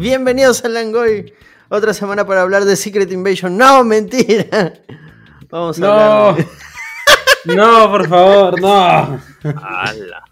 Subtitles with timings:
[0.00, 1.32] Bienvenidos a Langoy.
[1.68, 3.56] Otra semana para hablar de Secret Invasion.
[3.56, 4.72] No, mentira.
[5.50, 5.88] Vamos a No.
[5.92, 6.36] hablar.
[7.44, 9.20] de- No, por favor, no.
[9.62, 10.24] ¡Hala!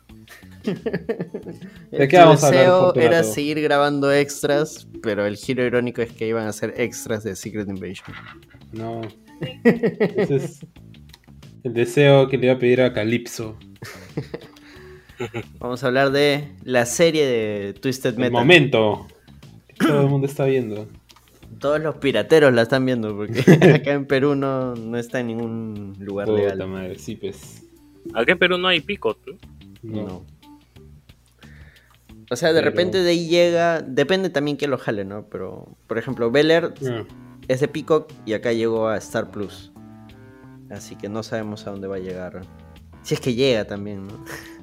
[0.65, 6.03] ¿De qué Tu vamos a hablar, deseo era seguir grabando extras, pero el giro irónico
[6.03, 8.15] es que iban a ser extras de Secret Invasion.
[8.73, 9.01] No.
[9.63, 10.67] Ese es
[11.63, 13.57] el deseo que le iba a pedir a Calypso.
[15.59, 18.33] Vamos a hablar de la serie de Twisted El Metal.
[18.33, 19.07] momento.
[19.79, 20.87] Todo el mundo está viendo.
[21.61, 23.41] Todos los pirateros la están viendo porque
[23.75, 26.69] acá en Perú no, no está en ningún lugar Puta legal.
[26.69, 27.65] madre, sí, pues.
[28.15, 29.19] Acá en Perú no hay picot.
[29.83, 30.03] ¿no?
[30.03, 30.07] No.
[30.09, 30.25] No.
[32.31, 35.25] O sea, de Pero- repente de ahí llega, depende también que lo jale, ¿no?
[35.31, 37.07] Pero, por ejemplo, Bel Air No.
[37.49, 39.73] es de Peacock y acá llegó a Star Plus.
[40.71, 42.43] Así que no sabemos a dónde va a llegar.
[43.03, 44.23] Si es que llega también, ¿no?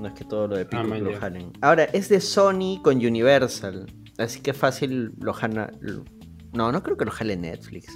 [0.00, 1.52] No es que todo lo de Peacock man, lo jalen.
[1.60, 3.86] Ahora, es de Sony con Universal.
[4.18, 5.70] Así que fácil lo jala.
[5.80, 6.04] lo-
[6.52, 7.86] No, no creo que lo jale Netflix.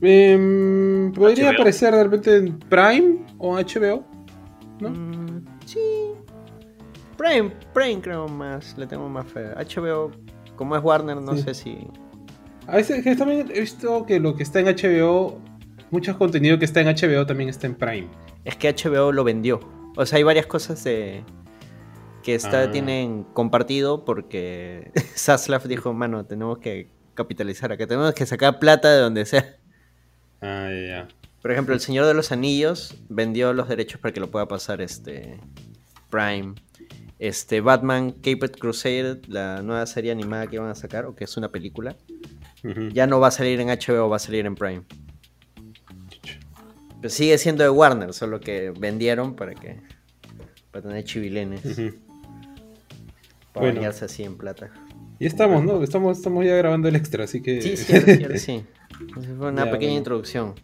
[0.00, 1.54] Em, Podría HBO.
[1.60, 4.04] aparecer de repente en Prime o HBO.
[4.80, 4.88] ¿No?
[4.90, 5.78] Mm, sí.
[7.18, 9.50] Prime, Prime creo más, le tengo más fe.
[9.56, 10.10] HBO,
[10.56, 11.42] como es Warner, no Sí.
[11.42, 11.78] sé si.
[12.66, 15.38] A veces que también he visto que lo que está en HBO,
[15.90, 18.08] muchos contenido que está en HBO también está en Prime.
[18.44, 19.60] Es que HBO lo vendió.
[20.00, 21.24] O sea, hay varias cosas de
[22.22, 22.70] que está, Ah.
[22.70, 28.98] tienen compartido porque Zaslav dijo, mano, tenemos que capitalizar acá, tenemos que sacar plata de
[29.00, 29.56] donde sea.
[30.40, 31.08] Ah, ya, ya.
[31.42, 34.80] Por ejemplo, El Señor de los Anillos vendió los derechos para que lo pueda pasar
[34.80, 35.38] este
[36.08, 36.54] Prime.
[37.18, 41.36] Este Batman Caped Crusade, la nueva serie animada que van a sacar, o que es
[41.36, 41.96] una película,
[42.92, 44.82] ya no va a salir en HBO, va a salir en Prime.
[47.00, 49.80] Pero sigue siendo de Warner, solo que vendieron para que
[50.70, 51.90] para tener chivilenes, para
[53.66, 53.74] Bueno.
[53.80, 54.70] bañarse así en plata.
[55.18, 55.82] Y estamos, ¿no?
[55.82, 57.60] Estamos, estamos ya grabando el extra, así que.
[57.60, 58.64] Sí, sí, sí, sí.
[59.00, 59.98] Entonces fue una Ya, pequeña bueno.
[59.98, 60.54] introducción.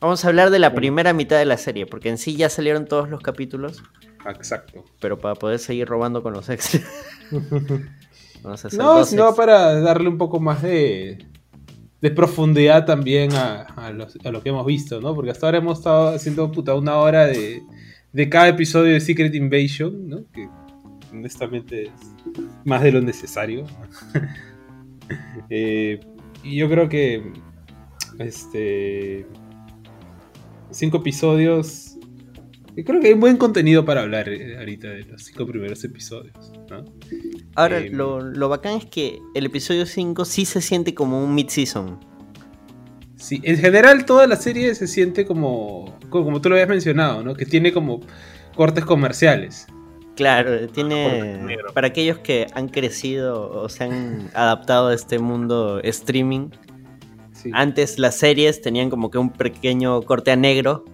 [0.00, 0.80] Vamos a hablar de la Bueno.
[0.80, 3.82] primera mitad de la serie, porque en sí ya salieron todos los capítulos,
[4.26, 4.84] Exacto.
[5.00, 6.84] pero para poder seguir robando con los extras.
[8.42, 9.34] Vamos a hacer No, sino extras.
[9.34, 11.26] para darle un poco más de,
[12.00, 13.92] de profundidad también a,
[14.30, 15.14] lo que hemos visto, ¿no?
[15.14, 17.62] Porque hasta ahora hemos estado haciendo puta una hora de,
[18.12, 20.24] de cada episodio de Secret Invasion, ¿no?
[20.32, 20.48] Que
[21.12, 21.92] honestamente es
[22.64, 23.64] más de lo necesario.
[25.48, 25.98] Eh,
[26.44, 27.32] y yo creo que
[28.18, 29.26] este
[30.70, 31.96] cinco episodios.
[32.74, 36.84] Creo que hay buen contenido para hablar eh, ahorita de los cinco primeros episodios, ¿no?
[37.58, 41.34] Ahora, eh, lo, lo bacán es que el episodio 5 sí se siente como un
[41.34, 41.98] mid-season.
[43.16, 47.22] Sí, en general toda la serie se siente como, como, como tú lo habías mencionado,
[47.24, 47.34] ¿no?
[47.34, 48.00] Que tiene como
[48.54, 49.66] cortes comerciales.
[50.14, 51.58] Claro, tiene.
[51.74, 56.50] Para aquellos que han crecido o se han adaptado a este mundo streaming,
[57.32, 57.50] Sí.
[57.54, 60.84] antes las series tenían como que un pequeño corte a negro,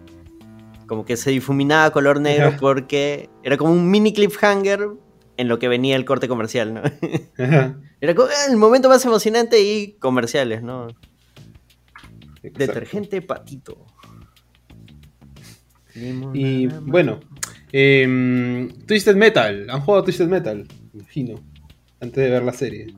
[0.86, 2.56] como que se difuminaba a color negro Ajá.
[2.60, 4.91] porque era como un mini cliffhanger
[5.36, 6.82] en lo que venía el corte comercial, ¿no?
[7.38, 10.88] Ajá, Era como "Ah, el momento más emocionante y comerciales, ¿no?
[12.42, 12.58] exacto.
[12.58, 13.86] Detergente patito.
[16.34, 17.20] Y bueno,
[17.72, 19.66] em, Twisted Metal.
[19.70, 20.66] ¿Han jugado Twisted Metal?
[20.92, 21.34] Me Imagino.
[22.00, 22.92] Antes de ver la serie.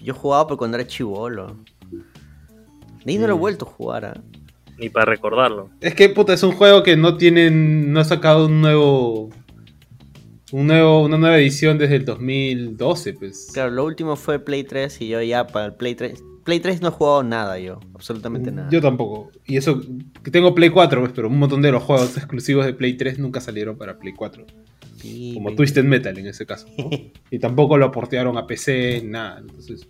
[0.00, 1.56] Yo jugaba pero cuando era chivolo.
[3.04, 3.40] De ahí no lo he Mm.
[3.40, 4.20] vuelto a jugar, ¿ah?
[4.78, 5.70] Ni para recordarlo.
[5.80, 7.92] Es que puta, es un juego que no tienen.
[7.92, 9.30] No ha sacado un nuevo.
[10.52, 13.50] Un nuevo, una nueva edición desde el 2012, pues.
[13.52, 16.22] Claro, lo último fue Play 3 y yo ya para el Play 3.
[16.44, 18.68] Play 3 no he jugado nada yo, absolutamente nada.
[18.70, 19.32] Yo tampoco.
[19.44, 19.80] Y eso,
[20.22, 23.18] que tengo Play 4, pues, pero un montón de los juegos exclusivos de Play 3
[23.18, 24.46] nunca salieron para Play 4.
[24.98, 25.54] Sí, Como.
[25.56, 26.68] Twisted Metal en ese caso.
[26.78, 26.90] ¿no?
[27.30, 29.40] y tampoco lo portearon a PC, nada.
[29.40, 29.88] Entonces,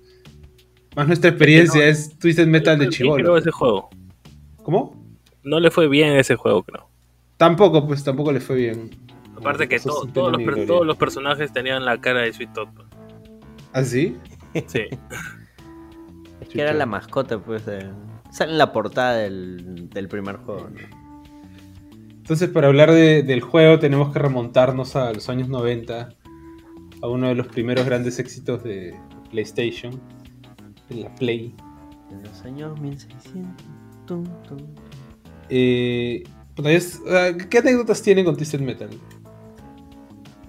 [0.96, 3.36] más nuestra experiencia no- es Twisted Metal de chivolo.
[3.36, 3.90] ese juego.
[4.62, 5.04] ¿Cómo?
[5.44, 6.88] No le fue bien ese juego, creo.
[7.36, 8.91] Tampoco, pues tampoco le fue bien.
[9.36, 12.68] Aparte que todos, los todos personajes tenían la cara de Sweet Tot.
[12.74, 12.86] pues.
[13.72, 14.16] ¿Ah, sí?
[14.66, 14.83] Sí.
[16.41, 17.66] Es que era la mascota, pues.
[17.66, 17.91] De...
[18.30, 20.68] Sale en la portada del, del primer juego.
[20.71, 20.77] ¿no?
[22.18, 26.09] Entonces, para hablar de- del juego, tenemos que remontarnos a los años 90,
[27.03, 28.94] a uno de los primeros grandes éxitos de
[29.30, 30.00] PlayStation,
[30.91, 31.54] en la Play.
[32.10, 33.65] En los años 1600.
[34.06, 34.59] tum, tum.
[35.48, 36.22] Eh,
[36.59, 38.91] ah, ¿Qué anécdotas tienen con Twisted Metal?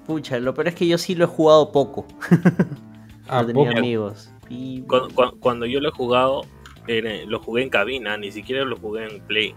[0.08, 2.08] Pucha, lo peor es que yo sí lo he jugado poco.
[3.30, 3.78] Ah, no tenía poco.
[3.80, 4.32] amigos.
[4.50, 6.44] Y Cuando, cuando- cuando yo lo he jugado,
[6.88, 9.54] era- lo jugué en cabina, ni siquiera lo jugué en Play.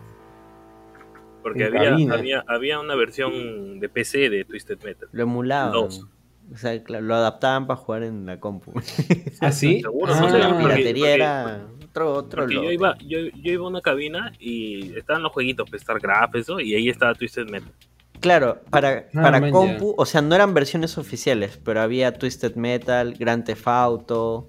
[1.44, 5.08] Porque había, había, había una versión de PC de Twisted Metal.
[5.12, 5.70] lo emulaba.
[5.70, 6.04] Dos.
[6.52, 8.72] O sea, claro, lo adaptaban para jugar en la compu.
[9.40, 9.80] ¿Ah, sí?
[9.82, 13.52] Seguro, Ah, no sé, la porque- piratería porque- era otro, otro yo iba, yo, yo
[13.52, 17.48] iba a una cabina y estaban los jueguitos, pues, StarCraft, eso, y ahí estaba Twisted
[17.48, 17.72] Metal.
[18.20, 22.54] Claro, para, Ah, para man, compu, o sea, no eran versiones oficiales, pero había Twisted
[22.56, 24.46] Metal, Grand Theft Auto.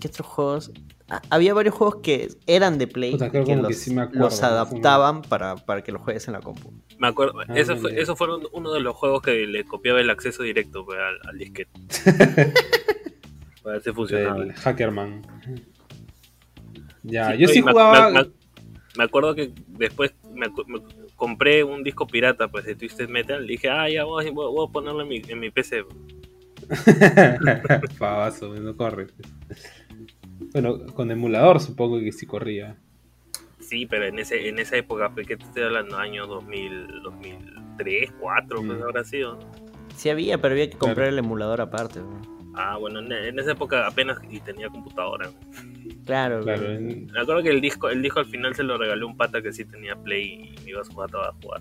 [0.00, 0.70] ¿Qué otros juegos?
[1.08, 4.20] Ah, había varios juegos que eran de Play creo que los, que sí me acuerdo,
[4.24, 6.72] los fue una- adaptaban para, para que los juegues en la compu.
[6.98, 10.08] Me acuerdo, Ah, eso, fue, eso fueron uno de los juegos que le copiaba el
[10.08, 11.70] acceso directo pues, al, al disquete.
[13.62, 14.42] para ver si funcionaba.
[14.42, 15.22] El Hackerman.
[17.02, 18.10] Ya, Sí, yo sí me- jugaba.
[18.10, 18.30] Me, me-
[18.96, 20.78] me acuerdo que después me, acu- me
[21.16, 23.46] compré un disco pirata pues de Twisted Metal.
[23.46, 25.84] Dije, ah, ya voy, voy- voy a ponerlo en mi, en mi PC.
[27.98, 29.08] Pavazo, no corre.
[30.52, 32.76] Bueno, con emulador supongo que sí corría.
[33.60, 38.10] Sí, pero en ese en esa época, pues, que te estoy hablando, año 2000, 2003,
[38.10, 38.82] 2004, pues Mm.
[38.82, 39.38] habrá sido.
[39.96, 40.86] Sí había, pero había que Claro.
[40.86, 42.00] comprar el emulador aparte.
[42.00, 42.20] ¿no?
[42.54, 45.30] Ah, bueno, en, en esa época apenas y tenía computadora.
[46.06, 46.72] Claro, claro.
[46.72, 49.40] en- Me acuerdo que el disco, el disco al final se lo regaló un pata
[49.42, 51.60] que sí tenía Play y me iba a jugar a jugar.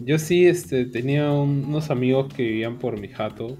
[0.00, 3.56] yo sí este, tenía un- unos amigos que vivían por mi jato.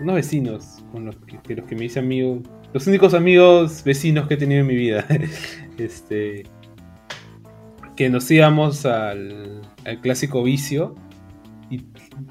[0.00, 2.42] Unos vecinos con los que, de los que me hice amigo.
[2.72, 5.04] Los únicos amigos vecinos que he tenido en mi vida.
[5.78, 6.44] este.
[7.96, 10.94] Que nos íbamos al, al clásico vicio.
[11.68, 11.84] Y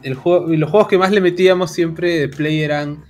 [0.03, 3.03] el juego, y los juegos que más le metíamos siempre de play eran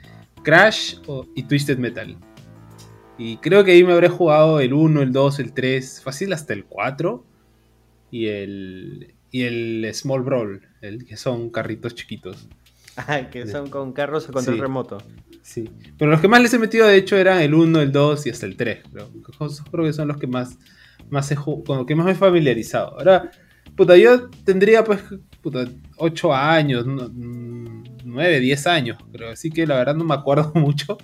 [0.44, 2.18] Crash o- y Twisted Metal.
[3.20, 6.54] Y creo que ahí me habré jugado el 1, el 2, el 3, fácil hasta
[6.54, 7.26] el 4.
[8.12, 12.48] Y el, y el Small Brawl, el que son carritos chiquitos.
[12.96, 14.62] Ajá, que son con carros a control Sí.
[14.62, 14.98] remoto.
[15.42, 15.70] Sí.
[15.98, 18.30] Pero los que más les he metido, de hecho, eran el 1, el 2 y
[18.30, 18.80] hasta el 3.
[18.92, 19.10] Creo,
[19.72, 20.58] creo que son los que más,
[21.10, 22.98] más he con los que más me he familiarizado.
[22.98, 23.32] Ahora,
[23.76, 25.02] puta, yo tendría pues,
[25.42, 25.66] puta,
[25.98, 29.30] 8 años, 9, 10 años, creo.
[29.30, 30.98] Así que la verdad no me acuerdo mucho.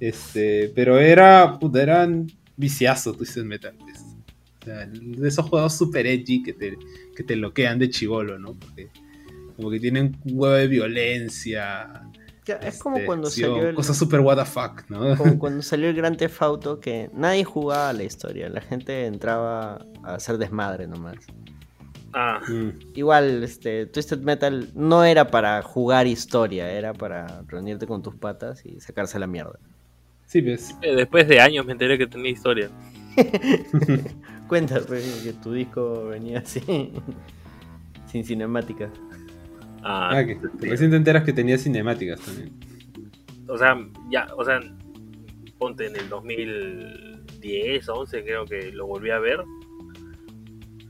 [0.00, 3.74] Este, pero era, puta, eran viciazos Twisted Metal.
[3.78, 4.00] pues.
[4.60, 6.76] O sea, de esos juegos super edgy que te,
[7.16, 8.54] que te loquean de chivolo, ¿no?
[8.54, 8.90] Porque
[9.56, 12.02] como que tienen un huevo de violencia.
[12.62, 15.16] Es como este, cuando salió el, Cosas super what the fuck, ¿no?
[15.16, 19.04] como cuando salió el Gran Theft Auto que nadie jugaba a la historia, la gente
[19.06, 21.16] entraba a hacer desmadre nomás.
[22.12, 28.02] Ah, Mm, Igual, este, Twisted Metal no era para jugar historia, era para reunirte con
[28.02, 29.58] tus patas y sacarse la mierda.
[30.28, 30.76] Sí, pues.
[30.80, 32.70] después de años me enteré que tenía historia.
[34.46, 36.92] Cuenta pues, que tu disco venía así,
[38.06, 38.90] sin cinemática.
[39.82, 40.68] Ah, Ah, que sí.
[40.68, 42.52] recién te enteras que tenía cinemáticas también.
[43.48, 43.76] O sea,
[44.10, 44.60] ya, o sea,
[45.58, 49.40] ponte en el 2010, 11 creo que lo volví a ver.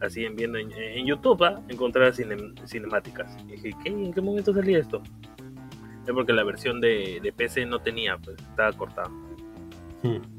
[0.01, 1.61] Así en viendo en, en YouTube, ¿ah?
[1.69, 3.37] encontrar cine- cinemáticas.
[3.49, 3.91] Y dije, ¿qué?
[3.91, 5.03] ¿En qué momento salía esto?
[6.07, 9.11] Es porque la versión de, de PC no tenía, pues estaba cortada.
[10.03, 10.39] Hmm.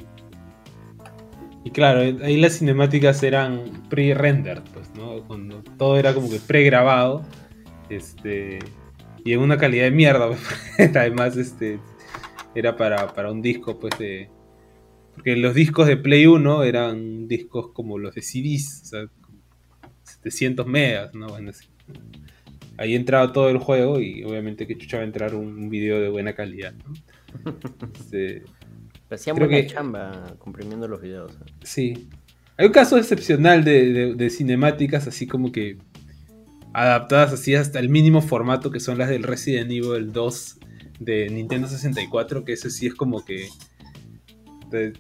[1.64, 5.24] Y claro, ahí las cinemáticas eran pre-rendered, pues, ¿no?
[5.28, 7.26] Cuando todo era como que pregrabado.
[7.90, 8.60] Este.
[9.26, 10.42] Y en una calidad de mierda, pues,
[10.96, 11.80] además, este.
[12.56, 14.30] Era para, para un disco, pues, de.
[15.14, 19.06] Porque los discos de Play 1 eran discos como los de CDs, o sea,
[20.04, 21.28] 700 megas, ¿no?
[21.28, 21.68] Bueno, así.
[22.78, 26.08] Ahí entraba todo el juego y obviamente que chucha va a entrar un video de
[26.08, 26.94] buena calidad, ¿no?
[28.00, 28.44] Este,
[29.16, 31.34] hacían Creo buena que- chamba comprimiendo los videos.
[31.34, 31.52] ¿eh?
[31.64, 32.10] Sí.
[32.58, 35.78] Hay un caso excepcional de, de- de cinemáticas así como que
[36.74, 40.58] adaptadas así hasta el mínimo formato que son las del Resident Evil 2
[41.00, 43.48] de Nintendo 64, que ese sí es como que
[44.70, 44.94] de-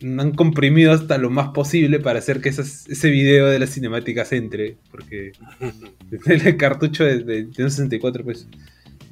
[0.00, 4.32] han comprimido hasta lo más posible para hacer que esas- ese video de las cinemáticas
[4.32, 5.32] entre, porque
[6.26, 8.48] el cartucho de, de Nintendo 64 pues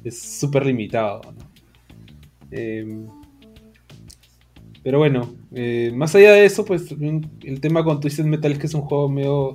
[0.03, 1.21] es súper limitado.
[1.23, 1.51] ¿no?
[2.51, 3.07] Em,
[4.87, 8.67] pero bueno, eh, más allá de eso, pues el tema con Twisted Metal es que
[8.67, 9.51] es un juego medio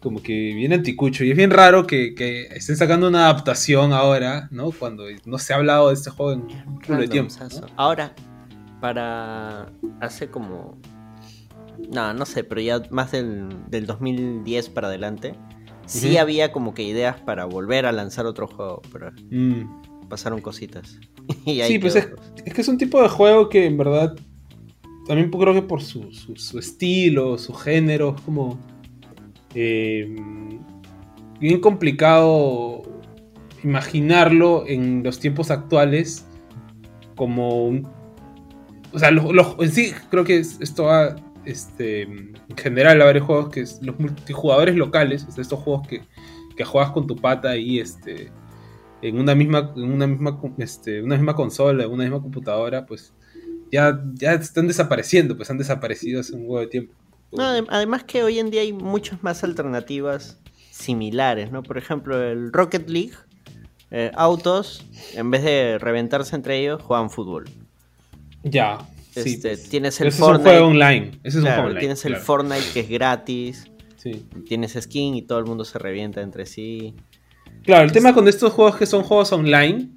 [0.00, 1.22] como que bien anticucho.
[1.22, 4.70] Y es bien raro que, que estén sacando una adaptación ahora, ¿no?
[4.70, 7.34] Cuando no se ha hablado de este juego en un culo de tiempo.
[7.76, 8.14] Ahora,
[8.80, 10.80] para hace como.
[11.92, 15.34] No, no sé, pero ya más del, del 2010 para adelante.
[15.84, 20.08] Sí había como que ideas para volver a lanzar otro juego, pero Mm.
[20.08, 20.98] pasaron cositas.
[21.44, 22.08] y ahí Sí, pues es,
[22.46, 24.16] es que es un tipo de juego que en verdad
[25.08, 28.58] también creo que por su, su- estilo, su género, es como
[29.54, 30.14] eh,
[31.40, 32.82] bien complicado
[33.64, 36.24] imaginarlo en los tiempos actuales
[37.16, 37.88] como un...
[38.92, 43.48] O sea, en sí creo que es- esto va este, en general a varios juegos
[43.48, 46.02] que es- los multijugadores locales, o sea, estos juegos que,
[46.56, 48.30] que juegas con tu pata y este
[49.00, 53.14] en una misma, en una misma, este, una misma consola, una misma computadora, pues
[53.70, 56.94] ya, ya están desapareciendo, pues han desaparecido hace un huevo de tiempo.
[57.32, 60.38] No, además que hoy en día hay muchas más alternativas
[60.70, 61.62] similares, ¿no?
[61.62, 63.14] Por ejemplo, el Rocket League,
[63.90, 64.84] eh, autos,
[65.14, 67.44] en vez de reventarse entre ellos, juegan fútbol.
[68.42, 68.78] Ya.
[69.14, 69.68] Este, sí, pues.
[69.68, 70.50] Tienes el Fortnite.
[70.50, 71.10] es un juego online.
[71.22, 71.80] Ese es claro, un juego online.
[71.80, 72.24] tienes el claro.
[72.24, 73.70] Fortnite que es gratis.
[73.96, 74.26] Sí.
[74.46, 76.94] Tienes skin y todo el mundo se revienta entre sí.
[77.64, 79.90] Claro, el tema con estos juegos que son juegos online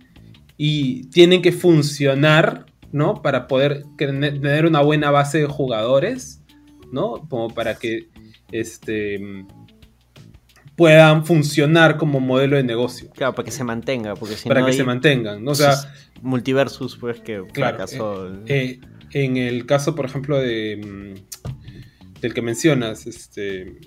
[0.57, 3.21] y tienen que funcionar, ¿no?
[3.21, 6.41] Para poder tener una buena base de jugadores,
[6.91, 7.27] ¿no?
[7.29, 8.09] Como para que
[8.51, 9.19] este
[10.75, 13.09] puedan funcionar como modelo de negocio.
[13.13, 15.51] Claro, para que se mantenga, porque si para no que hay se mantengan, ¿no?
[15.51, 15.75] O sea,
[16.21, 18.31] multiversus, pues que Claro, fracasó.
[18.47, 18.79] eh,
[19.11, 20.81] en el caso, por ejemplo, de
[21.17, 23.77] mm, del que mencionas, este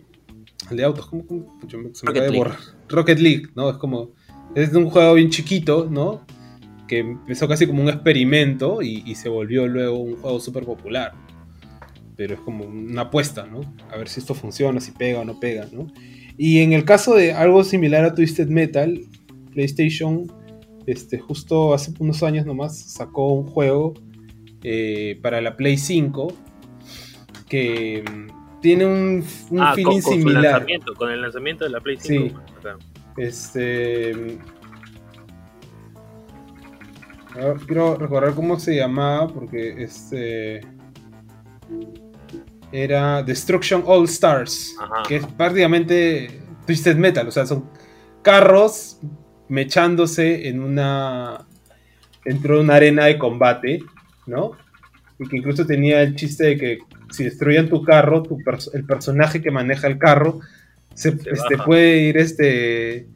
[0.71, 1.59] el de autos, ¿cómo, cómo?
[1.69, 2.37] Se me Rocket League.
[2.39, 2.59] borrar.
[2.89, 3.71] Rocket League, ¿no?
[3.71, 4.13] Es como
[4.55, 6.25] es un juego bien chiquito, ¿no?
[6.89, 11.13] Que empezó casi como un experimento y, y se volvió luego un juego súper popular.
[12.17, 13.61] Pero es como una apuesta, ¿no?
[13.91, 15.87] A ver si esto funciona, si pega o no pega, ¿no?
[16.37, 19.01] Y en el caso de algo similar a Twisted Metal,
[19.53, 20.31] PlayStation,
[20.87, 23.95] este, justo hace unos años nomás sacó un juego
[24.63, 26.29] eh, para la Play 5
[27.49, 30.43] que mm, tiene un, un Ah, feeling con, con similar.
[30.43, 32.41] lanzamiento, con el lanzamiento de la Play 5.
[32.63, 32.69] Sí.
[33.17, 34.39] Este.
[37.35, 40.61] A ver, quiero recordar cómo se llamaba, porque este.
[42.73, 45.03] Era Destruction All Stars, Ajá.
[45.07, 47.71] que es prácticamente Twisted Metal, o sea, son
[48.23, 48.99] carros
[49.49, 51.47] mechándose en una.
[52.25, 53.81] dentro de una arena de combate,
[54.27, 54.53] ¿no?
[55.19, 56.79] Y que incluso tenía el chiste de que
[57.11, 58.39] si destruían tu carro, tu
[58.73, 60.41] el personaje que maneja el carro
[60.95, 63.07] se, este, puede ir este,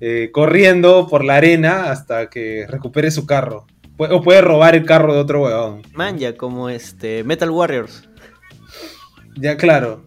[0.00, 3.66] eh, corriendo por la arena hasta que recupere su carro.
[3.98, 5.82] O puede robar el carro de otro huevón.
[5.92, 8.08] Man, ya como este Metal Warriors.
[9.36, 10.06] Ya, claro.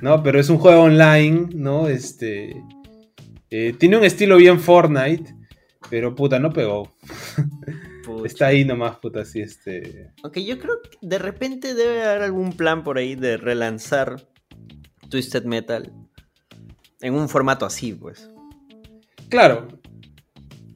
[0.00, 0.22] ¿No?
[0.22, 1.88] Pero es un juego online, ¿no?
[1.88, 2.54] Este.
[3.50, 5.34] eh, tiene un estilo bien Fortnite.
[5.90, 6.94] Pero puta, no pegó.
[8.04, 8.24] Pucha.
[8.26, 10.12] Está ahí nomás, puta, así, este.
[10.22, 14.28] Aunque yo creo que de repente debe haber algún plan por ahí de relanzar
[15.10, 15.92] Twisted Metal
[17.00, 18.30] en un formato así, pues.
[19.34, 19.66] Claro.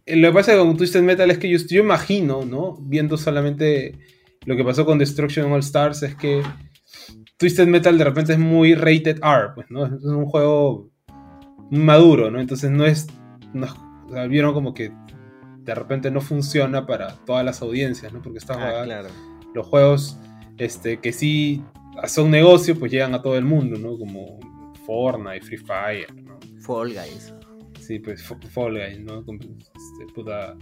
[0.07, 2.77] Lo que pasa con Twisted Metal es que yo, yo imagino, ¿no?
[2.81, 3.93] Viendo solamente
[4.47, 6.43] lo que pasó con Destruction All Stars, es que
[7.37, 9.87] Twisted Metal de repente es muy rated R, pues, ¿no?
[9.87, 10.91] Es un juego
[11.71, 12.41] maduro, ¿no?
[12.41, 13.07] Entonces no es.
[13.53, 13.73] no es-
[14.09, 14.91] o sea, vieron como que
[15.61, 18.23] de repente no funciona para todas las audiencias, ¿no?
[18.23, 19.09] Porque está Ah, claro.
[19.55, 20.19] los juegos
[20.57, 21.63] este, que sí
[22.07, 23.97] son negocio, pues llegan a todo el mundo, ¿no?
[23.99, 24.41] Como
[24.87, 26.39] Fortnite, Free Fire, ¿no?
[26.63, 27.35] Fall Guys.
[27.89, 29.21] Sí, pues Fall Guys, ¿no?
[29.21, 30.55] Este, puta,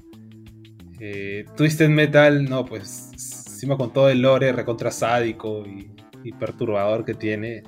[1.00, 5.90] eh, Twisted Metal, no, pues encima con todo el lore recontra sádico y,
[6.23, 7.64] y perturbador que tiene.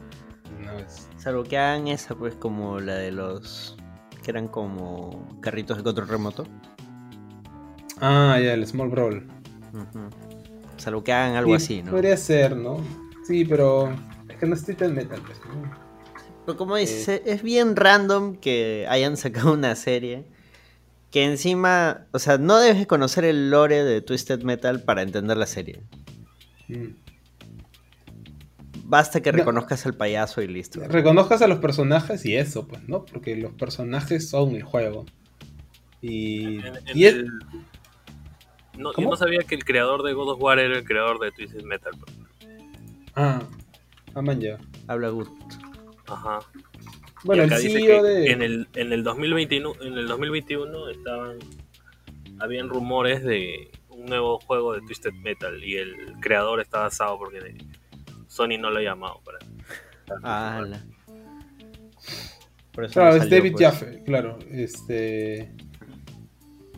[0.65, 3.77] No, es- Salvo que hagan esa, pues, como la de los.
[4.23, 6.47] que eran como carritos de control remoto.
[8.01, 9.27] Ah, ya, el Small Brawl.
[9.73, 10.09] Ujú.
[10.77, 11.91] Salvo que hagan algo Sí, así, ¿no?
[11.91, 12.77] Podría ser, ¿no?
[13.25, 13.91] Sí, pero
[14.29, 15.88] es que no es Twisted Metal, pues, ¿no?
[16.49, 20.25] Pero como dices, e- es bien random que hayan sacado una serie
[21.11, 25.47] que encima, o sea, no debes conocer el lore de Twisted Metal para entender la
[25.47, 25.83] serie.
[26.69, 26.87] Mm.
[28.85, 29.37] Basta que No.
[29.37, 30.81] reconozcas al payaso y listo.
[30.89, 33.05] reconozcas a los personajes y eso, pues, ¿no?
[33.05, 35.05] Porque los personajes son el juego.
[36.01, 37.29] Y, En- en y es- el-
[38.79, 41.31] No, yo no sabía que el creador de God of War era el creador de
[41.31, 41.93] Twisted Metal.
[41.95, 42.07] bro.
[43.17, 43.43] Ah,
[44.15, 44.57] ah, man, ya.
[44.87, 45.29] Habla good.
[46.09, 46.41] Ajá.
[47.25, 48.31] Bueno, Y el acá dice CEO que de...
[48.31, 51.39] en el en el 2021 en el 2021 estaban
[52.39, 57.57] habían rumores de un nuevo juego de Twisted Metal y el creador está basado porque
[58.29, 59.39] Sony no lo ha llamado para.
[62.73, 63.65] Por eso Claro, no es David pues.
[63.65, 64.39] Jaffe, claro.
[64.51, 65.53] Este.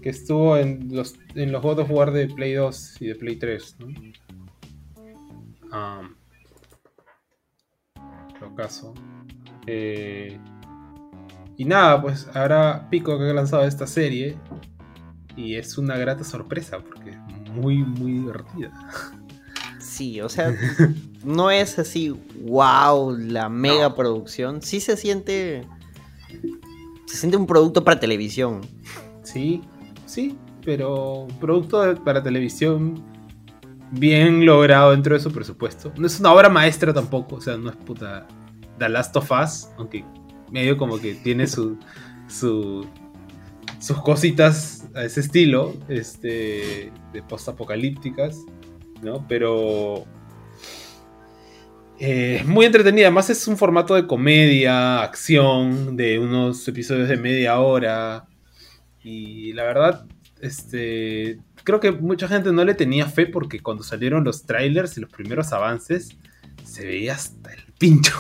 [0.02, 3.36] Que estuvo en los, en los God of War de Play 2 y de Play
[3.36, 3.88] 3, ¿no?
[5.70, 6.08] Ah,
[8.40, 8.94] lo caso.
[9.66, 10.38] Eh,
[11.56, 14.36] y nada, pues ahora Pico que ha lanzado esta serie.
[15.36, 18.70] Y es una grata sorpresa porque es muy, muy divertida.
[19.78, 20.54] Sí, o sea,
[21.24, 24.62] no es así, wow, la mega producción.
[24.62, 25.66] Sí se siente.
[27.06, 28.60] Se siente un producto para televisión.
[29.22, 29.62] Sí,
[30.06, 33.02] sí, pero producto de- para televisión
[33.92, 35.92] bien logrado dentro de su presupuesto.
[35.96, 38.26] No es una obra maestra tampoco, o sea, no es puta
[38.80, 40.04] The Last of Us, aunque
[40.50, 41.78] medio como que tiene su
[42.26, 42.84] su
[43.80, 48.36] sus cositas a ese estilo, este, de post-apocalípticas,
[49.02, 49.26] ¿no?
[49.26, 50.04] Pero
[51.98, 57.16] eh, es muy entretenida, además es un formato de comedia, acción, de unos episodios de
[57.16, 58.28] media hora,
[59.02, 60.06] y la verdad,
[60.42, 65.00] este, creo que mucha gente no le tenía fe porque cuando salieron los trailers y
[65.00, 66.18] los primeros avances,
[66.64, 68.14] se veía hasta el pincho.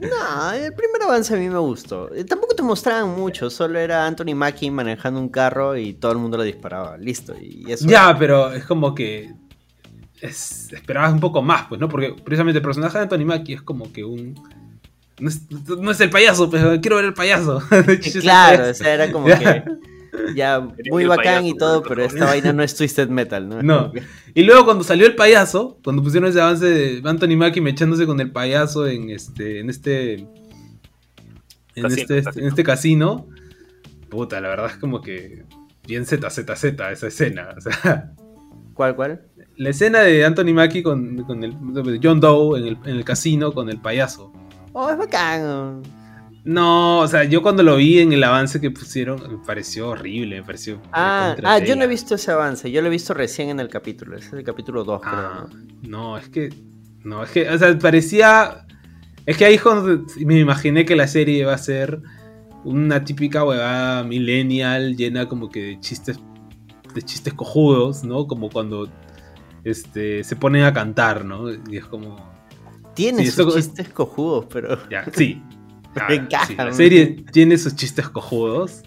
[0.00, 2.12] No, el primer avance a mí me gustó.
[2.14, 6.18] Eh, Tampoco te mostraban mucho, solo era Anthony Mackie manejando un carro y todo el
[6.18, 6.98] mundo lo disparaba.
[6.98, 7.34] Listo.
[7.40, 9.32] Y eso Ya, pero es como que
[10.20, 11.88] es- esperabas un poco más, pues, ¿no?
[11.88, 14.34] Porque precisamente el personaje de Anthony Mackie es como que un...
[15.18, 17.62] No es, no es el payaso, pero quiero ver el payaso.
[18.20, 19.38] Claro, o sea, era como Ya.
[19.38, 19.64] que
[20.34, 23.62] ya muy el bacán payaso y todo, pero esta vaina no es Twisted Metal, ¿no?
[23.62, 23.92] No.
[24.34, 28.20] Y luego cuando salió el payaso, cuando pusieron ese avance de Anthony Mackie mechándose con
[28.20, 30.14] el payaso en este, en este,
[31.74, 32.42] en Casino, este, casino.
[32.42, 33.28] en este casino,
[34.08, 35.44] puta, la verdad es como que
[35.86, 37.54] bien ZZZ esa escena.
[37.56, 38.12] O sea,
[38.74, 39.22] ¿Cuál, cuál?
[39.56, 43.52] la escena de Anthony Mackie con, con el John Doe en el, en el casino
[43.52, 44.32] con el payaso.
[44.72, 45.82] Oh, es bacán.
[46.46, 50.36] No, o sea, yo cuando lo vi en el avance que pusieron, me pareció horrible,
[50.40, 50.80] me pareció.
[50.92, 53.68] Ah, ah, yo no he visto ese avance, yo lo he visto recién en el
[53.68, 55.60] capítulo, ese es el capítulo 2, Ah, creo.
[55.82, 55.88] ¿no?
[56.12, 56.50] no, es que.
[57.02, 57.48] No, es que.
[57.50, 58.64] O sea, parecía.
[59.26, 59.58] Es que ahí
[60.24, 62.00] me imaginé que la serie iba a ser
[62.62, 66.20] una típica huevada millennial llena como que de chistes.
[66.94, 68.28] De chistes cojudos, ¿no?
[68.28, 68.88] Como cuando.
[69.64, 70.22] Este.
[70.22, 71.52] Se ponen a cantar, ¿no?
[71.52, 72.16] Y es como.
[72.94, 74.78] Tiene Sí, sus chistes cojudos, pero...
[74.88, 75.42] Ya, sí.
[76.32, 78.82] Ah, sí, la serie tiene sus chistes cojudos.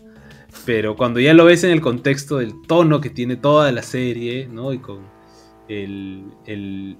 [0.65, 4.47] Pero cuando ya lo ves en el contexto del tono que tiene toda la serie,
[4.47, 4.73] ¿no?
[4.73, 5.05] Y con
[5.67, 6.97] el, el-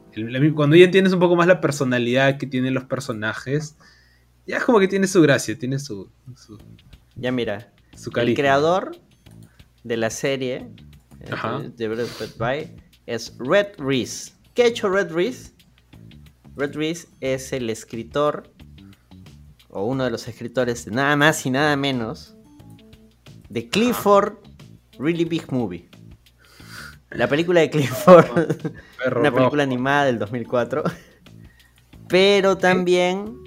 [0.56, 3.76] cuando ya entiendes un poco más la personalidad que tienen los personajes,
[4.46, 6.58] ya es como que tiene su gracia, tiene su, su,
[7.16, 8.96] Ya mira, su el creador
[9.84, 10.68] de la serie
[11.22, 11.60] eh, Ajá.
[11.76, 12.70] de Breath of Wild
[13.08, 14.34] es Red Reese.
[14.54, 15.52] ¿Qué ha hecho Red Reese?
[16.56, 18.52] Red Reese es el escritor
[19.70, 22.36] o uno de los escritores de nada más y nada menos
[23.50, 24.34] de Clifford
[24.98, 25.90] Really Big Movie.
[27.12, 28.26] La película de Clifford,
[29.20, 30.84] una película animada del 2004.
[32.08, 33.38] Pero también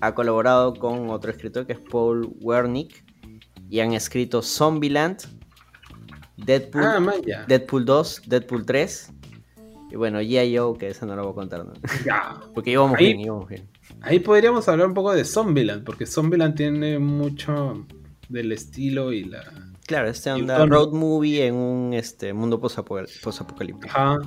[0.00, 3.04] ha colaborado con otro escritor que es Paul Wernick
[3.68, 5.18] y han escrito Zombieland,
[6.36, 7.44] Deadpool, Ah.
[7.48, 9.12] Deadpool 2, Deadpool 3
[9.90, 10.56] y bueno, G.I.
[10.56, 11.72] Joe, que esa no la voy a contar, ¿no?
[12.04, 12.38] Ya.
[12.54, 13.68] porque íbamos Ahí- bien, íbamos bien.
[14.02, 17.86] Ahí podríamos hablar un poco de Zombieland, porque Zombieland tiene mucho
[18.28, 19.42] del estilo y la...
[19.86, 20.74] Claro, este onda tono.
[20.74, 23.88] road movie en un este, mundo posapo- posapocalíptico.
[23.96, 24.18] Ajá,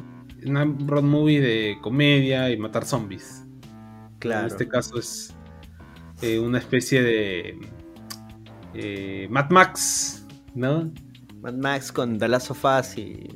[0.46, 3.46] una road movie de comedia y matar zombies.
[4.20, 4.42] Claro.
[4.42, 5.34] En este caso es
[6.22, 7.60] eh, una especie de
[8.74, 10.92] eh, Mad Max, ¿no?
[11.42, 13.28] Mad Max con The Last of Us y,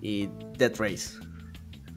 [0.00, 0.28] y
[0.58, 1.18] Dead Race.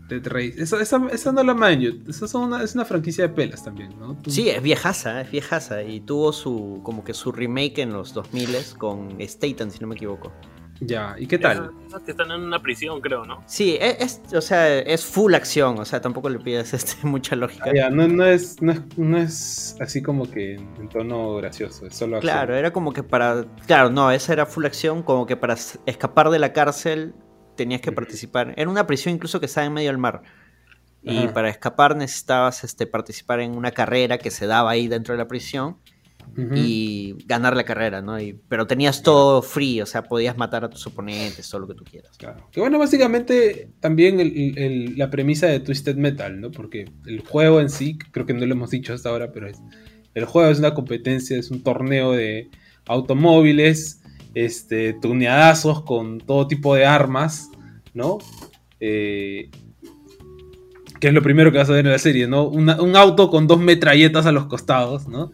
[0.07, 0.53] Dead Race.
[0.57, 1.93] Esa, esa, esa no la manjo.
[2.07, 4.15] Esa son una- es una franquicia de pelas también, ¿no?
[4.15, 5.83] Tú- Sí, es viejaza, es viejaza.
[5.83, 9.95] Y tuvo su como que su remake en los 2000 con Statham, si no me
[9.95, 10.31] equivoco.
[10.79, 11.53] Ya, ¿y qué tal?
[11.57, 13.41] Esas- esas que están en una prisión, creo, ¿no?
[13.47, 16.95] Sí, e, es, es- o sea, es full acción, o sea, tampoco le pides este,
[17.07, 17.65] mucha lógica.
[17.67, 21.87] Ah, ya, no, no, es, no, es, no es así como que en, tono gracioso,
[21.87, 22.31] es solo acción.
[22.31, 23.45] Claro, era como que para.
[23.65, 25.55] Claro, no, esa era full acción, como que para
[25.87, 27.15] escapar de la cárcel
[27.57, 28.53] tenías que participar.
[28.55, 30.21] Era una prisión incluso que estaba en medio del mar.
[31.03, 31.33] Y Ajá.
[31.33, 35.27] para escapar necesitabas este, participar en una carrera que se daba ahí dentro de la
[35.27, 35.77] prisión
[36.55, 38.19] y ganar la carrera, ¿no?
[38.19, 41.73] Y- pero tenías todo free, o sea, podías matar a tus oponentes, todo lo que
[41.73, 42.15] tú quieras.
[42.17, 42.47] Claro.
[42.51, 46.51] Que bueno, básicamente también el- el- la premisa de Twisted Metal, ¿no?
[46.51, 49.57] Porque el juego en sí, creo que no lo hemos dicho hasta ahora, pero es,
[50.13, 52.49] el juego es una competencia, es un torneo de
[52.87, 54.01] automóviles,
[54.33, 57.49] este, tuneadazos con todo tipo de armas,
[57.93, 58.17] ¿no?
[58.79, 59.49] Eh,
[60.99, 62.47] que es lo primero que vas a ver en la serie, ¿no?
[62.47, 65.31] Un auto con dos metralletas a los costados, ¿no?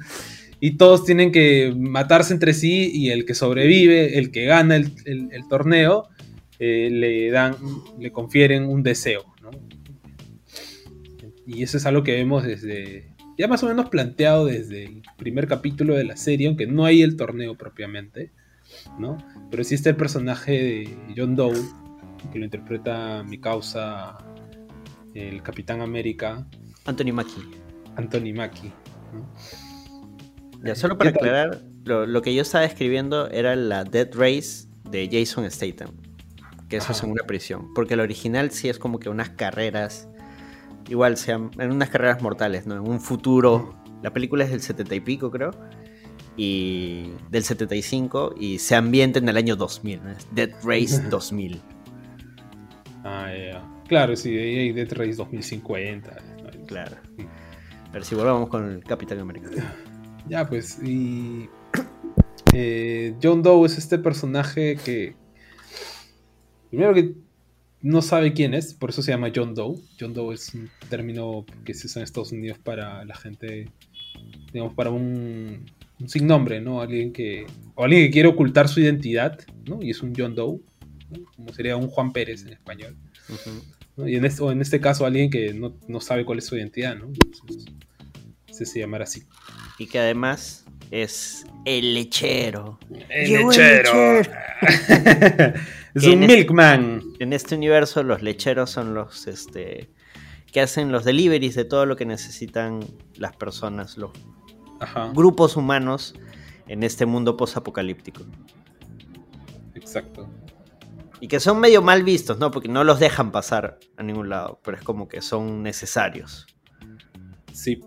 [0.59, 5.47] Y todos tienen que matarse entre sí y el que sobrevive, el que gana el
[5.49, 6.09] torneo,
[6.65, 7.57] eh, le dan,
[7.99, 9.49] le confieren un deseo, ¿no?
[11.45, 15.47] Y eso es algo que vemos desde, ya más o menos planteado desde el primer
[15.47, 18.31] capítulo de la serie, aunque no hay el torneo propiamente,
[18.97, 19.17] ¿no?
[19.49, 21.59] Pero sí está el personaje de John Doe,
[22.31, 24.17] que lo interpreta mi causa,
[25.13, 26.45] el Capitán América,
[26.85, 27.43] Anthony Mackie.
[27.95, 28.73] Anthony Mackie,
[29.13, 29.29] ¿no?
[30.63, 35.09] Ya, solo para aclarar, lo, lo que yo estaba escribiendo era la Dead Race de
[35.11, 35.89] Jason Statham.
[36.69, 37.73] Que eso es en una prisión.
[37.75, 40.07] Porque el original sí es como que unas carreras.
[40.89, 41.51] Igual sean.
[41.59, 42.75] En unas carreras mortales, ¿no?
[42.75, 43.75] En un futuro.
[44.01, 45.51] La película es del setenta y pico, creo.
[46.35, 50.11] Y del 75 y se ambienta en el año 2000, ¿no?
[50.31, 51.61] Dead Race 2000.
[53.03, 53.63] Ah, ya.
[53.87, 56.11] Claro, sí, hay Dead Race 2050.
[56.11, 56.65] ¿no?
[56.65, 56.97] Claro.
[57.17, 57.25] Sí.
[57.91, 59.49] Pero si volvamos con el Capitán América.
[60.27, 61.49] Ya, pues, y.
[62.53, 65.15] eh, John Doe es este personaje que.
[66.69, 67.13] Primero que
[67.81, 69.75] no sabe quién es, por eso se llama John Doe.
[69.99, 73.69] John Doe es un término que se usa en Estados Unidos para la gente.
[74.51, 75.65] Digamos, para un
[76.07, 76.81] sin nombre, ¿no?
[76.81, 77.45] Alguien que.
[77.75, 79.79] O alguien que quiere ocultar su identidad, ¿no?
[79.81, 80.59] Y es un John Doe,
[81.09, 81.31] ¿no?
[81.35, 82.97] Como sería un Juan Pérez en español.
[83.97, 86.55] Y en este, o en este caso, alguien que no, no sabe cuál es su
[86.55, 87.07] identidad, ¿no?
[87.07, 87.65] Entonces,
[88.51, 89.23] se, se llamará así.
[89.77, 92.79] Y que además es el lechero.
[93.09, 94.21] El Llegó el lechero.
[94.21, 95.55] es
[95.95, 96.29] un ¿Quién es?
[96.29, 97.01] milkman.
[97.19, 99.89] En este universo los lecheros son los este
[100.51, 102.79] que hacen los deliveries de todo lo que necesitan
[103.15, 104.11] las personas, los
[104.83, 106.13] Ajá, grupos humanos
[106.67, 108.23] en este mundo posapocalíptico.
[109.75, 110.29] exacto.
[111.19, 112.51] Y que son medio mal vistos, ¿no?
[112.51, 116.45] Porque no los dejan pasar a ningún lado, pero es como que son necesarios.
[117.53, 117.79] Sí.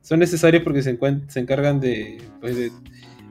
[0.00, 2.72] Son necesarios porque se, se encargan de, pues, de,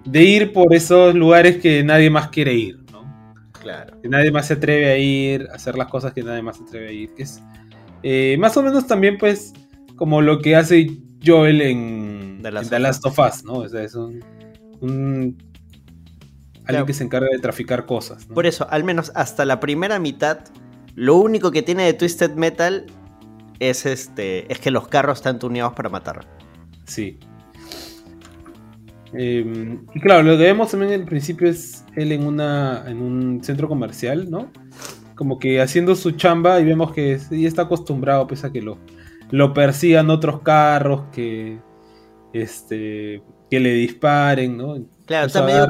[0.05, 3.33] de ir por esos lugares que nadie más quiere ir, ¿no?
[3.51, 3.99] Claro.
[4.01, 6.63] Que nadie más se atreve a ir, a hacer las cosas que nadie más se
[6.63, 7.13] atreve a ir.
[7.15, 7.41] Que es
[8.01, 9.53] eh, más o menos también, pues,
[9.97, 10.87] como lo que hace
[11.25, 12.02] Joel en
[12.43, 13.53] The en Last The Last of Us, ¿no?
[13.53, 14.23] O sea, es un.
[14.81, 15.37] un-
[16.65, 16.85] alguien Claro.
[16.85, 18.27] que se encarga de traficar cosas.
[18.29, 18.35] ¿no?
[18.35, 20.39] Por eso, al menos hasta la primera mitad,
[20.95, 22.85] lo único que tiene de Twisted Metal
[23.59, 26.25] es este es que los carros están tuneados para matar.
[26.85, 27.17] Sí.
[29.13, 33.43] Eh, y claro, lo que vemos también al principio es él en una en un
[33.43, 34.49] centro comercial, ¿no?
[35.15, 38.79] Como que haciendo su chamba y vemos que sí está acostumbrado pues a que lo,
[39.29, 41.59] lo persigan otros carros, que
[42.33, 44.85] este que le disparen, ¿no?
[45.05, 45.69] Claro, está medio,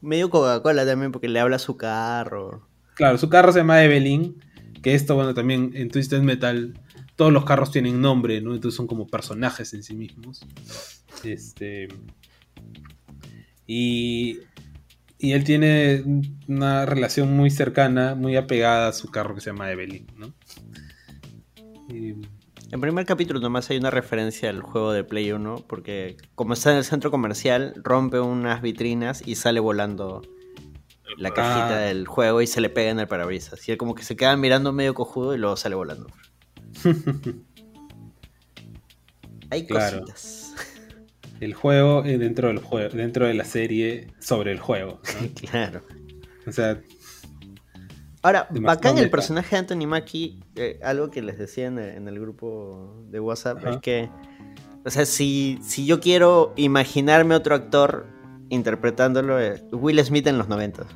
[0.00, 2.68] medio Coca-Cola también porque le habla a su carro.
[2.94, 4.42] Claro, su carro se llama Evelyn,
[4.82, 6.74] que esto, bueno, también en Twisted Metal
[7.16, 8.54] todos los carros tienen nombre, ¿no?
[8.54, 10.46] Entonces son como personajes en sí mismos.
[11.24, 11.88] Este.
[13.66, 14.40] Y.
[15.18, 16.04] Y él tiene
[16.46, 20.34] una relación muy cercana, muy apegada a su carro que se llama Evelyn, ¿no?
[21.88, 22.16] Y-
[22.72, 26.72] En primer capítulo nomás hay una referencia al juego de Play 1 porque como está
[26.72, 30.22] en el centro comercial rompe unas vitrinas y sale volando
[31.16, 31.80] la cajita Ah.
[31.82, 33.66] del juego y se le pega en el parabrisas.
[33.68, 36.08] Y él como que se queda mirando medio cojudo y luego sale volando.
[39.50, 40.00] Hay Claro.
[40.00, 40.54] cositas.
[41.40, 45.00] el juego eh, dentro del juego, dentro de la serie sobre el juego.
[45.20, 45.28] ¿no?
[45.50, 45.82] claro.
[46.48, 46.80] O sea,
[48.26, 52.08] Ahora, bacán el personaje de Anthony Mackie, eh, algo que les decía en el, en
[52.08, 53.70] el grupo de WhatsApp, Ajá.
[53.70, 54.10] es que,
[54.84, 58.08] o sea, si, si yo quiero imaginarme otro actor
[58.48, 60.86] interpretándolo, eh, Will Smith en los 90.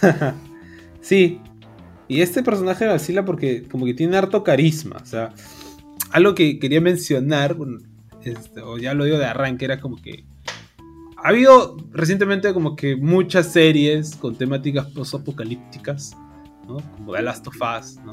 [1.02, 1.38] Sí.
[2.08, 4.96] Y este personaje vacila porque como que tiene harto carisma.
[5.02, 5.34] O sea,
[6.12, 7.78] algo que quería mencionar, bueno,
[8.24, 10.24] este, o ya lo digo de arranque, era como que
[11.22, 16.16] ha habido recientemente como que muchas series con temáticas post-apocalípticas,
[16.68, 16.76] ¿no?
[16.96, 18.12] Como The Last of Us, ¿no?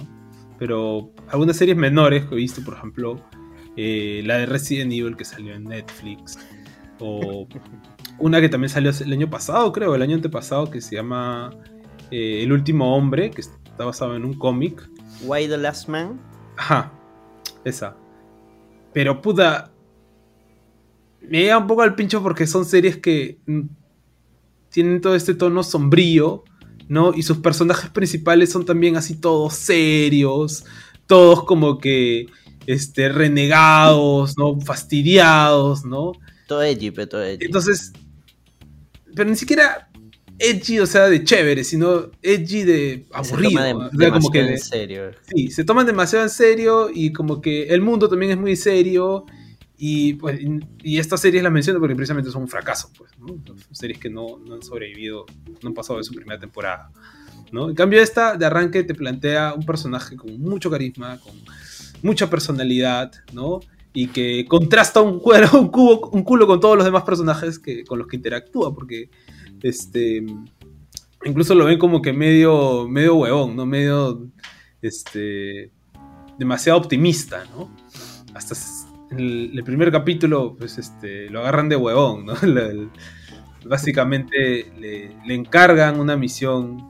[0.58, 3.22] Pero algunas series menores que he visto, por ejemplo,
[3.76, 6.40] eh, la de Resident Evil que salió en Netflix,
[7.00, 7.48] o
[8.20, 11.52] una que también salió el año pasado, creo, el año antepasado, que se llama
[12.12, 14.90] eh, El último hombre, que está basado en un cómic.
[15.24, 16.20] Why the Last Man?
[16.58, 16.92] Ajá,
[17.66, 17.96] esa.
[18.94, 19.72] Pero puta,
[21.22, 23.62] me llega un poco al pincho porque son series que mm,
[24.70, 26.44] tienen todo este tono sombrío,
[26.88, 27.14] ¿no?
[27.16, 30.66] Y sus personajes principales son también así todos serios,
[31.08, 32.28] todos como que
[32.68, 34.60] este, renegados, ¿no?
[34.62, 36.14] Fastidiados, ¿no?
[36.48, 37.46] Todo edgy, pero todo edgy.
[37.46, 37.92] Entonces,
[39.16, 39.90] pero ni siquiera
[40.38, 43.52] edgy, o sea, de chévere, sino edgy de Se aburrido.
[43.52, 43.80] toma de- ¿no?
[43.88, 45.12] O sea, como que demasiado de- en serio.
[45.34, 49.26] sí, se toman demasiado en serio y como que el mundo también es muy serio.
[49.78, 50.40] Y, pues,
[50.84, 53.36] y- estas series las menciono porque precisamente son un fracaso, pues, ¿no?
[53.72, 55.26] Series que no, no han sobrevivido,
[55.62, 56.92] no han pasado de su primera temporada,
[57.52, 57.70] ¿no?
[57.70, 61.34] En cambio esta, de arranque, te plantea un personaje con mucho carisma, con
[62.02, 63.60] mucha personalidad, ¿no?
[63.94, 67.84] Y que contrasta un, cuero, un, cubo, un culo con todos los demás personajes que,
[67.84, 69.10] con los que interactúa, porque,
[69.62, 70.26] este,
[71.26, 73.66] incluso lo ven como que medio, medio huevón, ¿no?
[73.66, 74.26] Medio,
[74.82, 75.72] este,
[76.38, 77.70] demasiado optimista, ¿no?
[78.34, 78.54] Hasta
[79.18, 82.34] el, el primer capítulo, pues, este, lo agarran de huevón, ¿no?
[82.44, 82.90] Le- el-
[83.66, 86.88] básicamente le, le encargan una misión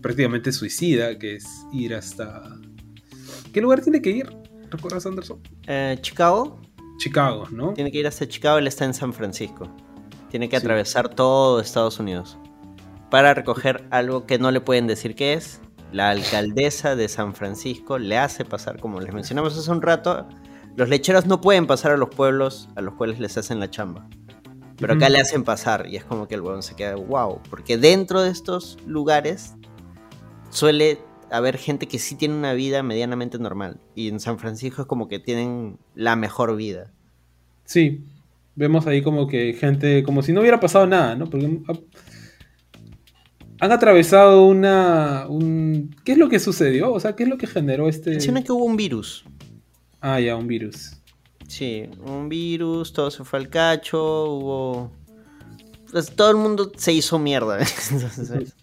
[0.00, 2.42] prácticamente suicida, que es ir hasta...
[3.52, 4.26] ¿Qué lugar tiene que ir?
[4.70, 5.40] ¿Recuerdas, Anderson?
[5.66, 6.60] Eh, Chicago.
[6.98, 7.72] Chicago, ¿no?
[7.74, 9.68] Tiene que ir hasta Chicago, él está en San Francisco.
[10.30, 10.62] Tiene que Sí.
[10.64, 12.38] atravesar todo Estados Unidos
[13.10, 15.60] para recoger algo que no le pueden decir qué es.
[15.92, 20.26] La alcaldesa de San Francisco le hace pasar, como les mencionamos hace un rato,
[20.76, 24.08] los lecheros no pueden pasar a los pueblos a los cuales les hacen la chamba.
[24.78, 27.40] Pero acá le hacen pasar y es como que el huevón se queda wow.
[27.50, 29.54] Porque dentro de estos lugares
[30.50, 30.98] suele
[31.30, 33.80] haber gente que sí tiene una vida medianamente normal.
[33.94, 36.90] Y en San Francisco es como que tienen la mejor vida.
[37.64, 38.04] Sí,
[38.56, 41.30] vemos ahí como que gente, como si no hubiera pasado nada, ¿no?
[41.30, 41.78] Porque ha-
[43.64, 45.26] han atravesado una...
[45.28, 45.94] Un...
[46.04, 46.92] ¿Qué es lo que sucedió?
[46.92, 48.10] O sea, ¿qué es lo que generó este...
[48.10, 49.24] Menciona que hubo un virus.
[50.02, 50.96] Ah, ya, un virus.
[51.48, 53.98] Sí, un virus, todo se fue al cacho,
[54.32, 54.90] hubo...
[55.90, 57.58] Pues todo el mundo se hizo mierda.
[57.90, 58.54] Entonces,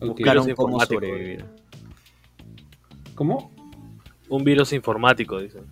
[0.00, 0.94] buscaron Virus cómo informático.
[1.00, 1.44] sobrevivir.
[3.14, 3.52] ¿Cómo?
[4.28, 5.64] Un virus informático, dicen.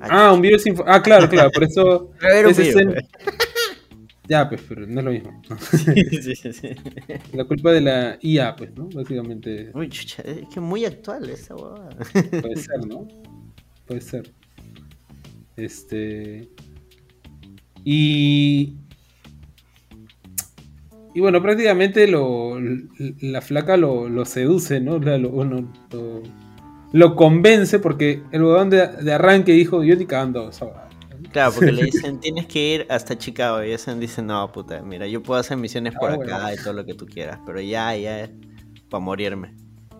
[0.00, 0.66] Ah, un virus...
[0.66, 2.10] info- Ah, claro, claro, por eso...
[2.48, 3.06] Es el-.
[4.28, 5.40] Ya, pues, pero no es lo mismo.
[5.70, 6.70] Sí, sí, sí.
[7.32, 8.88] La culpa de la IA, pues, ¿no?
[8.92, 11.90] Básicamente Uy, chucha, es que muy actual esa huevada.
[12.40, 13.06] puede ser, ¿no?
[13.86, 14.32] Puede ser.
[15.56, 16.48] Este.
[17.84, 18.74] Y.
[21.14, 22.58] Y bueno, prácticamente lo,
[23.20, 24.98] la flaca lo, lo seduce, ¿no?
[24.98, 25.64] Lo, lo,
[26.92, 30.88] lo convence porque el huevón de, de arranque dijo, yo ni cagando esa huevada".
[31.32, 33.64] Claro, porque le dicen, tienes que ir hasta Chicago.
[33.64, 36.52] Y ese dice, no, puta, mira, yo puedo hacer misiones por Ah, acá bueno.
[36.52, 38.30] y todo lo que tú quieras, pero ya, ya,
[38.90, 39.54] para morirme.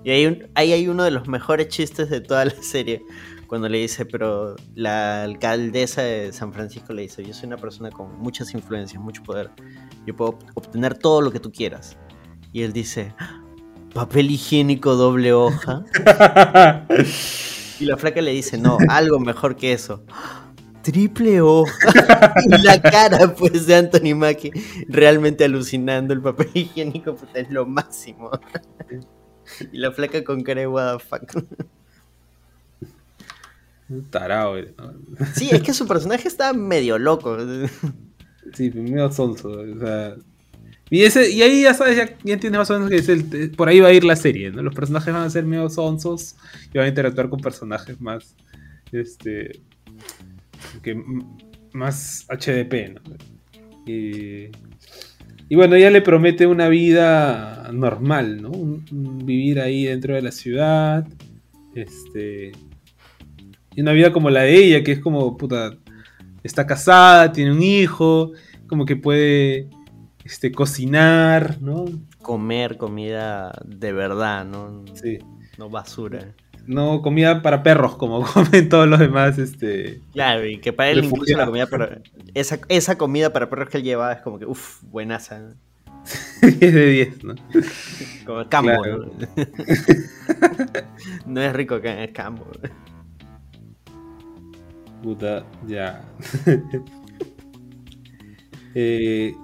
[0.05, 3.03] Y ahí, ahí hay uno de los mejores chistes de toda la serie,
[3.47, 7.91] cuando le dice, pero la alcaldesa de San Francisco le dice, yo soy una persona
[7.91, 9.51] con muchas influencias, mucho poder,
[10.07, 11.97] yo puedo obtener todo lo que tú quieras.
[12.53, 13.15] Y él dice,
[13.95, 15.85] papel higiénico doble hoja.
[17.79, 20.03] Y la flaca le dice, no, algo mejor que eso.
[20.83, 22.35] Triple hoja.
[22.47, 24.53] y la cara, pues, de Anthony Mackie,
[24.89, 26.15] realmente alucinando.
[26.15, 28.31] El papel higiénico, puta, es lo máximo.
[29.73, 31.45] y la flaca con cara de what the fuck.
[33.89, 34.75] Un tarado, eh.
[35.35, 37.37] Sí, es que su personaje está medio loco.
[38.55, 39.49] Sí, medio sonso.
[39.51, 40.15] O sea.
[40.89, 43.51] Y, ese, y ahí ya sabes, ya, ya entiendes más o menos que es el-
[43.51, 44.63] por ahí va a ir la serie, ¿no?
[44.63, 46.37] Los personajes van a ser medio sonsos
[46.73, 48.37] y van a interactuar con personajes más.
[48.93, 49.61] Este.
[50.81, 51.03] Que,
[51.73, 53.01] más HDP, ¿no?
[53.85, 54.51] Y,
[55.49, 58.51] y bueno, ella le promete una vida normal, ¿no?
[58.51, 61.05] Un- un vivir ahí dentro de la ciudad.
[61.75, 62.53] Este.
[63.77, 65.77] Y una vida como la de ella, que es como, puta,
[66.43, 68.33] está casada, tiene un hijo,
[68.67, 69.69] como que puede
[70.25, 71.85] este, cocinar, ¿no?
[72.23, 75.19] Comer comida de verdad, no, Sí.
[75.59, 76.35] no basura.
[76.67, 80.01] No comida para perros, como comen todos los demás, este.
[80.13, 82.01] Claro, y que para él incluso la comida para...
[82.35, 85.55] Esa, esa comida para perros que él llevaba es como que, uff, buenaza.
[86.43, 87.35] 10 de 10, ¿no?
[88.25, 88.99] Como el cambo, Claro.
[89.07, 89.13] ¿no?
[91.27, 92.47] no es rico acá, es cambo.
[95.03, 96.03] Puta, ya.
[98.79, 99.35] Eh,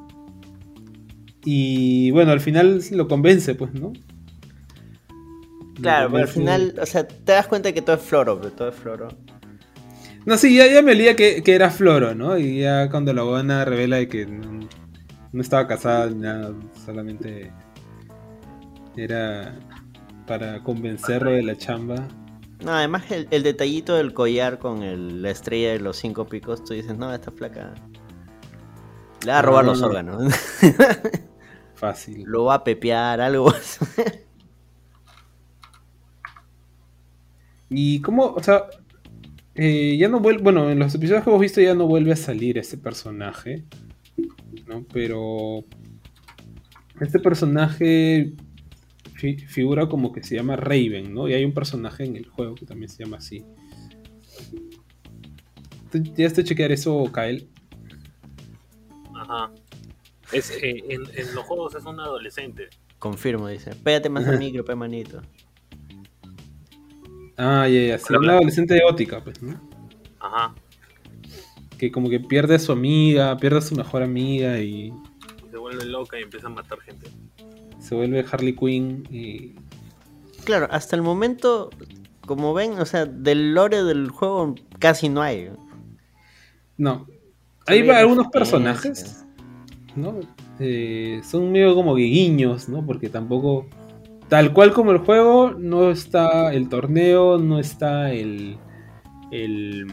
[1.43, 3.95] y bueno, al final lo convence, pues, ¿no?
[5.77, 8.53] Lo Claro, pero al final, o sea, te das cuenta que todo es floro, pero
[8.53, 9.09] todo es floro.
[10.25, 12.39] No, sí, ya, ya me olía que, que era Floro, ¿no?
[12.39, 14.69] Y ya cuando la buena revela de que no,
[15.33, 16.53] no estaba casada ni nada,
[16.85, 17.51] solamente
[18.97, 19.59] era
[20.27, 22.07] para convencerlo de la chamba.
[22.65, 26.63] No, además el, el detallito del collar con el- la estrella de los cinco picos,
[26.65, 27.75] tú dices, no, esta flaca
[29.25, 29.87] le va a robar No, los no.
[29.89, 30.33] órganos,
[31.75, 32.23] Fácil.
[32.27, 33.53] lo va a pepear, algo.
[37.75, 38.65] Y cómo, o sea,
[39.55, 42.17] eh, ya no vuelve, bueno, en los episodios que hemos visto ya no vuelve a
[42.17, 43.65] salir este personaje,
[44.67, 44.85] ¿no?
[44.93, 45.65] Pero
[47.01, 48.35] este personaje
[49.23, 51.29] fi- figura como que se llama Raven, ¿no?
[51.29, 53.45] Y hay un personaje en el juego que también se llama así.
[55.93, 57.49] ¿Tú ¿Ya te chequear eso, Kael?
[59.15, 59.53] Ajá.
[60.33, 62.69] Es, eh, en, en los juegos es un adolescente.
[62.99, 63.71] Confirmo, dice.
[63.77, 65.23] Pégate más al micro, pe manito.
[67.37, 69.61] Ah, ya, ya, Hola, una adolescente erótica, pues, ¿no?
[70.19, 70.53] Ajá.
[71.79, 75.57] Que como que pierde a su amiga, pierde a su mejor amiga y Y se
[75.59, 77.09] vuelve loca y empieza a matar gente.
[77.83, 79.55] Se vuelve Harley Quinn y
[80.45, 81.71] Claro, hasta el momento,
[82.27, 85.51] como ven, o sea, del lore del juego casi no hay.
[86.77, 87.07] No.
[87.67, 89.25] Hay algunos personajes,
[89.95, 90.19] ¿no?
[90.59, 92.85] Eh, son medio como guiños, ¿no?
[92.85, 93.67] Porque tampoco.
[94.29, 98.57] Tal cual como el juego, no está el torneo, no está el.
[99.31, 99.87] el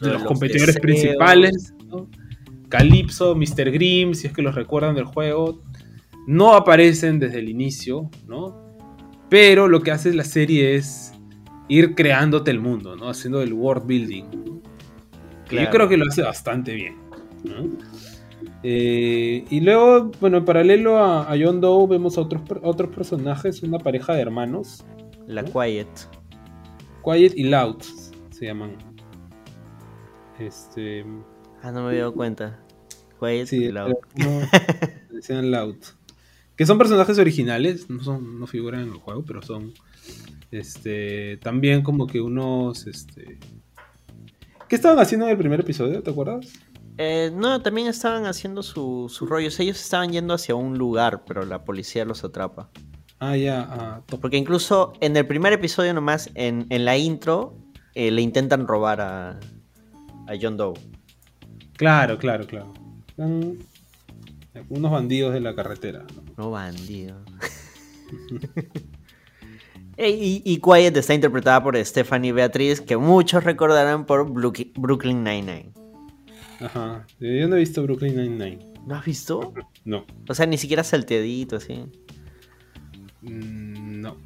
[0.00, 0.82] de los, los competidores deseos.
[0.82, 2.08] principales, ¿no?
[2.68, 3.72] Calypso, Mr.
[3.72, 5.60] Grimm, si es que los recuerdan del juego,
[6.30, 8.56] no aparecen desde el inicio, ¿no?
[9.28, 11.12] Pero lo que hace la serie es
[11.68, 13.08] ir creándote el mundo, ¿no?
[13.08, 14.60] Haciendo el world building.
[15.50, 16.94] Yo creo que lo hace bastante bien.
[17.42, 17.68] ¿no?
[18.62, 23.64] Eh, y luego, bueno, en paralelo a, a John Doe vemos a otros, otros personajes,
[23.64, 24.84] una pareja de hermanos,
[25.26, 25.88] La Quiet.
[27.04, 27.82] Quiet y Loud
[28.30, 28.76] se llaman.
[30.38, 31.04] Este,
[31.60, 32.60] Ah, no me había dado cuenta.
[33.18, 33.94] Quiet sí, y Loud.
[34.14, 34.40] no,
[35.10, 35.76] decían Loud.
[36.60, 39.72] Que son personajes originales, no, son, no figuran en el juego, pero son
[40.50, 42.86] este, también como que unos...
[42.86, 43.38] Este,
[44.68, 46.02] ¿Qué estaban haciendo en el primer episodio?
[46.02, 46.48] ¿Te acuerdas?
[46.98, 49.58] Eh, no, también estaban haciendo su- sus rollos.
[49.58, 52.68] Ellos estaban yendo hacia un lugar, pero la policía los atrapa.
[53.20, 54.20] Ah, ya, ah, top.
[54.20, 57.56] Porque incluso en el primer episodio nomás, en, en la intro,
[57.94, 60.74] eh, le intentan robar a, a John Doe.
[61.78, 62.70] Claro, claro, claro.
[63.16, 63.58] Son
[64.68, 66.04] unos bandidos de la carretera.
[66.36, 66.44] ¿no?
[66.44, 67.16] No bandido.
[69.96, 75.72] Eh, y, y Quiet está interpretada por Stephanie Beatriz, que muchos recordarán por Brooklyn Nine-Nine.
[76.60, 77.06] Ajá.
[77.18, 78.72] Yo no he visto Brooklyn Nine-Nine.
[78.86, 79.52] ¿No has visto?
[79.84, 80.06] No.
[80.26, 81.84] O sea, ni siquiera salteadito así.
[83.20, 84.16] Mm, No.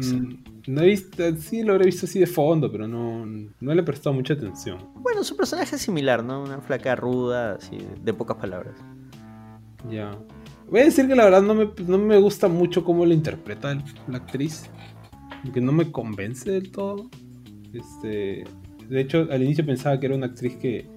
[0.00, 0.34] Mm,
[0.68, 3.84] No he visto, sí lo habré visto así de fondo, pero no, no le he
[3.84, 4.78] prestado mucha atención.
[4.94, 6.42] Bueno, su personaje es similar, ¿no?
[6.44, 8.74] Una flaca ruda, así, de pocas palabras.
[9.90, 10.10] Ya.
[10.70, 13.72] Voy a decir que la verdad no me, no me gusta mucho cómo la interpreta
[13.72, 14.70] el- la actriz.
[15.52, 17.10] Que no me convence del todo.
[17.72, 18.44] Este,
[18.88, 20.88] de hecho, al inicio pensaba que era una actriz que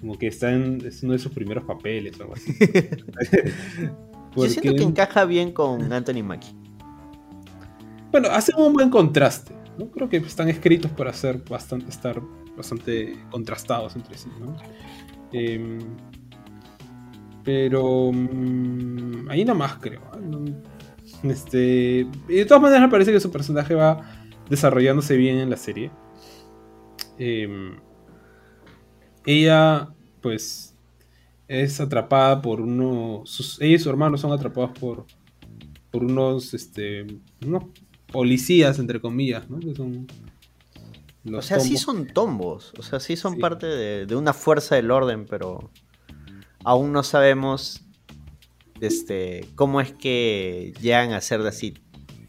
[0.00, 2.52] como que está en es uno de sus primeros papeles o algo así.
[4.36, 6.54] Yo siento que encaja bien con Anthony Mackie.
[8.12, 9.54] Bueno, hacen un buen contraste.
[9.78, 9.90] ¿no?
[9.90, 12.20] Creo que están escritos para hacer bastante, estar
[12.56, 14.28] bastante contrastados entre sí.
[14.40, 14.56] ¿no?
[15.32, 15.78] Em,
[17.48, 20.02] pero mm, ahí nada más creo.
[20.12, 20.18] ¿ah?
[21.22, 24.02] Este, y de todas maneras me parece que su personaje va
[24.50, 25.90] desarrollándose bien en la serie.
[27.16, 27.78] Em,
[29.24, 29.88] ella,
[30.20, 30.76] pues,
[31.48, 33.22] es atrapada por uno.
[33.24, 35.06] Sus, ella y su hermano son atrapados por,
[35.90, 37.06] por unos, este,
[37.46, 37.64] unos
[38.12, 39.58] policías, entre comillas, ¿no?
[39.58, 40.06] Que son.
[41.32, 42.74] O sea, sí son tombos.
[42.78, 43.40] O sea, sí son Sí.
[43.40, 45.70] parte de, de una fuerza del orden, pero
[46.64, 47.84] aún no sabemos
[48.80, 51.74] este, cómo es que llegan a ser de así,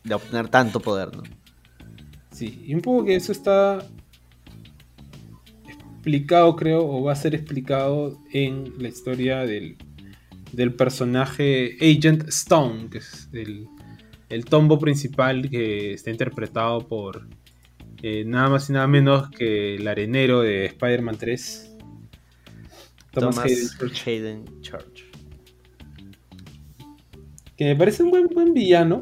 [0.03, 1.23] de obtener tanto poder, ¿no?
[2.31, 3.85] Sí, y un poco que eso está
[5.67, 9.75] explicado, creo, o va a ser explicado en la historia del,
[10.77, 13.67] personaje Agent Stone, que es el,
[14.29, 17.27] el tombo principal que está interpretado por
[18.01, 21.68] eh, nada más y nada menos que el arenero de Spider-Man 3.
[23.11, 25.03] Thomas Thomas Hayden Church, Hayden Church.
[27.57, 29.01] que me parece un buen, buen villano.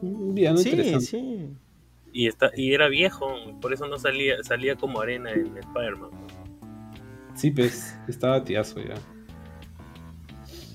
[0.00, 1.06] Un villano Sí, interesante.
[1.06, 1.48] sí.
[2.12, 3.28] Y, está, y era viejo,
[3.60, 6.10] por eso no salía, salía como arena en Spider-Man.
[7.34, 8.94] Sí, pues, estaba tiazo ya.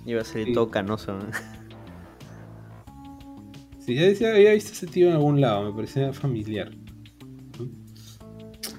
[0.06, 0.54] Iba a salir Sí.
[0.54, 1.14] todo canoso.
[1.18, 1.26] ¿no?
[3.80, 6.72] Sí, ya decía, había visto ese tío en algún lado, me parecía familiar.
[7.60, 7.68] ¿no?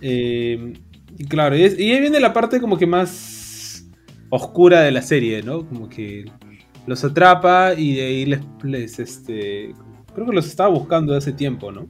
[0.00, 0.74] Eh,
[1.18, 3.10] y claro, y, es- y ahí viene la parte como que más
[4.34, 5.66] oscura de la serie, ¿no?
[5.66, 6.24] Como que
[6.86, 9.74] los atrapa y de ahí les, les, este,
[10.12, 11.86] creo que los estaba buscando hace tiempo, ¿no?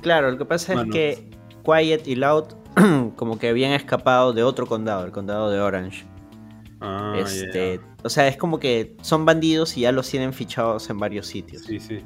[0.00, 1.30] Claro, lo que pasa es que
[1.64, 2.44] Quiet y Loud
[3.16, 6.06] como que habían escapado de otro condado, el condado de Orange.
[6.80, 10.98] Ah, este, O sea, es como que son bandidos y ya los tienen fichados en
[10.98, 11.62] varios sitios.
[11.62, 12.04] Sí, sí.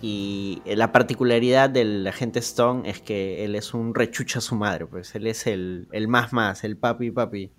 [0.00, 4.86] Y la particularidad del agente Stone es que él es un rechucha a su madre,
[4.86, 7.50] pues él es el, el más más, el papi papi.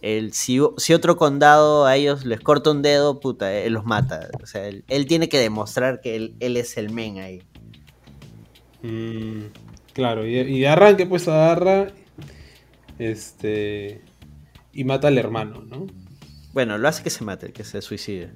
[0.00, 4.28] El, si, si otro condado a ellos les corta un dedo, puta, él los mata.
[4.42, 7.42] O sea, él, él tiene que demostrar que él, él es el men ahí.
[8.82, 9.46] Mm,
[9.92, 11.88] claro, y, y arranque pues agarra
[12.98, 14.02] este
[14.72, 15.86] y mata al hermano, ¿no?
[16.52, 18.32] Bueno, lo hace que se mate, que se suicide.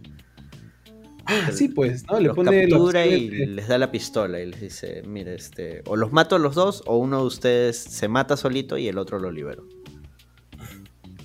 [1.27, 2.20] Ah, sí, pues, ¿no?
[2.20, 5.83] Le los pone los captura y les da la pistola y les dice, mire, este,
[5.87, 8.97] o los mato a los dos o uno de ustedes se mata solito y el
[8.97, 9.66] otro lo libero.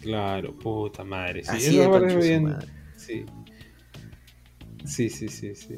[0.01, 1.43] Claro, puta madre.
[1.43, 2.43] Sí, Así de concha su bien.
[2.43, 2.67] madre.
[2.97, 3.25] Sí.
[4.85, 5.77] Sí, sí, sí, sí.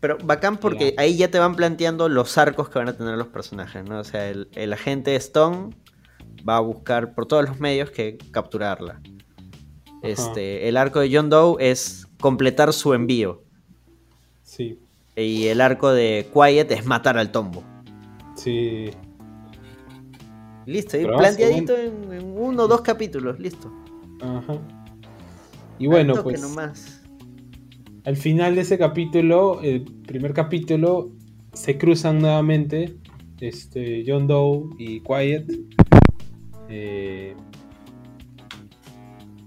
[0.00, 3.28] Pero bacán porque ahí ya te van planteando los arcos que van a tener los
[3.28, 4.00] personajes, ¿no?
[4.00, 5.76] O sea, el, el agente Stone
[6.48, 9.00] va a buscar por todos los medios que capturarla.
[10.02, 13.42] Este, el arco de John Doe es completar su envío.
[14.42, 14.78] Sí,
[15.16, 17.62] Y el arco de Quiet es matar al tombo.
[18.36, 18.90] sí.
[20.70, 23.72] Listo, Bravazo, planteadito en, en uno o dos capítulos, listo.
[24.20, 24.58] Ajá.
[25.78, 27.02] Y bueno, pues nomás.
[28.04, 31.10] al final de ese capítulo, el primer capítulo,
[31.54, 32.96] se cruzan nuevamente
[33.40, 35.50] este, John Doe y Quiet.
[36.68, 37.34] eh,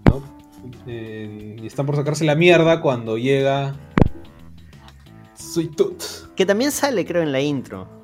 [0.10, 0.24] ¿no?
[0.88, 3.76] Eh, y están por sacarse la mierda cuando llega
[5.36, 6.34] Sweet Tooth.
[6.36, 8.03] Que también sale, creo, en la intro.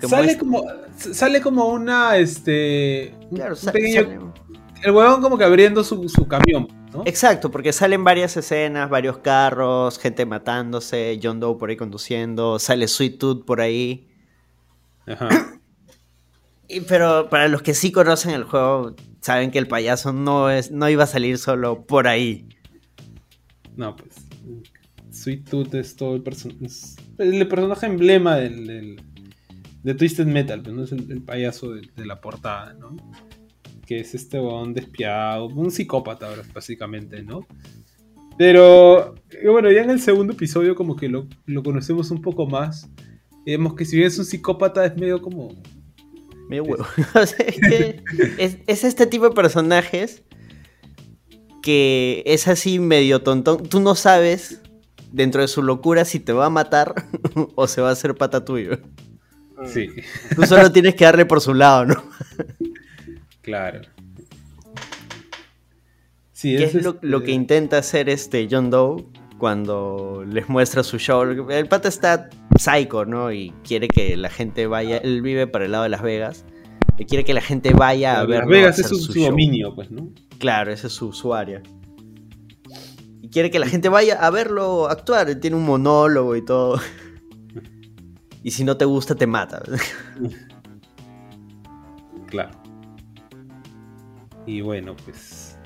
[0.00, 0.64] Sale muestra- como,
[0.96, 4.18] sale como una, este, Claro, un sa- pequeño- sale-
[4.84, 7.02] el huevón como que abriendo su, su camión, ¿no?
[7.06, 12.88] Exacto, porque salen varias escenas, varios carros, gente matándose, John Doe por ahí conduciendo, sale
[12.88, 14.08] Sweet Tooth por ahí.
[15.06, 15.28] Ajá.
[16.68, 20.72] Y- pero para los que sí conocen el juego, saben que el payaso no, es,
[20.72, 22.48] no iba a salir solo por ahí.
[23.76, 24.10] No, pues.
[25.12, 29.02] Sweet Tooth es todo el, perso- es el personaje emblema del, del-
[29.86, 30.82] de Twisted Metal, pues, ¿no?
[30.82, 32.96] Es el, el payaso de, de la portada, ¿no?
[33.86, 37.46] Que es este huevón despiadado, un psicópata, ahora, básicamente, ¿no?
[38.36, 39.14] Pero,
[39.44, 42.90] bueno, ya en el segundo episodio como que lo, lo conocemos un poco más.
[43.46, 45.54] Vemos que si bien es un psicópata, es medio como...
[46.48, 46.84] Medio huevo.
[47.14, 48.02] O sea, es, que
[48.38, 50.24] es, es este tipo de personajes
[51.62, 53.68] que es así medio tontón.
[53.68, 54.60] Tú no sabes
[55.12, 57.06] dentro de su locura si te va a matar
[57.54, 58.80] o se va a hacer pata tuyo.
[59.58, 59.66] Mm.
[59.66, 59.88] Sí,
[60.34, 62.04] Tú solo tienes que darle por su lado, ¿no?
[63.42, 63.80] claro.
[66.32, 69.06] Sí, Que es lo, este- lo que intenta hacer este John Doe
[69.38, 71.22] cuando les muestra su show.
[71.50, 72.28] El pata está
[72.58, 73.32] psycho, ¿no?
[73.32, 74.98] Y quiere que la gente vaya.
[74.98, 76.44] Él vive para el lado de Las Vegas.
[76.98, 78.40] Y quiere que la gente vaya a ver.
[78.40, 80.10] Las Vegas es su, su dominio, pues, ¿no?
[80.38, 81.62] Claro, ese es su, su área.
[83.22, 85.28] Y quiere que la gente vaya a verlo actuar.
[85.30, 86.78] Él Tiene un monólogo y todo.
[88.46, 89.60] Y si no te gusta, te mata.
[92.28, 92.50] Claro.
[94.46, 95.56] Y bueno, pues.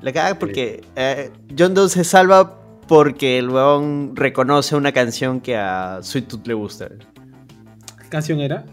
[0.00, 2.58] La caga porque eh, John Doe se salva
[2.88, 6.88] porque el weón reconoce una canción que a Sweet Tooth le gusta.
[6.88, 8.64] ¿Qué canción era?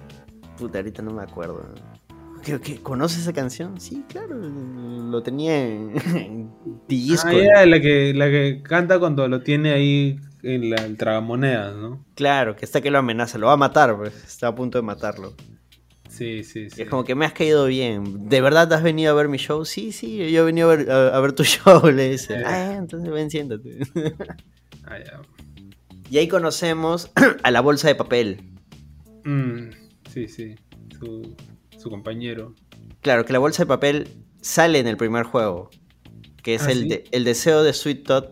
[0.58, 1.74] Puta, ahorita no me acuerdo.
[2.42, 3.80] ¿Qué, qué, ¿Conoces esa canción?
[3.82, 4.38] Sí, claro.
[4.38, 6.52] Lo tenía en, en
[6.88, 7.28] disco.
[7.28, 11.76] Ah, era la que, la que canta cuando lo tiene ahí en la, el tragamonedas,
[11.76, 12.04] ¿no?
[12.16, 13.38] Claro, que está que lo amenaza.
[13.38, 14.14] Lo va a matar, pues.
[14.24, 15.36] Está a punto de matarlo.
[16.10, 16.82] Sí, sí, sí.
[16.82, 18.28] es como que me has caído bien.
[18.28, 19.64] ¿De verdad has venido a ver mi show?
[19.66, 22.36] Sí, sí, yo he venido a ver, a, a ver tu show, le dice.
[22.36, 22.44] Eh.
[22.46, 23.80] Ah, entonces ven, siéntate.
[24.84, 25.22] Ah, ya.
[26.10, 27.10] y ahí conocemos
[27.44, 28.42] a la bolsa de papel.
[29.24, 29.70] Mm,
[30.12, 30.56] sí, sí.
[31.00, 31.36] Su,
[31.78, 32.56] su compañero.
[33.02, 34.10] Claro, que la bolsa de papel
[34.42, 35.70] sale en el primer juego.
[36.44, 36.88] Que es Ah, el, ¿sí?
[36.90, 38.26] de- el deseo de Sweet Todd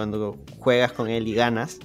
[0.00, 1.78] cuando juegas con él y ganas.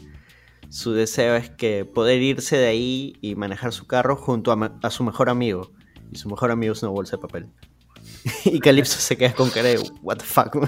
[0.70, 5.03] Su deseo es que poder irse de ahí y manejar su carro junto a, su
[5.03, 5.74] mejor amigo.
[6.13, 7.49] Y su mejor amigo es una bolsa de papel.
[8.45, 10.55] y Calypso se queda con cara de, what the fuck.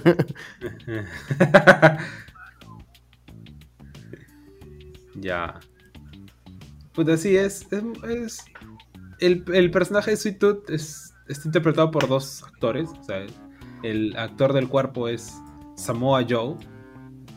[5.16, 5.62] ya.
[6.94, 7.66] Pues así es.
[8.10, 8.44] es,
[9.20, 12.90] el personaje de Sweet Tooth es, está interpretado por dos actores.
[12.90, 13.26] O sea,
[13.84, 15.34] el actor del cuerpo es
[15.78, 16.58] Samoa Joe.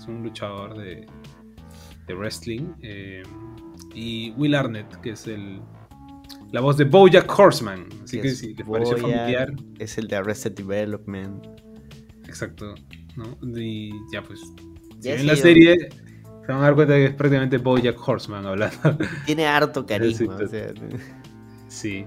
[0.00, 1.06] Es un luchador de,
[2.06, 2.72] de wrestling.
[2.82, 3.22] eh,
[3.94, 5.60] y Will Arnett, que es el,
[6.52, 7.86] la voz de Bojack Horseman.
[8.04, 9.52] Así que es si les pareció familiar.
[9.78, 11.44] Es el de Arrested Development.
[12.26, 12.74] Exacto.
[13.16, 13.36] ¿no?
[13.58, 14.40] Y ya pues.
[14.40, 18.08] Si Ya ven sí, la serie, se van a dar cuenta que es prácticamente Bojack
[18.08, 18.98] Horseman hablando.
[19.26, 20.38] Tiene harto carisma.
[20.38, 20.72] Sí, o sea,
[21.68, 22.04] sí.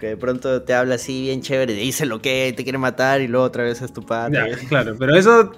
[0.00, 3.28] que de pronto te habla así bien chévere, dice lo que te quiere matar y
[3.28, 4.02] luego otra vez es tu.
[4.02, 5.52] Ya, claro, pero eso.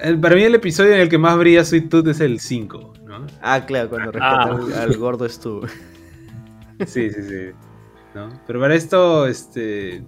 [0.00, 2.92] El- para mí, el episodio en el que más brilla Sweet Tooth es el 5,
[3.04, 3.26] ¿no?
[3.42, 4.56] Ah, claro, cuando rescata Ah.
[4.56, 5.62] al, al gordo Stu.
[6.86, 7.50] Sí, sí, sí.
[8.14, 8.28] ¿no?
[8.46, 10.02] Pero para esto, este.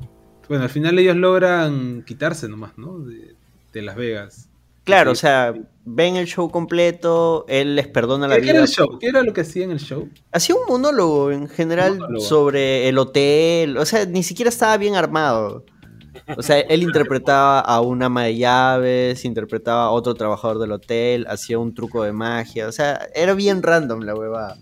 [0.48, 2.98] Bueno, al final ellos logran quitarse nomás, ¿no?
[3.00, 3.34] De,
[3.72, 4.48] de Las Vegas.
[4.84, 5.18] Claro, Sí.
[5.18, 8.64] o sea, ven el show completo, él les perdona la ¿Qué, qué era vida.
[8.64, 8.98] el show?
[9.00, 10.08] ¿Qué era lo que hacía en el show?
[10.32, 12.24] Hacía un monólogo en general monólogo.
[12.24, 15.64] sobre el hotel, o sea, ni siquiera estaba bien armado.
[16.36, 21.26] O sea, él interpretaba a un ama de llaves, interpretaba a otro trabajador del hotel,
[21.28, 24.56] hacía un truco de magia, o sea, era bien random la huevada.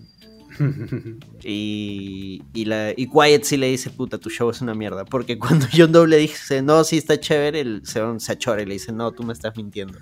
[1.47, 5.05] Y, y, la, y Quiet sí le dice, puta, tu show es una mierda.
[5.05, 8.65] Porque cuando John Doe le dice, no, sí está chévere, el se, se achora y
[8.65, 9.99] le dice, no, tú me estás mintiendo.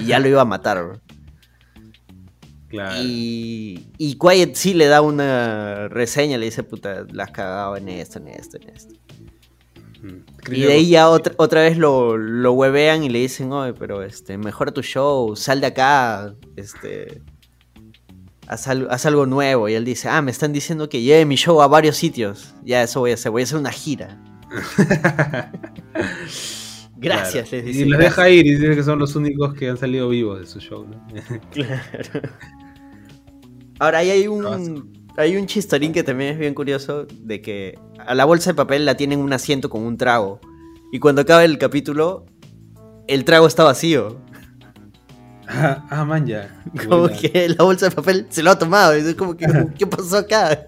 [0.00, 1.00] Y ya lo iba a matar, bro.
[2.68, 3.00] claro.
[3.00, 7.88] Y, y Quiet sí le da una reseña, le dice, puta, la has cagado en
[7.88, 8.94] esto, en esto, en esto.
[10.02, 10.52] Mm.
[10.52, 14.02] Y de ahí ya otra, otra vez lo, lo huevean y le dicen, oye, pero
[14.02, 17.22] este, mejora tu show, sal de acá, este...
[18.46, 19.68] haz, al- haz algo nuevo.
[19.68, 22.54] Y él dice, ah, me están diciendo que lleve mi show a varios sitios.
[22.64, 24.22] Ya, eso voy a hacer, voy a hacer una gira.
[26.98, 27.64] Gracias, Claro.
[27.64, 27.80] les dice.
[27.80, 30.46] Y los deja ir y dice que son los únicos que han salido vivos de
[30.46, 31.06] su show, ¿no?
[31.50, 31.82] Claro.
[33.78, 38.14] Ahora, ahí hay un, hay un chistorín que también es bien curioso, de que a
[38.14, 40.40] la bolsa de papel la tienen un asiento con un trago.
[40.92, 42.24] Y cuando acaba el capítulo,
[43.08, 44.18] el trago está vacío.
[45.48, 46.62] ah, ah, man, ya.
[46.88, 47.16] Como buena.
[47.16, 48.96] que la bolsa de papel se lo ha tomado.
[48.96, 49.46] Y es como que,
[49.78, 50.66] ¿qué pasó acá?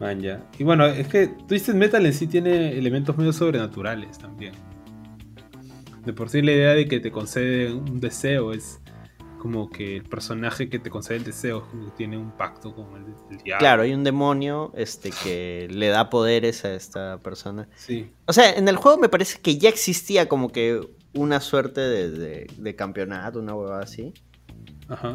[0.00, 0.40] Man, ya.
[0.58, 4.54] Y bueno, es que Twisted Metal en sí tiene elementos medio sobrenaturales también.
[6.04, 8.79] De por sí la idea de que te concede un deseo es
[9.40, 11.66] como que el personaje que te concede el deseo
[11.96, 13.58] tiene un pacto con el, el diablo.
[13.58, 17.66] Claro, hay un demonio este, que le da poderes a esta persona.
[17.74, 18.10] Sí.
[18.26, 20.80] O sea, en el juego me parece que ya existía como que
[21.14, 24.12] una suerte de, de- de campeonato, una huevada así.
[24.88, 25.14] Ajá.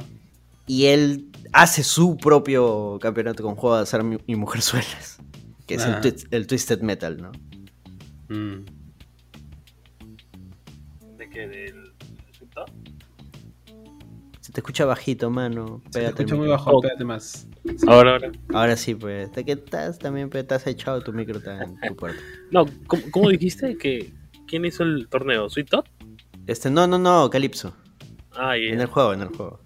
[0.68, 5.20] Y él hace su propio campeonato con juego de hacer mi, mi mujerzuelas.
[5.68, 7.32] Que es el, twi- el Twisted Metal, ¿no?
[8.30, 8.66] Mm.
[11.18, 11.48] ¿De qué?
[11.48, 11.85] ¿Del
[14.56, 15.82] te escucha bajito, mano.
[15.92, 16.80] Te escucha muy bajo, Oh.
[16.82, 17.46] pégate más.
[17.88, 18.32] Ahora, ahora.
[18.54, 19.30] Ahora sí, pues.
[19.34, 22.20] Te que estás también, pues, te has echado tu micro está en tu puerta.
[22.52, 24.14] No, ¿cómo, cómo dijiste que
[24.48, 25.50] quién hizo el torneo?
[25.50, 25.90] ¿Sweet Tot?
[26.48, 27.76] Este, no, no, no, Calypso.
[28.32, 28.74] Ah, ya.
[28.74, 29.60] En el juego, en el juego.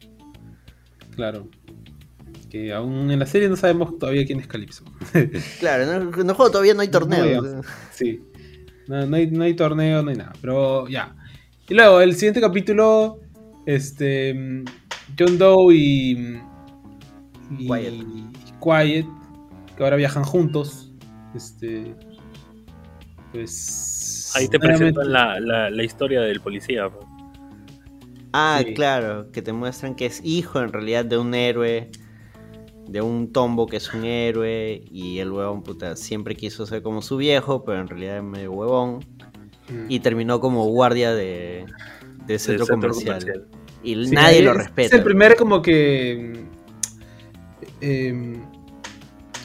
[1.16, 1.48] Claro.
[2.50, 4.84] Que aún en la serie no sabemos todavía quién es Calypso.
[5.60, 7.42] Claro, en el, en el juego todavía no hay torneo.
[7.44, 7.62] No,
[7.94, 8.22] Sí.
[8.88, 10.34] No, no hay, no hay torneo, no hay nada.
[10.42, 11.16] Pero ya.
[11.68, 13.20] Y luego, el siguiente capítulo.
[13.68, 14.64] Este.
[15.18, 16.40] John Doe y.
[17.58, 17.94] y Quiet.
[17.94, 18.26] y
[18.62, 19.06] Quiet,
[19.78, 20.92] Que ahora viajan juntos.
[21.36, 21.96] Este.
[23.32, 24.34] Pues.
[24.36, 26.90] Ahí te presentan la, la, la historia del policía.
[28.34, 28.74] Ah, Sí.
[28.74, 31.90] claro, que te muestran que es hijo en realidad de un héroe,
[32.88, 37.02] de un tombo que es un héroe, y el huevón puta siempre quiso ser como
[37.02, 39.00] su viejo, pero en realidad es medio huevón,
[39.70, 39.86] Mm.
[39.88, 41.66] y terminó como guardia de,
[42.38, 43.48] centro, comercial.
[43.84, 44.88] Y Sí, nadie lo es- respeta.
[44.88, 46.34] Es el primer como que...
[46.36, 48.42] mm, em,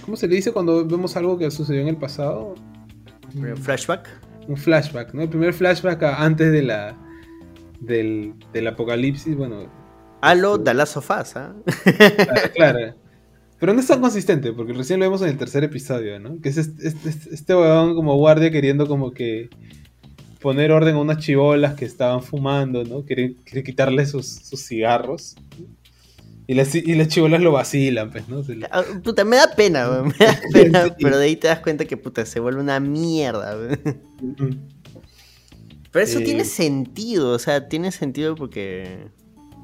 [0.04, 2.54] ¿Cómo se le dice cuando vemos algo que sucedió en el pasado?
[3.30, 4.08] Primer Flashback.
[4.46, 5.22] Un flashback, ¿no?
[5.22, 6.94] El primer flashback a- antes de la
[7.80, 9.70] del, del apocalipsis, bueno,
[10.20, 11.54] Halo, Este- The Last of Us, ¿ah?
[12.54, 12.94] claro.
[13.58, 16.38] Pero no es tan consistente, porque recién lo vemos en el tercer episodio, ¿no?
[16.42, 19.48] Que es este, este, este como guardia queriendo como que
[20.44, 23.02] poner orden a unas chivolas que estaban fumando, ¿no?
[23.04, 25.36] Quiere, quiere quitarle sus, sus cigarros.
[26.46, 28.44] Y las, y las chivolas lo vacilan, pues, ¿no?
[28.44, 30.90] Se Ah, Puta, me da pena, me da pena, Sí.
[31.00, 33.56] pero de ahí te das cuenta que puta se vuelve una mierda.
[35.90, 36.24] Pero eso Eh.
[36.24, 39.06] tiene sentido, o sea, tiene sentido porque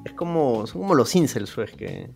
[0.06, 2.08] es como, son como los incels, pues, que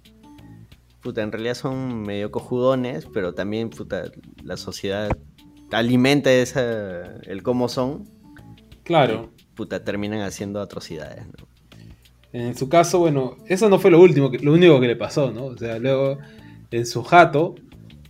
[1.03, 4.11] puta, en realidad son medio cojudones, pero también, puta,
[4.43, 5.11] la sociedad
[5.71, 8.09] alimenta esa, el cómo son,
[8.85, 9.30] Claro.
[9.55, 11.47] puta, terminan haciendo atrocidades, ¿no?
[12.32, 15.30] En su caso, bueno, eso no fue lo último, que- lo único que le pasó,
[15.30, 15.45] ¿no?
[15.47, 16.18] O sea, luego
[16.72, 17.55] en su jato,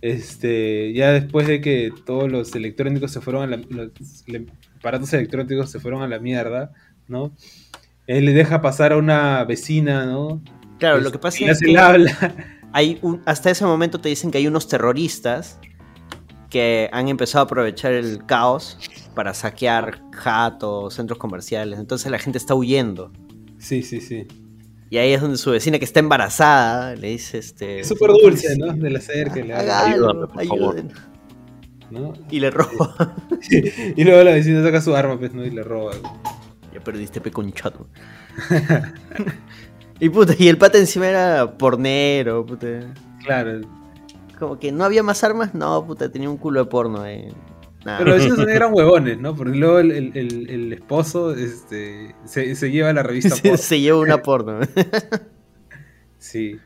[0.01, 3.91] este, ya después de que todos los electrónicos se fueron a la, los
[4.79, 6.73] aparatos electrónicos se fueron a la mierda,
[7.07, 7.31] ¿no?
[8.07, 10.41] Él le deja pasar a una vecina, ¿no?
[10.79, 12.35] Claro, Pues, lo que pasa y es que habla.
[12.73, 15.59] hay un, hasta ese momento te dicen que hay unos terroristas
[16.49, 18.77] que han empezado a aprovechar el caos
[19.15, 23.11] para saquear jatos, centros comerciales, entonces la gente está huyendo.
[23.57, 24.27] Sí, sí, sí.
[24.89, 27.79] Y ahí es donde su vecina que está embarazada le dice este.
[27.79, 28.71] Es súper dulce, ¿no?
[28.73, 30.75] De la que le Haga habla, algo, Ayúdame, por favor.
[30.77, 30.91] ayuden.
[31.89, 32.13] ¿no?
[32.29, 33.15] Y le roba.
[33.95, 35.45] Y luego la vecina saca su arma, pues, ¿no?
[35.45, 35.93] Y le roba.
[36.73, 37.87] ya perdiste pe con chato.
[39.99, 42.93] y puta, y el pata encima era pornero, puta.
[43.23, 43.61] Claro.
[44.39, 47.27] Como que no había más armas, no, puta, tenía un culo de porno ahí.
[47.85, 49.35] Pero los vecinos también eran huevones, ¿no?
[49.35, 53.57] Porque luego el, el- el- el esposo este, se, se lleva la revista porno.
[53.57, 54.59] se lleva una porno.
[56.17, 56.57] Sí.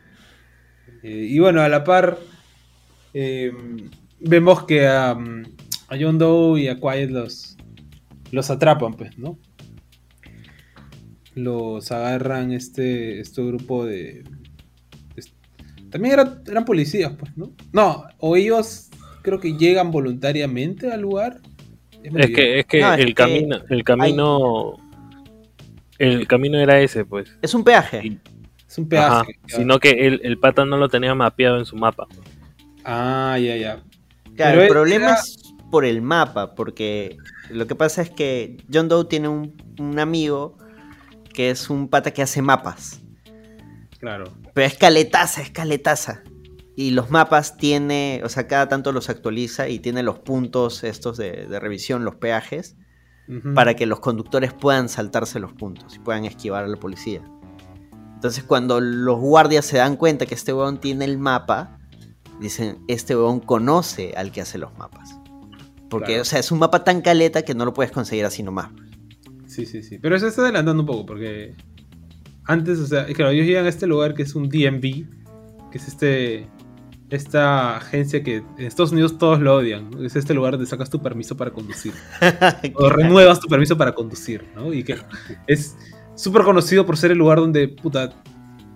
[1.03, 2.17] Eh, y bueno, a la par,
[3.13, 3.51] eh,
[4.22, 5.43] vemos que a, mm,
[5.89, 7.57] a John Doe y a Quiet los,
[8.32, 9.38] los atrapan, pues, ¿no?
[11.36, 14.24] Los agarran este, este grupo de...
[15.89, 17.53] También eran, eran policías, pues, ¿no?
[17.74, 18.89] No, o ellos
[19.22, 21.39] creo que llegan voluntariamente al lugar.
[22.03, 24.78] Es que, es que No, es el que camino, el camino,
[25.97, 27.36] el camino era ese, pues.
[27.41, 28.01] es un peaje.
[28.05, 28.20] Y-
[28.67, 29.39] Es un Ajá, peaje.
[29.47, 32.07] sino que el, el pata no lo tenía mapeado en su mapa.
[32.86, 33.82] Ah, ya, ya.
[34.36, 37.17] Claro, Pero el problema era- es por el mapa, porque
[37.49, 40.55] lo que pasa es que John Doe tiene un, un amigo
[41.34, 43.01] que es un pata que hace mapas.
[43.99, 44.26] Claro.
[44.53, 46.24] Pero es caletaza, es caletaza.
[46.80, 51.17] Y los mapas tiene, o sea, cada tanto los actualiza y tiene los puntos estos
[51.17, 52.77] de, de revisión, los peajes,
[53.53, 57.21] para que los conductores puedan saltarse los puntos y puedan esquivar a la policía.
[58.15, 61.80] Entonces cuando los guardias se dan cuenta que este huevón tiene el mapa,
[62.39, 65.19] dicen, este huevón conoce al que hace los mapas.
[65.89, 66.21] Porque, Claro.
[66.21, 68.69] o sea, es un mapa tan caleta que no lo puedes conseguir así nomás.
[69.47, 69.97] Sí, sí, sí.
[69.97, 71.55] Pero se está adelantando un poco porque
[72.45, 74.82] antes, o sea, claro, ellos llegan a este lugar que es un DMV,
[75.71, 76.47] que es este
[77.10, 79.89] esta agencia que en Estados Unidos todos lo odian.
[80.03, 81.93] Es este lugar donde sacas tu permiso para conducir.
[82.76, 84.74] o renuevas tu permiso para conducir, ¿no?
[84.74, 84.97] Y que
[85.47, 85.76] es
[86.16, 88.14] súper conocido por ser el lugar donde, puta,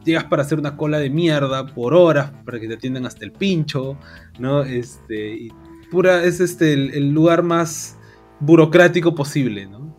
[0.03, 3.31] llegas para hacer una cola de mierda por horas, para que te atiendan hasta el
[3.31, 3.97] pincho,
[4.39, 4.63] ¿no?
[4.63, 5.49] Este, y
[5.91, 7.97] pura, es este, el, el lugar más
[8.39, 9.95] burocrático posible, ¿no?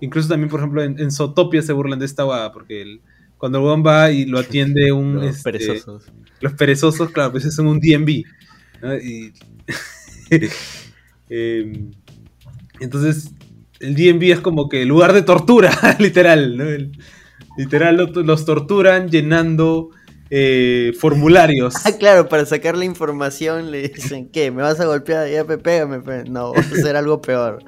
[0.00, 3.02] Incluso también, por ejemplo, en, en Zootopia se burlan de esta guada, porque el-
[3.42, 5.16] cuando el weón va y lo atiende un...
[5.16, 6.04] Los este, perezosos.
[6.38, 8.22] los perezosos, claro, pues son un DMV.
[8.82, 8.96] ¿no?
[8.96, 9.32] Y,
[11.28, 11.90] em,
[12.78, 13.32] entonces,
[13.80, 16.56] el DMV es como que el lugar de tortura, literal.
[16.56, 16.68] ¿no?
[16.68, 16.92] El-
[17.56, 19.90] literal, lo- los torturan llenando
[20.30, 21.74] eh, formularios.
[21.84, 24.52] Ah, claro, para sacar la información le dicen, ¿qué?
[24.52, 25.28] ¿Me vas a golpear?
[25.28, 26.30] Ya, pégame, pe".
[26.30, 27.58] No, vas a hacer algo peor.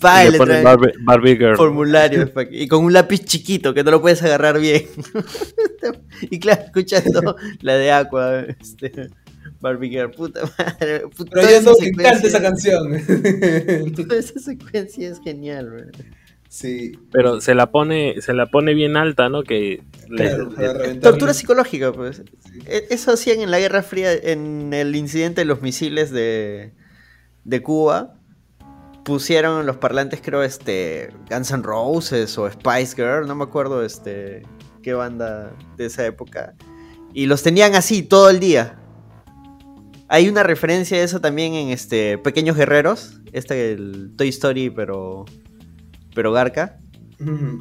[0.00, 1.56] Pa, Y le ponen Barbie, Barbie Girl.
[1.56, 4.84] que- y con un lápiz chiquito que no lo puedes agarrar bien.
[6.30, 9.08] y claro, escuchando la de Aqua, este,
[9.60, 11.00] Barbie Girl, puta madre.
[11.16, 12.92] puta, Pero ya no me encanta esa canción.
[13.96, 15.84] Toda esa secuencia es genial, bro.
[16.48, 16.92] sí.
[17.12, 19.42] Pero se la pone, se la pone bien alta, ¿no?
[19.42, 22.22] Que Claro, le- Tortura psicológica, pues.
[22.66, 26.72] E- Eso hacían en la Guerra Fría, en el incidente de los misiles de,
[27.44, 28.14] de Cuba.
[29.08, 31.14] Pusieron los parlantes, creo, este.
[31.30, 34.42] Guns N' Roses o Spice Girl, no me acuerdo este.
[34.82, 36.52] qué banda de esa época.
[37.14, 38.78] Y los tenían así todo el día.
[40.08, 43.22] Hay una referencia a eso también en este Pequeños Guerreros.
[43.32, 45.24] Este el Toy Story, pero.
[46.14, 46.78] Pero Garca.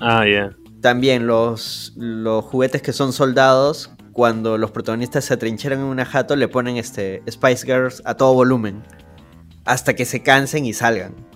[0.01, 0.53] Ah, ya.
[0.81, 6.35] También los, los juguetes que son soldados, cuando los protagonistas se atrincheran en una jato,
[6.35, 8.83] le ponen este Spice Girls a todo volumen.
[9.63, 11.26] Hasta que se cansen y salgan.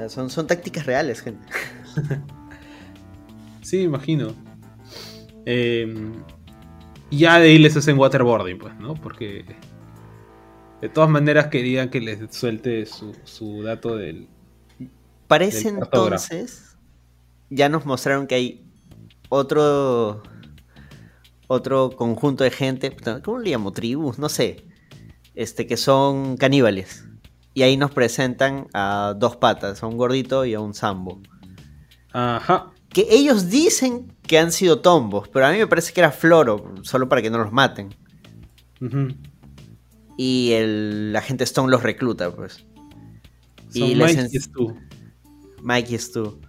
[0.00, 1.46] Sea, son, son tácticas reales, gente.
[3.62, 4.32] Sí, imagino.
[5.44, 6.12] Eh,
[7.10, 8.94] y ya de ahí les hacen waterboarding, pues, ¿no?
[8.94, 9.44] Porque
[10.80, 14.28] de todas maneras querían que les suelte su, su dato del...
[15.28, 15.68] Cartógrafo.
[15.68, 16.76] entonces,
[17.50, 18.64] ya nos mostraron que hay
[19.28, 20.22] otro.
[21.46, 22.96] Otro conjunto de gente.
[23.22, 23.72] ¿Cómo le llamo?
[23.72, 24.64] Tribus, no sé.
[25.34, 27.04] Este, que son caníbales.
[27.54, 31.20] Y ahí nos presentan a dos patas, a un gordito y a un sambo.
[32.12, 32.70] Ajá.
[32.88, 36.74] Que ellos dicen que han sido tombos, pero a mí me parece que era floro,
[36.82, 37.94] solo para que no los maten.
[38.80, 39.08] Ujú.
[40.16, 42.64] Y el agente Stone los recluta, pues.
[43.68, 44.74] Son Y les Mike ens- y Stu.
[45.62, 46.40] Mike y Stu.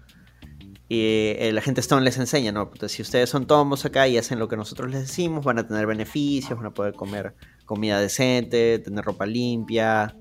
[0.89, 2.70] Y el agente Stone les enseña, ¿no?
[2.88, 5.86] Si ustedes son tombos acá y hacen lo que nosotros les decimos, van a tener
[5.88, 7.34] beneficios, van a poder comer
[7.66, 10.16] comida decente, tener ropa limpia.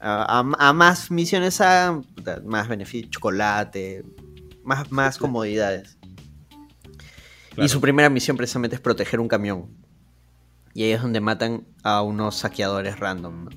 [0.00, 1.60] A, a- a más misiones
[2.14, 4.02] puta, más beneficios, chocolate,
[4.64, 5.98] más, más comodidades.
[7.50, 7.64] Claro.
[7.64, 9.66] Y su primera misión precisamente es proteger un camión.
[10.72, 13.44] Y ahí es donde matan a unos saqueadores random.
[13.46, 13.50] ¿no?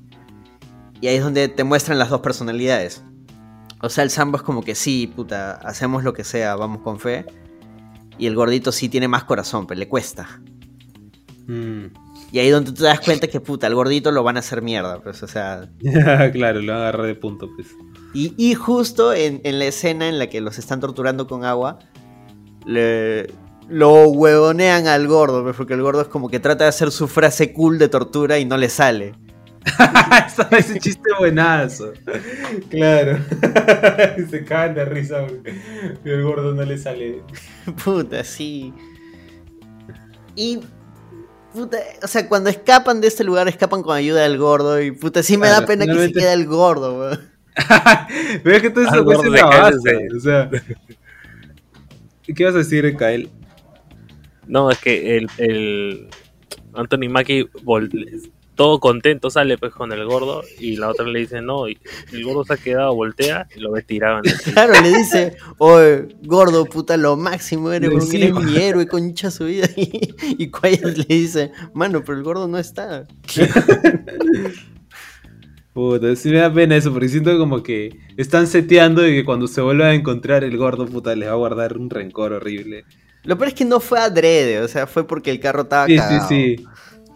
[1.00, 3.02] Y ahí es donde te muestran las dos personalidades.
[3.80, 6.98] O sea, el Sambo es como que sí, puta, hacemos lo que sea, vamos con
[6.98, 7.24] fe.
[8.18, 10.40] Y el gordito sí tiene más corazón, pero le cuesta.
[11.46, 11.86] Mm.
[12.34, 14.60] Y ahí donde tú te das cuenta que puta, al gordito lo van a hacer
[14.60, 15.00] mierda.
[15.00, 15.70] Pues, o sea.
[16.32, 17.68] claro, lo agarré de punto, pues.
[18.12, 21.78] Y, y justo en, en la escena en la que los están torturando con agua,
[22.66, 23.28] le,
[23.68, 27.06] lo huevonean al gordo, pues, porque el gordo es como que trata de hacer su
[27.06, 29.14] frase cool de tortura y no le sale.
[30.50, 31.92] Ese chiste buenazo.
[32.68, 33.16] Claro.
[34.28, 35.54] Se cagan de risa porque
[36.02, 37.22] el gordo no le sale.
[37.84, 38.74] Puta, sí.
[40.34, 40.58] Y.
[41.54, 44.82] Puta, o sea, cuando escapan de este lugar, escapan con ayuda del gordo.
[44.82, 47.20] Y puta, sí me da Claro, pena que se quede el gordo, weón.
[48.44, 50.08] Es que todo eso pues, es la base.
[50.16, 50.50] O sea.
[52.24, 53.30] ¿Qué vas a decir, Kael?
[54.48, 56.08] No, es que el, el
[56.74, 61.40] Anthony Mackie vol- todo contento sale pues con el gordo y la otra le dice
[61.42, 61.78] no, y
[62.12, 64.36] el gordo se ha quedado, voltea y lo ve tirado en el.
[64.52, 69.30] Claro, le dice, oye, gordo, puta, lo máximo eres, Le weón, eres mi héroe, concha
[69.30, 69.66] su vida.
[69.76, 73.06] Y, y Quiet le dice, mano, pero el gordo no está.
[75.72, 79.48] Puta, sí me da pena eso, porque siento como que están seteando y que cuando
[79.48, 82.84] se vuelva a encontrar el gordo, puta, les va a guardar un rencor horrible.
[83.24, 85.96] Lo peor es que no fue adrede, o sea, fue porque el carro estaba Sí,
[85.96, 86.28] cagado.
[86.28, 86.64] sí, sí.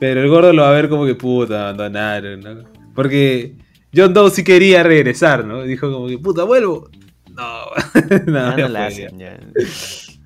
[0.00, 2.64] Pero el gordo lo va a ver como que puta, abandonaron, ¿no?
[2.94, 3.56] Porque
[3.94, 5.62] John Doe sí quería regresar, ¿no?
[5.62, 6.88] Dijo como que puta, vuelvo.
[7.34, 7.62] No,
[8.26, 9.38] no, Ya no la hacen, ya.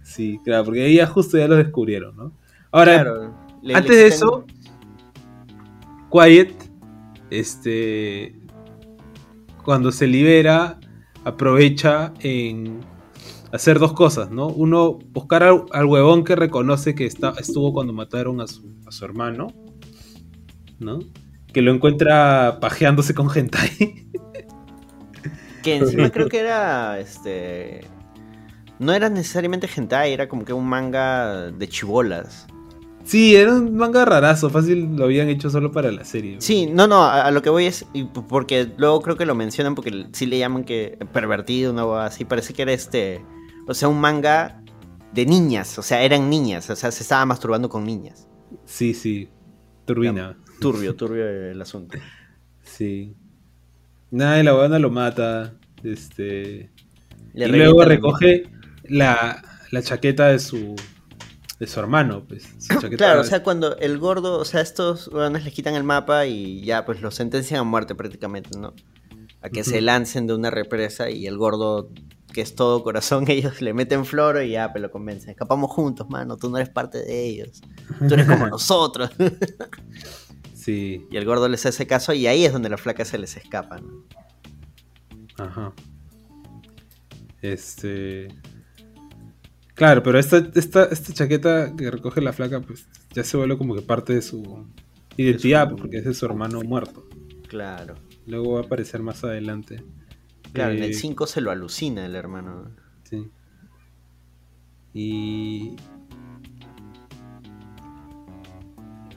[0.03, 2.33] Sí, claro, porque ahí ya justo ya lo descubrieron, ¿no?
[2.71, 4.45] Ahora, Claro, le- antes le de eso,
[6.11, 6.53] Quiet,
[7.31, 8.35] este,
[9.65, 10.79] cuando se libera,
[11.25, 12.81] aprovecha en
[13.53, 14.49] hacer dos cosas, ¿no?
[14.49, 18.93] Uno, buscar al, al huevón que reconoce que está, estuvo cuando mataron a su, a
[18.93, 19.49] su hermano,
[20.79, 21.01] ¿no?
[21.53, 24.09] Que lo encuentra pajeándose con hentai.
[25.63, 27.83] Que encima creo que era, este...
[28.79, 32.49] No era necesariamente hentai, era como que un manga de chibolas.
[33.05, 36.37] sí, era un manga rarazo, fácil lo habían hecho solo para la serie.
[36.41, 37.85] Sí, no, no, a, a lo que voy es,
[38.29, 42.25] porque luego creo que lo mencionan porque sí le llaman que pervertido, una hueá así,
[42.25, 43.21] parece que era este,
[43.67, 44.63] o sea, un manga
[45.13, 48.27] de niñas, o sea, eran niñas, o sea, se estaba masturbando con niñas.
[48.65, 49.29] Sí, sí,
[49.85, 50.39] turbina.
[50.61, 51.99] Turbio, turbio el asunto.
[52.63, 53.15] Sí.
[54.11, 55.55] Nada, la huevona lo mata.
[55.83, 56.71] Este.
[57.35, 58.45] Le y luego recoge
[58.85, 60.77] la, la chaqueta de su.
[61.59, 62.45] de su hermano, pues.
[62.59, 65.83] Su chaqueta- Claro, o sea, cuando el gordo, o sea, estos hueones les quitan el
[65.85, 68.75] mapa y ya, pues los sentencian a muerte prácticamente, ¿no?
[69.41, 71.91] A que se lancen de una represa y el gordo,
[72.33, 75.31] que es todo corazón, ellos le meten floro y ya, pues lo convencen.
[75.31, 77.63] Escapamos juntos, mano, tú no eres parte de ellos.
[78.09, 79.11] Tú eres como nosotros.
[80.55, 83.37] Sí, y el gordo les hace caso y ahí es donde la flaca se les
[83.37, 84.05] escapa, ¿no?
[85.39, 85.73] ajá.
[87.41, 88.29] Este.
[89.75, 93.75] Claro, pero esta, esta, esta chaqueta que recoge la flaca, pues ya se vuelve como
[93.75, 94.67] que parte de su
[95.17, 97.05] identidad, porque es de su hermano muerto.
[97.49, 97.95] Claro.
[98.27, 99.83] Luego va a aparecer más adelante.
[100.53, 102.71] Claro, en el 5 se lo alucina el hermano.
[103.05, 103.31] Sí.
[104.95, 105.77] Y.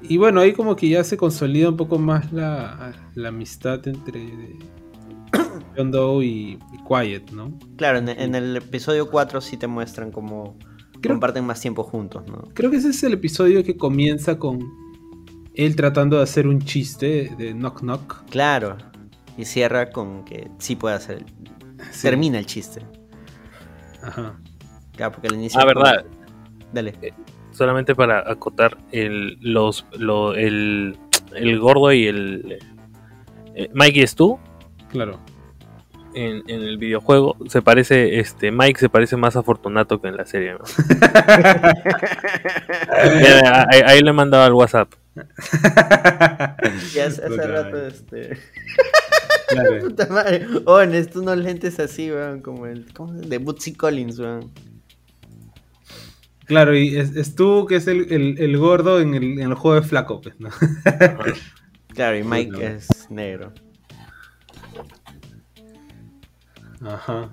[0.07, 4.55] Y bueno, ahí como que ya se consolida un poco más la, la amistad entre
[5.75, 7.57] John Doe y, y Quiet, ¿no?
[7.75, 10.55] Claro, en, en el episodio 4 sí te muestran Creo-
[11.01, 12.43] comparten más tiempo juntos, ¿no?
[12.53, 14.59] Creo que ese es el episodio que comienza con
[15.55, 18.25] él tratando de hacer un chiste de knock knock.
[18.29, 18.77] Claro.
[19.37, 21.17] Y cierra con que sí puede hacer.
[21.17, 21.25] el-
[21.91, 22.03] Sí.
[22.03, 22.81] Termina el chiste.
[24.01, 24.37] Ajá.
[24.95, 25.59] Claro, porque al inicio.
[25.59, 26.05] Ah, verdad.
[26.71, 26.93] Dale.
[27.51, 30.97] Solamente para acotar, el, los, lo- el,
[31.35, 32.59] el gordo y el...
[33.55, 34.39] eh, Mike y Stu
[34.89, 35.19] Claro.
[36.13, 40.17] en, en el videojuego se parece, este, Mike se parece más a Fortunato que en
[40.17, 40.53] la serie.
[40.53, 40.59] ¿no?
[43.15, 44.93] Mira, ahí, ahí le he mandado al WhatsApp.
[46.95, 48.37] Y hace, rato, este.
[49.49, 49.79] Claro.
[49.81, 50.47] Puta madre.
[50.65, 52.41] Oh, necesito unos lentes así, weón.
[52.41, 52.91] Como el.
[52.93, 54.51] ¿Cómo se- De Bootsy Collins, weón.
[56.45, 59.53] Claro, y es, es tú que es el, el- el gordo en el, en el
[59.55, 60.49] juego de flaco, pues, ¿no?
[61.95, 63.53] Claro, y Mike es negro.
[66.81, 67.31] Ajá.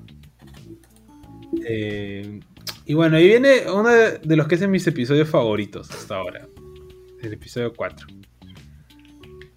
[1.66, 2.40] Eh,
[2.86, 6.46] y bueno, ahí viene uno de, de los que es mis episodios favoritos hasta ahora.
[7.20, 8.06] El episodio 4.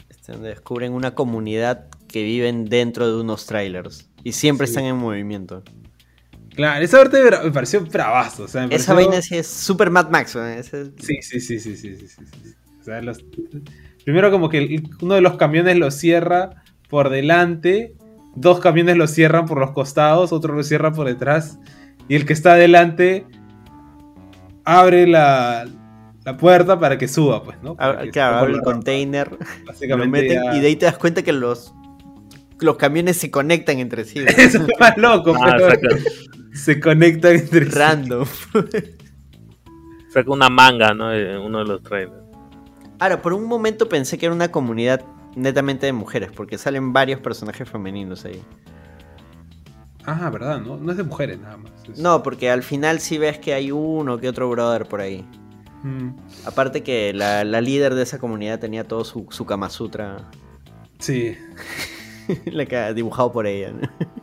[0.09, 4.09] Este, donde descubren una comunidad que viven dentro de unos trailers.
[4.23, 4.71] Y siempre Sí.
[4.71, 5.63] están en movimiento.
[6.55, 8.43] Claro, esa parte me, pareció bravazo.
[8.43, 10.33] O sea, me Esa pareció- vaina sí es super Mad Max.
[10.37, 12.53] Ese- Sí, sí, sí, sí, sí, sí, sí, sí.
[12.79, 13.21] O sea, los-
[14.05, 17.93] Primero como que uno de los camiones lo cierra por delante,
[18.33, 21.59] dos camiones lo cierran por los costados, otro lo cierra por detrás,
[22.07, 23.25] y el que está adelante
[24.63, 25.67] abre la,
[26.23, 27.75] la puerta para que suba, pues, ¿no?
[27.75, 29.37] Para que claro, abre el container,
[29.67, 31.73] Básicamente meten ya- y de ahí te das cuenta que los,
[32.59, 34.19] los camiones se conectan entre sí.
[34.27, 35.89] Eso es lo más loco, Ah, pero saca,
[36.53, 37.71] se conectan entre sí.
[37.71, 38.25] Random.
[40.13, 41.13] saca una manga, ¿no?
[41.13, 42.13] En uno de los trailers.
[42.99, 45.01] Ahora, por un momento pensé que era una comunidad
[45.35, 48.41] netamente de mujeres, porque salen varios personajes femeninos ahí.
[50.05, 50.77] Ah, verdad, ¿no?
[50.77, 51.71] No es de mujeres nada más.
[51.91, 55.25] es- No, porque al final sí ves que hay uno que otro brother por ahí.
[55.83, 56.09] Mm,
[56.45, 60.17] Aparte que la, la líder de esa comunidad tenía todo su, su Kama Sutra
[60.99, 61.35] sí.
[62.45, 63.71] la que- dibujado por ella.
[63.71, 63.81] ¿no?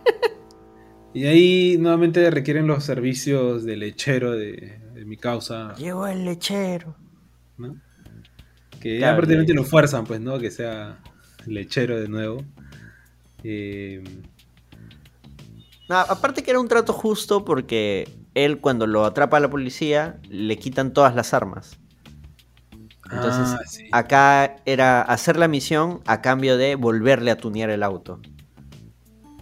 [1.15, 6.97] Y ahí nuevamente requieren los servicios de lechero de, de mi causa, Llegó el lechero.
[7.59, 7.77] ¿no?
[8.81, 10.39] Que Claro, ya prácticamente que- lo fuerzan, pues, ¿no?
[10.39, 11.01] Que sea
[11.47, 12.43] lechero de nuevo.
[13.45, 14.03] Eh,
[15.91, 20.19] No, aparte que era un trato justo porque él cuando lo atrapa a la policía
[20.31, 21.79] le quitan todas las armas.
[23.13, 23.89] Entonces, ah, sí.
[23.93, 28.21] Acá era hacer la misión a cambio de volverle a tunear el auto.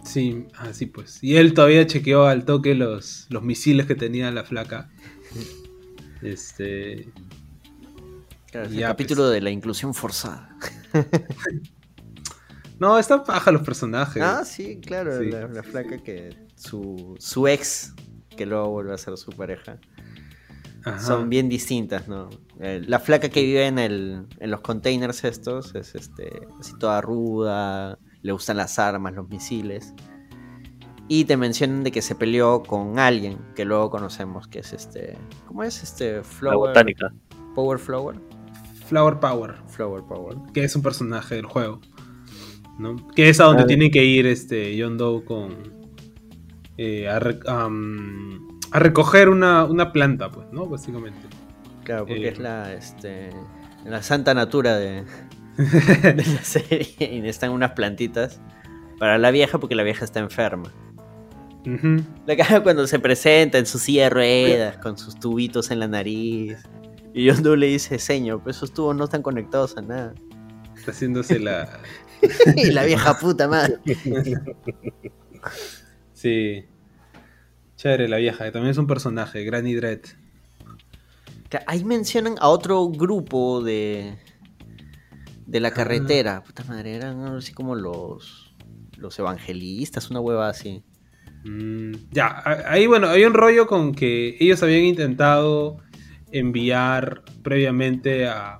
[0.03, 1.19] Sí, así pues.
[1.23, 4.89] Y él todavía chequeó al toque los, los misiles que tenía la flaca.
[6.21, 7.13] Este.
[8.51, 10.55] Claro, es el Ya, capítulo de la inclusión forzada.
[12.79, 14.23] No, está paja los personajes.
[14.23, 15.29] Ah, sí, claro, Sí.
[15.29, 17.93] La, la flaca que su, su ex,
[18.35, 19.79] que luego vuelve a ser su pareja,
[20.85, 20.99] Ajá.
[20.99, 22.29] son bien distintas, ¿no?
[22.59, 27.01] Eh, la flaca que vive en, el, en los containers estos es este, así toda
[27.01, 29.93] ruda, le gustan las armas, los misiles.
[31.07, 35.17] Y te mencionan de que se peleó con alguien que luego conocemos, que es este...
[35.47, 35.83] ¿Cómo es?
[35.83, 36.69] Este La Flower...
[36.69, 37.13] botánica.
[37.53, 38.15] Power Flower.
[38.85, 40.37] Flower Power, Flower Power.
[40.53, 41.81] que es un personaje del juego.
[42.79, 42.95] ¿no?
[43.15, 43.67] Que es a donde Ah.
[43.67, 45.81] tiene que ir este John Doe con.
[46.77, 47.19] eh, a,
[48.71, 50.65] a recoger una, una planta, pues, ¿no?
[50.65, 51.19] Básicamente.
[51.83, 52.29] Claro, porque Eh.
[52.29, 53.29] es la, este,
[53.85, 55.03] la santa natura de,
[55.57, 58.39] de la serie y necesitan unas plantitas
[58.99, 60.71] para la vieja porque la vieja está enferma.
[62.25, 65.87] La cara cuando se presenta en su silla de ruedas con sus tubitos en la
[65.87, 66.57] nariz.
[67.13, 70.13] Y John Doe le dice, señor, pero esos tubos no están conectados a nada.
[70.75, 71.69] Está haciéndose la.
[72.55, 73.77] y la vieja puta madre.
[76.13, 76.65] Sí.
[77.81, 80.01] Chévere, la vieja, que también es un personaje, Granny Dread.
[81.65, 84.19] Ahí mencionan a otro grupo de,
[85.47, 86.43] de la carretera.
[86.43, 88.53] Puta madre, eran así como los,
[88.97, 90.83] los evangelistas, una hueva así.
[91.43, 95.77] Mm, ya, ahí bueno, hay un rollo con que ellos habían intentado
[96.31, 98.59] enviar previamente a,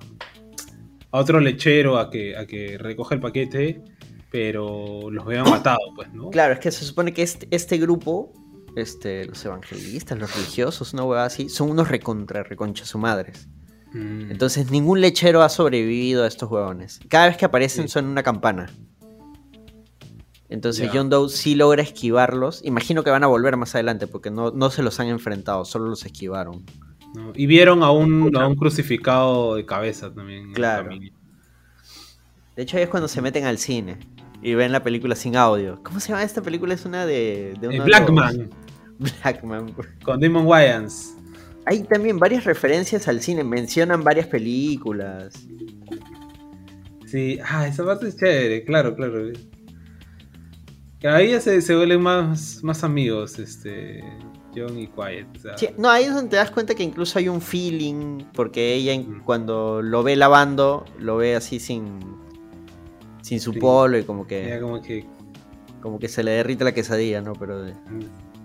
[1.12, 3.84] otro lechero a que, a que recoja el paquete,
[4.32, 6.30] pero los habían matado, pues, ¿no?
[6.30, 8.32] Claro, es que se supone que este, este grupo,
[8.76, 13.48] este, los evangelistas, los religiosos, una hueva así, son unos recontra reconcha su madres.
[13.92, 17.00] Mm, Entonces ningún lechero ha sobrevivido a estos huevones.
[17.08, 17.92] Cada vez que aparecen Sí.
[17.92, 18.70] son una campana.
[20.48, 20.90] Entonces.
[20.92, 22.62] John Doe sí logra esquivarlos.
[22.64, 25.86] Imagino que van a volver más adelante porque no, no se los han enfrentado, solo
[25.88, 26.64] los esquivaron.
[27.14, 27.32] ¿no?
[27.34, 30.40] Y vieron a un, a un crucificado de cabeza también.
[30.44, 30.90] en el Claro.
[32.56, 33.98] De hecho ahí es cuando se meten al cine
[34.42, 35.80] y ven la película sin audio.
[35.84, 36.74] ¿Cómo se llama esta película?
[36.74, 37.54] Es una de...
[37.60, 38.50] de uno Eh, de Blackman,
[38.98, 39.74] Blackman.
[40.04, 41.16] con Damon Wayans.
[41.66, 45.46] Hay también varias referencias al cine, mencionan varias películas.
[47.06, 49.18] Sí, ah, esa parte es chévere, claro, claro.
[51.04, 54.02] Ahí ya se, se vuelven más, más amigos, este,
[54.56, 55.26] John y Quiet.
[55.56, 58.96] Sí, no, ahí es donde te das cuenta que incluso hay un feeling, porque ella
[58.96, 59.22] Mm.
[59.24, 61.98] cuando lo ve lavando, lo ve así sin,
[63.22, 63.58] sin su Sí.
[63.60, 65.06] polo y como que, como que...
[65.80, 67.32] como que se le derrite la quesadilla, ¿no?
[67.32, 67.74] Pero de,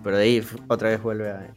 [0.02, 1.52] pero de ahí otra vez vuelve a...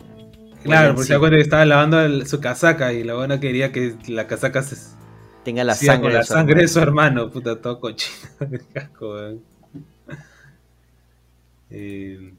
[0.64, 1.08] Claro, porque sí.
[1.08, 4.28] se da cuenta que estaba lavando el- su casaca y la buena quería que la
[4.28, 4.76] casaca se
[5.44, 6.02] tenga la sangre.
[6.02, 6.74] con la de su sangre de hermano.
[6.74, 8.18] su hermano, puta, todo cochino
[8.48, 9.44] de casco, weón.
[11.72, 12.34] Eh,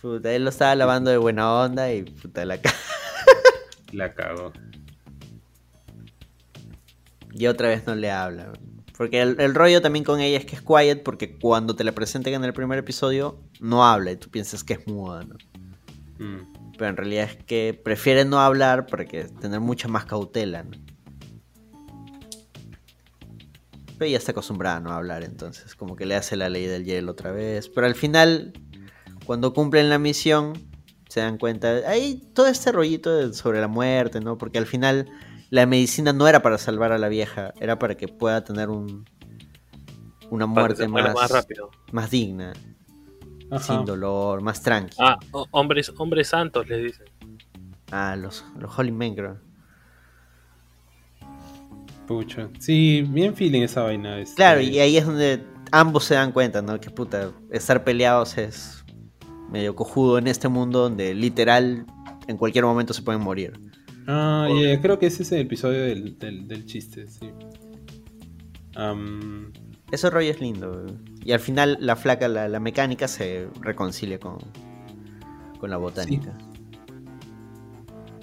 [0.00, 2.72] Puta, él lo estaba lavando de buena onda y puta la ca-
[3.92, 4.52] la cagó.
[7.32, 8.52] Y otra vez no le habla.
[9.00, 11.92] Porque el, el rollo también con ella es que es quiet porque cuando te la
[11.92, 15.36] presentan en el primer episodio no habla y tú piensas que es muda, ¿no?
[16.18, 16.72] Mm.
[16.76, 20.72] Pero en realidad es que prefiere no hablar para que tener mucha más cautela, ¿no?
[23.96, 26.84] Pero ella está acostumbrada a no hablar, entonces como que le hace la ley del
[26.84, 27.70] hielo otra vez.
[27.70, 28.52] Pero al final,
[29.24, 30.52] cuando cumplen la misión,
[31.08, 34.36] se dan cuenta, hay todo este rollito de- sobre la muerte, ¿no?
[34.36, 35.08] Porque al final
[35.50, 39.04] la medicina no era para salvar a la vieja, era para que pueda tener un
[40.30, 41.70] una muerte más, más rápido.
[41.90, 42.52] más digna,
[43.50, 43.58] Ajá.
[43.76, 44.96] sin dolor, más tranqui.
[45.00, 47.06] Ah, ho- hombres, hombres santos les dicen.
[47.90, 49.38] Ah, los, los Holy Men, creo.
[52.06, 52.48] Pucha.
[52.58, 54.18] Sí, bien feeling esa vaina.
[54.20, 54.36] este.
[54.36, 56.80] Claro, y ahí es donde ambos se dan cuenta, ¿no?
[56.80, 58.84] Que puta, estar peleados es
[59.50, 61.86] medio cojudo en este mundo donde literal
[62.26, 63.60] en cualquier momento se pueden morir.
[64.12, 67.30] Ah, ya, creo que ese es el episodio del, del, del chiste, sí.
[68.74, 69.52] Am,
[69.92, 70.84] Ese rollo es lindo.
[71.24, 74.38] Y al final la flaca, la, la mecánica, se reconcilia con,
[75.60, 76.36] con la botánica.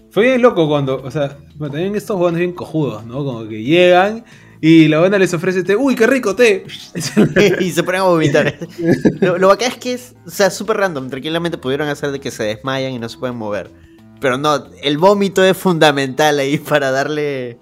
[0.09, 3.23] fue bien loco cuando, o sea, bueno, también estos buenos bien cojudos, ¿no?
[3.23, 4.25] Como que llegan
[4.59, 5.77] y la buena les ofrece té.
[5.77, 6.65] ¡Uy, qué rico té!
[7.61, 8.57] y se ponen a vomitar.
[9.21, 11.09] lo, lo bacán es que es, o sea, súper random.
[11.09, 13.71] Tranquilamente pudieron hacer de que se desmayan y no se pueden mover.
[14.19, 17.57] Pero no, el vómito es fundamental ahí para darle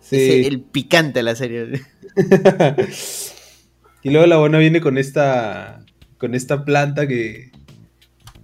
[0.00, 1.80] ese- el picante a la serie.
[4.02, 5.84] y luego la buena viene con esta,
[6.18, 7.50] con esta planta que,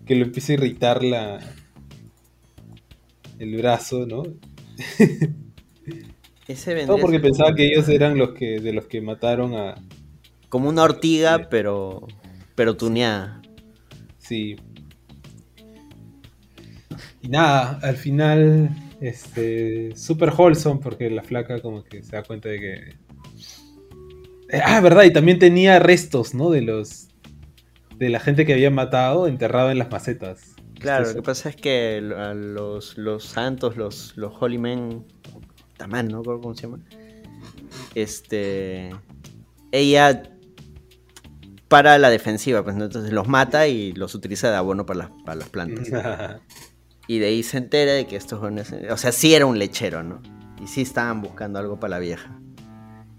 [0.07, 1.39] que lo empieza a irritar la,
[3.39, 4.23] el brazo, ¿no?
[6.47, 9.77] Ese Todo porque pensaba que ellos eran los que, de los que mataron a,
[10.51, 12.07] Como una ortiga, pero.
[12.55, 13.41] Pero tuneada.
[14.19, 14.57] sí.
[17.25, 18.69] Y nada, al final,
[19.01, 22.75] este, super wholesome porque la flaca como que se da cuenta de que...
[24.51, 26.51] Eh, ah, verdad, y también tenía restos, ¿no?
[26.51, 27.09] De los...
[27.97, 30.55] De la gente que había matado enterrado en las macetas.
[30.79, 35.07] Claro, lo que pasa es que los, los santos, los, los holy men,
[35.79, 36.23] tamán, ¿no?
[36.23, 36.81] ¿Cómo se llama?
[37.95, 38.91] Este.
[39.73, 40.25] Ella
[41.69, 42.85] para la defensiva, pues ¿no?
[42.85, 45.89] entonces los mata y los utiliza de abono para las, para las plantas.
[47.07, 48.75] Y de ahí se entera de que estos jóvenes.
[48.91, 50.21] O sea, sí era un lechero, ¿no?
[50.63, 52.39] Y sí estaban buscando algo para la vieja.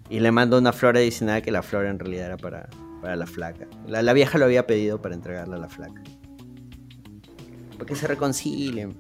[0.10, 2.70] Y le manda una flor adicional que la flor en realidad era para,
[3.02, 3.68] para la flaca.
[3.88, 6.02] La, la vieja lo había pedido para entregarla a la flaca.
[7.74, 8.96] Para que se reconcilien.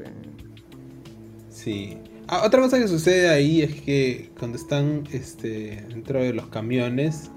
[1.49, 1.97] Sí.
[2.27, 7.29] Ah, otra cosa que sucede ahí es que cuando están este, dentro de los camiones,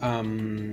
[0.00, 0.70] am,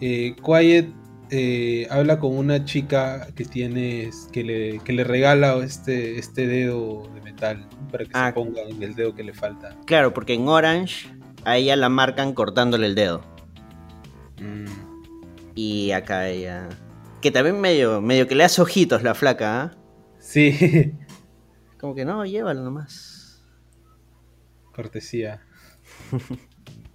[0.00, 0.86] eh, Quiet
[1.30, 7.08] eh, habla con una chica que tiene que le, que le regala este, este dedo
[7.14, 7.88] de metal ¿no?
[7.88, 8.28] para que Ah.
[8.28, 9.76] se ponga en el dedo que le falta.
[9.86, 11.08] Claro, porque en Orange
[11.44, 13.22] a ella la marcan cortándole el dedo.
[14.40, 14.66] Mm,
[15.54, 16.68] Y acá ella.
[17.22, 19.70] Que también medio, medio que le hace ojitos la flaca, ¿ah?
[20.18, 20.92] Sí,
[21.80, 23.42] Como que no, llévalo nomás.
[24.72, 25.40] cortesía.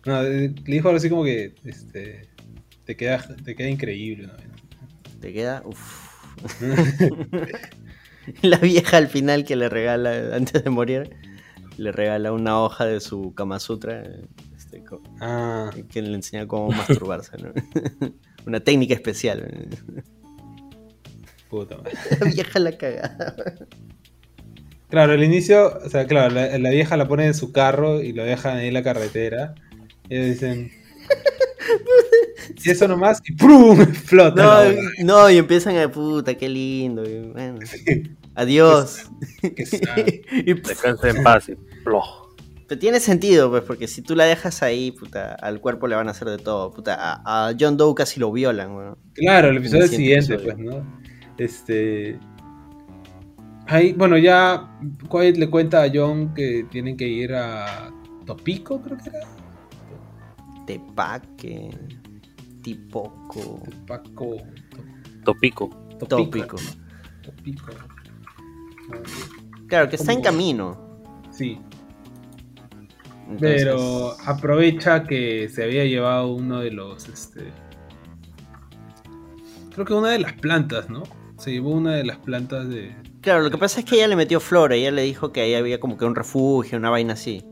[0.06, 2.29] No, eh, le dijo algo así como que este,
[2.90, 4.26] te, queda, te queda increíble.
[4.26, 4.34] ¿no?
[5.20, 5.62] Te queda.
[5.64, 6.10] Uf.
[8.42, 11.16] la vieja al final que le regala, antes de morir,
[11.78, 14.04] le regala una hoja de su Kama Sutra.
[14.58, 14.84] este,
[15.22, 17.52] Ah, que le enseña cómo masturbarse, ¿no?
[18.48, 19.68] Una técnica especial.
[21.48, 21.92] puta madre.
[22.20, 23.36] La vieja la cagada.
[24.90, 28.14] Claro, al inicio, o sea, claro, la, la vieja la pone en su carro y
[28.14, 29.54] lo dejan ahí en la carretera.
[30.10, 30.72] Y ellos dicen.
[32.64, 33.82] Y eso nomás, y ¡prum!
[33.82, 34.72] explota.
[35.04, 37.04] No, y empiezan a puta, qué lindo.
[37.04, 37.60] y bueno,
[38.36, 39.10] adiós.
[39.56, 39.98] Qué sad.
[40.32, 41.56] y pff, Descansa en paz y
[42.70, 46.08] pero tiene sentido, pues, porque si tú la dejas ahí, puta, al cuerpo le van
[46.08, 46.72] a hacer de todo.
[46.72, 48.98] Puta, a, a John Doe casi lo violan, weón.
[49.14, 50.58] Claro, el episodio el siguiente siguiente, pues.
[50.60, 50.86] ¿no?
[51.40, 52.20] Este.
[53.66, 54.70] Ahí, bueno, ya
[55.10, 57.92] Quiet le cuenta a John que tienen que ir a
[58.28, 59.28] Topico, creo que era.
[60.68, 61.72] Tepaque,
[62.76, 64.38] Tipoco, Paco.
[65.24, 65.70] Topico.
[66.08, 66.58] Tópico.
[67.22, 67.68] Topico.
[69.68, 70.88] Claro, que está en camino.
[71.32, 71.58] Sí,
[73.30, 77.52] Entonces, Pero aprovecha que se había llevado uno de los, este...
[79.74, 81.04] Creo que una de las plantas, ¿no?
[81.38, 82.94] Se llevó una de las plantas de...
[83.22, 85.54] Claro, lo que pasa es que ella le metió flor, ella le dijo que ahí
[85.54, 87.44] había como que un refugio, una vaina así.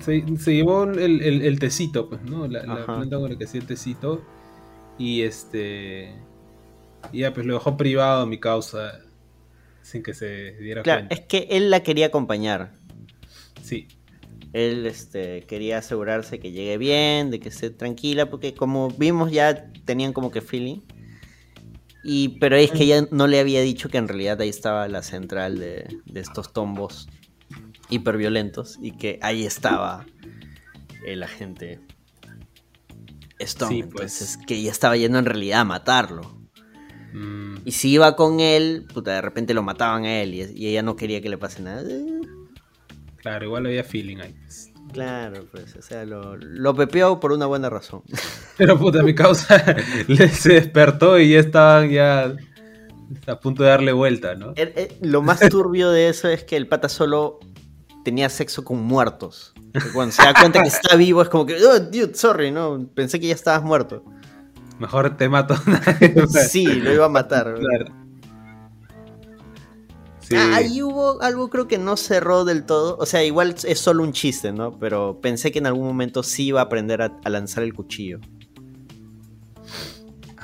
[0.00, 2.46] Se, se llevó el, el- el tecito, pues, ¿no?
[2.46, 4.22] La, la planta con la que hacía el tecito.
[4.98, 6.12] Y este...
[7.12, 9.00] Y ya, pues lo dejó privado mi causa.
[9.82, 11.14] Sin que se diera Claro, cuenta.
[11.14, 12.72] es que él la quería acompañar.
[13.62, 13.88] Sí.
[14.52, 19.70] Él este, quería asegurarse que llegue bien, de que esté tranquila, porque como vimos ya
[19.84, 20.80] tenían como que feeling.
[22.04, 25.02] Y, pero es que ella no le había dicho que en realidad ahí estaba la
[25.02, 27.08] central de, de estos tombos
[27.90, 30.06] hiperviolentos y que ahí estaba
[31.06, 31.80] el agente
[33.38, 33.74] Stone.
[33.74, 34.20] Sí, pues.
[34.20, 36.38] Entonces, que ella estaba yendo en realidad a matarlo.
[37.12, 40.68] Mm, Y si iba con él, puta, de repente lo mataban a él y, y
[40.68, 41.82] ella no quería que le pase nada.
[43.16, 44.34] Claro, igual había feeling ahí.
[44.42, 44.72] pues.
[44.92, 48.02] Claro, pues, o sea, lo, lo pepeó por una buena razón.
[48.56, 49.62] Pero puta, mi causa
[50.08, 52.34] le- se despertó y ya estaban ya
[53.26, 54.50] a punto de darle vuelta, ¿no?
[54.56, 57.38] Eh, eh, Lo más turbio de eso es que el pata solo
[58.04, 59.52] tenía sexo con muertos.
[59.92, 63.20] Cuando se da cuenta que está vivo es como que, oh, dude, sorry, no, pensé
[63.20, 64.04] que ya estabas muerto.
[64.78, 65.54] Mejor te mato.
[66.48, 67.54] Sí, lo iba a matar.
[67.54, 67.86] Claro.
[70.20, 70.36] Sí.
[70.36, 72.96] Ah, ahí hubo algo creo que no cerró del todo.
[72.98, 74.78] O sea, igual es solo un chiste, ¿no?
[74.78, 78.20] Pero pensé que en algún momento sí iba a aprender a, a lanzar el cuchillo.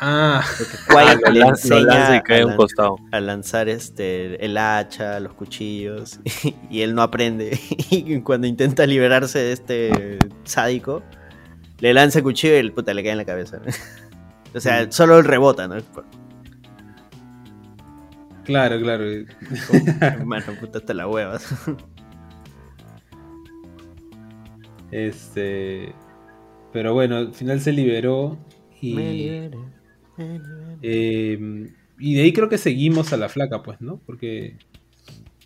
[0.00, 0.42] Ah,
[0.88, 2.96] Ah, Quiet lo, le lo enseña lanza y cae a un costado.
[3.12, 6.20] a lanzar este el hacha, los cuchillos
[6.70, 7.58] y él no aprende
[7.90, 11.02] y cuando intenta liberarse de este sádico
[11.78, 13.60] le lanza el cuchillo y el puta le cae en la cabeza.
[14.56, 14.92] O sea, Mm.
[14.92, 15.74] solo él rebota, ¿no?
[18.44, 19.04] claro, claro.
[20.24, 21.40] Mano, puta hasta la hueva.
[24.92, 25.92] Este.
[26.72, 28.38] Pero bueno, al final se liberó.
[28.80, 29.58] Y, me liberé.
[30.82, 34.00] Eh, y de ahí creo que seguimos a la flaca, pues, ¿no?
[34.06, 34.56] Porque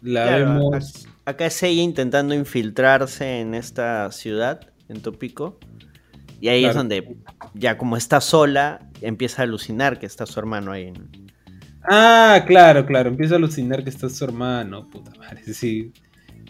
[0.00, 0.74] la Claro, vemos.
[0.74, 5.58] ac- Acá es ella intentando infiltrarse en esta ciudad, en Topico.
[6.40, 7.16] Y ahí es donde,
[7.54, 10.92] ya como está sola, empieza a alucinar que está su hermano ahí.
[10.92, 11.04] ¿no?
[11.82, 13.08] Ah, claro, claro.
[13.10, 14.88] Empieza a alucinar que está su hermano.
[14.88, 15.92] Puta madre, sí.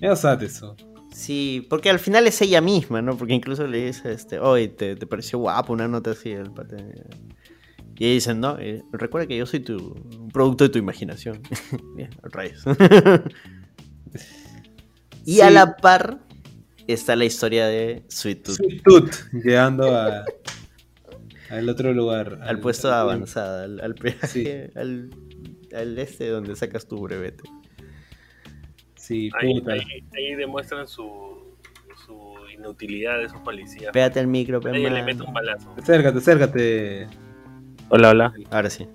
[0.01, 0.77] Me da eso.
[1.13, 3.17] Sí, porque al final es ella misma, ¿no?
[3.17, 6.77] Porque incluso le dice, este, oye, te, te pareció guapo una nota así el pate.
[7.99, 9.77] Y ella dice, no, eh, recuerda que yo soy tu
[10.19, 11.41] un producto de tu imaginación.
[11.97, 12.63] Bien, rayos.
[15.25, 15.41] y Sí.
[15.41, 16.21] a la par
[16.87, 20.25] está la historia de Sweet Tooth, Sweet Tooth, llegando a,
[21.51, 22.39] al otro lugar.
[22.43, 24.49] al puesto de avanzada, al, al, peaje, Sí.
[24.79, 25.11] al,
[25.75, 27.43] al este donde sacas tu brevete.
[28.95, 29.73] Sí, Ahí, puta.
[29.73, 29.81] ahí,
[30.17, 31.57] ahí demuestran su,
[32.07, 33.91] su inutilidad de esos policías.
[33.93, 35.75] Pégate el micro, Ahí le mete un balazo.
[35.77, 37.09] Acércate, acércate.
[37.91, 38.33] Hola, hola.
[38.51, 38.87] Ahora sí.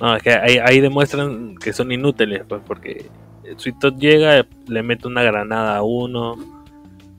[0.00, 3.10] No, es que ahí, ahí demuestran que son inútiles, pues, porque
[3.56, 6.36] Sweet Tooth llega, le mete una granada a uno,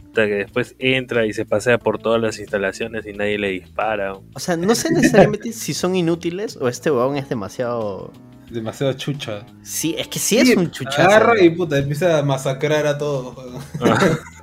[0.06, 4.14] hasta que después entra y se pasea por todas las instalaciones y nadie le dispara.
[4.14, 8.12] O sea, no sé necesariamente si son inútiles o este huevón es demasiado.
[8.50, 9.46] Demasiado chucha.
[9.62, 11.02] Sí, es que sí es un chuchazo.
[11.02, 13.36] Agarra y puta, empieza a masacrar a todos.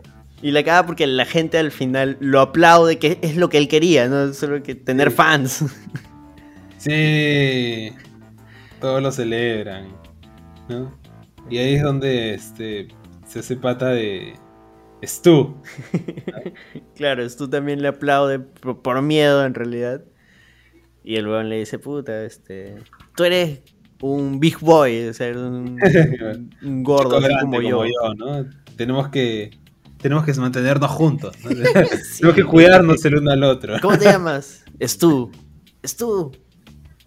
[0.44, 3.66] Y la caga porque la gente al final lo aplaude, que es lo que él
[3.66, 4.34] quería, ¿no?
[4.34, 5.64] Solo que tener fans.
[6.76, 7.90] Sí.
[8.78, 9.88] Todos lo celebran.
[10.68, 10.94] ¿no?
[11.48, 12.88] Y ahí es donde este,
[13.26, 14.34] se hace pata de
[15.02, 15.56] Stu.
[16.94, 20.04] claro, tú también le aplaude por, por miedo en realidad.
[21.02, 22.74] Y el huevón le dice, puta, este.
[23.16, 23.62] Tú eres
[24.02, 25.80] un big boy, o sea, un,
[26.62, 27.82] un gordo así como yo.
[28.18, 28.44] ¿no?
[28.76, 29.63] Tenemos que,
[30.04, 31.34] tenemos que mantenernos juntos.
[31.42, 31.48] ¿no?
[32.02, 32.18] Sí.
[32.18, 33.76] tenemos que cuidarnos el uno al otro.
[33.80, 34.62] ¿Cómo te llamas?
[34.82, 35.32] Stu.
[35.82, 36.30] Stu.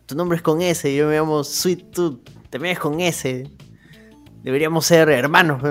[0.07, 2.27] Tu nombre es con S, yo me llamo Sweet Tooth.
[2.49, 3.47] También es con S.
[4.41, 5.61] Deberíamos ser hermanos.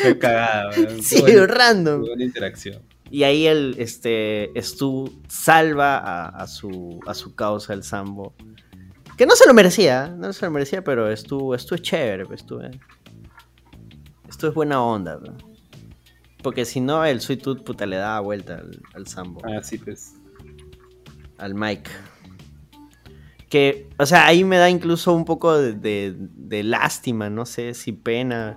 [0.00, 1.02] Qué cagada, weón.
[1.02, 2.00] Sí, buena- random.
[2.02, 2.80] buena interacción.
[3.10, 8.34] Y ahí el este Stu salva a, a su a su causa el Sambo.
[9.16, 10.14] Que no se lo merecía, ¿eh?
[10.16, 12.70] no se lo merecía, pero Stu, Stu es chévere, pues, Stu, eh.
[14.40, 15.20] Stu es buena onda.
[16.42, 19.76] Porque si no, el Sweet Tooth puta le da vuelta al, al Sambo, Ah, sí,
[19.78, 20.14] pues.
[21.38, 21.90] al Mike.
[23.48, 27.74] Que, o sea, ahí me da incluso un poco de, de- de lástima, no sé
[27.74, 28.56] si pena.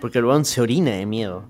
[0.00, 1.48] Porque el weón se orina de miedo.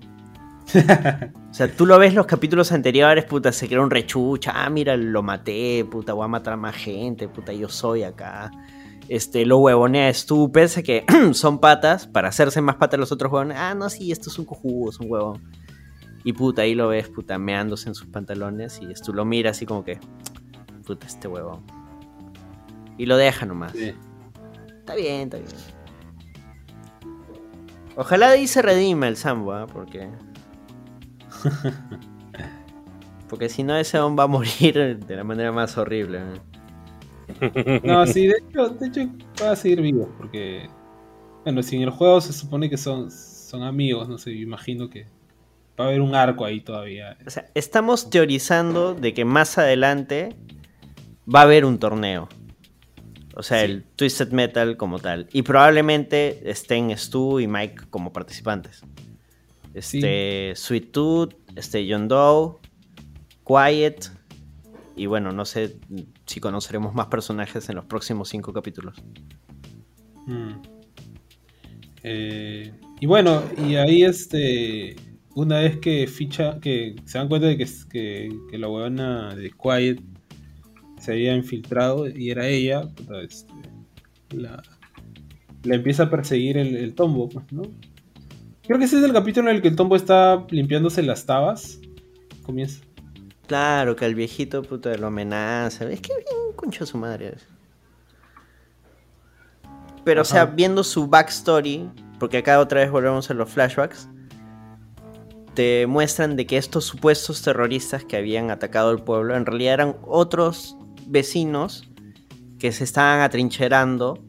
[1.49, 4.95] O sea, tú lo ves los capítulos anteriores, puta, se crea un rechucha, ah, mira,
[4.95, 8.51] lo maté, puta, voy a matar a más gente, puta, yo soy acá.
[9.09, 11.03] Este, lo huevonea tú, pese que
[11.33, 14.45] son patas, para hacerse más patas los otros huevones, ah, no, sí, esto es un
[14.45, 15.41] cojudo, es un huevón.
[16.23, 19.65] Y puta, ahí lo ves, puta, meándose en sus pantalones, y tú lo miras así
[19.65, 19.99] como que,
[20.85, 21.63] puta, este huevón.
[22.99, 23.71] Y lo deja nomás.
[23.71, 23.95] Sí.
[24.77, 25.49] Está bien, está bien.
[27.95, 29.65] Ojalá de ahí se redime el Sambo, ¿ah?
[29.65, 30.07] Porque.
[33.29, 36.19] Porque si no, ese hombre va a morir de la manera más horrible.
[36.19, 36.48] ¿eh?
[37.83, 39.09] No, sí, de hecho, de hecho
[39.43, 40.67] va a seguir vivo, porque,
[41.43, 44.89] bueno, si en el juego se supone que son, son amigos, no sé, yo imagino
[44.89, 45.05] que
[45.79, 47.17] va a haber un arco ahí todavía.
[47.25, 50.35] O sea, estamos teorizando de que más adelante
[51.33, 52.27] va a haber un torneo.
[53.35, 53.71] O sea, Sí.
[53.71, 55.29] el Twisted Metal como tal.
[55.31, 58.81] Y probablemente estén Stu y Mike como participantes.
[59.73, 62.57] Este, Sweet Tooth, este John Doe,
[63.45, 64.11] Quiet.
[64.97, 65.77] Y bueno, no sé
[66.29, 69.01] si conoceremos más personajes en los próximos cinco capítulos.
[70.27, 70.61] Mm.
[72.03, 74.95] Eh, y bueno, y ahí este,
[75.33, 77.65] una vez que ficha, que se dan cuenta de que,
[78.51, 79.99] que, la huevona de Quiet
[80.99, 82.87] se había infiltrado y era ella,
[83.23, 83.53] este,
[84.29, 84.61] la,
[85.63, 87.63] la empieza a perseguir el, el tombo, pues, ¿no?
[88.61, 91.79] Creo que ese es el capítulo en el que el tombo está limpiándose las tabas.
[92.43, 92.88] Comienza.
[93.49, 95.89] Claro, que al viejito puta lo amenaza.
[95.89, 97.33] Es que bien concho su madre.
[100.03, 101.89] Pero, o sea, viendo su backstory,
[102.19, 104.07] porque acá otra vez volvemos a los flashbacks,
[105.55, 109.97] te muestran de que estos supuestos terroristas que habían atacado el pueblo en realidad eran
[110.05, 110.77] otros
[111.07, 111.89] vecinos
[112.59, 114.23] que se estaban atrincherando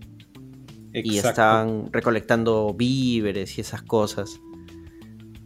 [0.94, 4.40] y estaban recolectando víveres y esas cosas.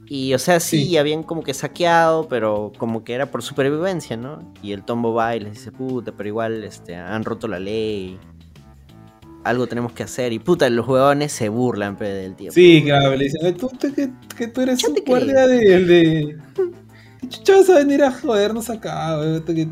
[0.06, 0.96] Y o sea, sí, Sí.
[0.98, 4.52] habían como que saqueado, pero como que era por supervivencia, ¿no?
[4.62, 8.18] Y el tombo va y les dice, puta, pero igual este, han roto la ley.
[9.44, 10.32] Algo tenemos que hacer.
[10.32, 12.54] Y puta, los huevones se burlan pe, del tiempo.
[12.54, 15.86] Sí, claro, le dicen, "Ay, tú, tú- que, que tú eres un guardia de, el
[15.86, 16.38] de...
[17.20, 19.68] ¿Qué chucha vas a venir a jodernos acá, que-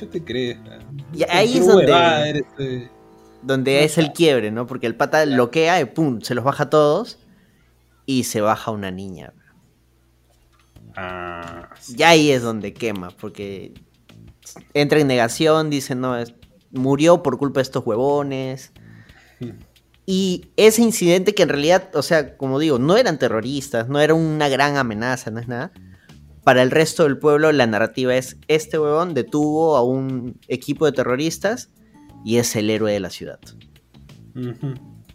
[0.00, 0.58] Yo te crees.
[1.14, 2.90] Y ahí es donde- huevada eres, weón.
[3.42, 4.66] Donde es el quiebre, ¿no?
[4.66, 7.18] Porque el pata loquea y pum, se los baja a todos.
[8.06, 9.32] Y se baja una niña.
[10.96, 12.02] Ah, sí.
[12.02, 13.72] Ahí es donde quema, porque
[14.74, 16.34] entra en negación, dice, no, es-
[16.70, 18.72] murió por culpa de estos huevones.
[20.04, 24.14] Y ese incidente que en realidad, o sea, como digo, no eran terroristas, no era
[24.14, 25.70] una gran amenaza, no es nada.
[26.42, 30.92] Para el resto del pueblo la narrativa es, este huevón detuvo a un equipo de
[30.92, 31.70] terroristas
[32.24, 33.38] y es el héroe de la ciudad.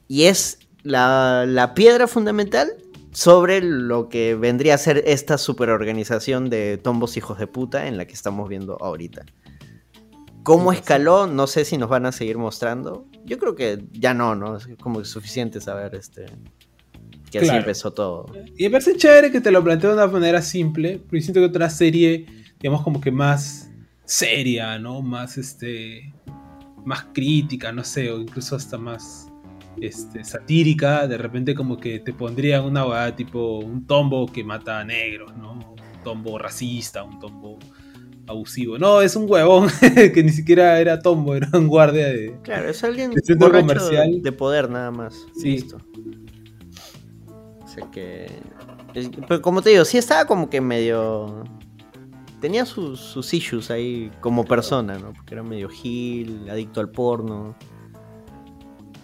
[0.07, 2.69] Y es la, la piedra fundamental
[3.17, 8.05] sobre lo que vendría a ser esta superorganización de tombos hijos de puta en la
[8.05, 9.25] que estamos viendo ahorita.
[10.43, 11.25] ¿Cómo escaló?
[11.25, 13.07] No sé si nos van a seguir mostrando.
[13.25, 14.57] Yo creo que ya no, ¿no?
[14.57, 16.27] Es como suficiente saber este
[17.31, 18.27] que así empezó todo.
[18.55, 21.47] Y me parece chévere que te lo planteo de una manera simple, pero siento que
[21.47, 22.27] otra serie,
[22.59, 23.71] digamos, como que más
[24.05, 25.01] seria, ¿no?
[25.01, 26.13] Más, este,
[26.85, 29.26] más crítica, no sé, o incluso hasta más
[29.81, 34.79] este, satírica, de repente como que te pondrían una hueá tipo un tombo que mata
[34.79, 35.53] a negros, ¿no?
[35.53, 37.59] Un tombo racista, un tombo
[38.27, 38.77] abusivo.
[38.77, 39.69] No, es un huevón
[40.13, 42.37] que ni siquiera era tombo, era un guardia de...
[42.43, 44.21] Claro, es alguien De centro comercial.
[44.21, 45.25] de poder nada más.
[45.35, 45.51] Sí.
[45.51, 45.77] Listo.
[47.63, 48.27] O sea que.
[49.27, 51.43] Pero como te digo, sí estaba como que medio.
[52.41, 55.13] Tenía sus, sus issues ahí como persona, ¿no?
[55.13, 57.55] Porque era medio gil, adicto al porno.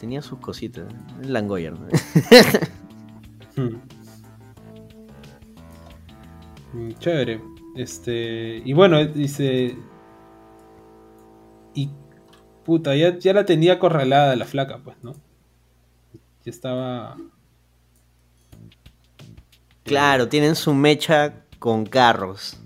[0.03, 0.83] Tenía sus cositas.
[1.21, 1.87] El Langoyer, ¿no?
[3.55, 3.79] Hmm.
[6.73, 7.39] Mm, Chévere.
[7.77, 8.57] Este.
[8.65, 9.77] Y bueno, dice.
[11.73, 11.89] Y.
[12.65, 15.13] Puta, ya, ya la tenía acorralada la flaca, pues, ¿no?
[16.43, 17.15] Ya estaba.
[19.83, 22.59] claro, tienen su mecha con carros.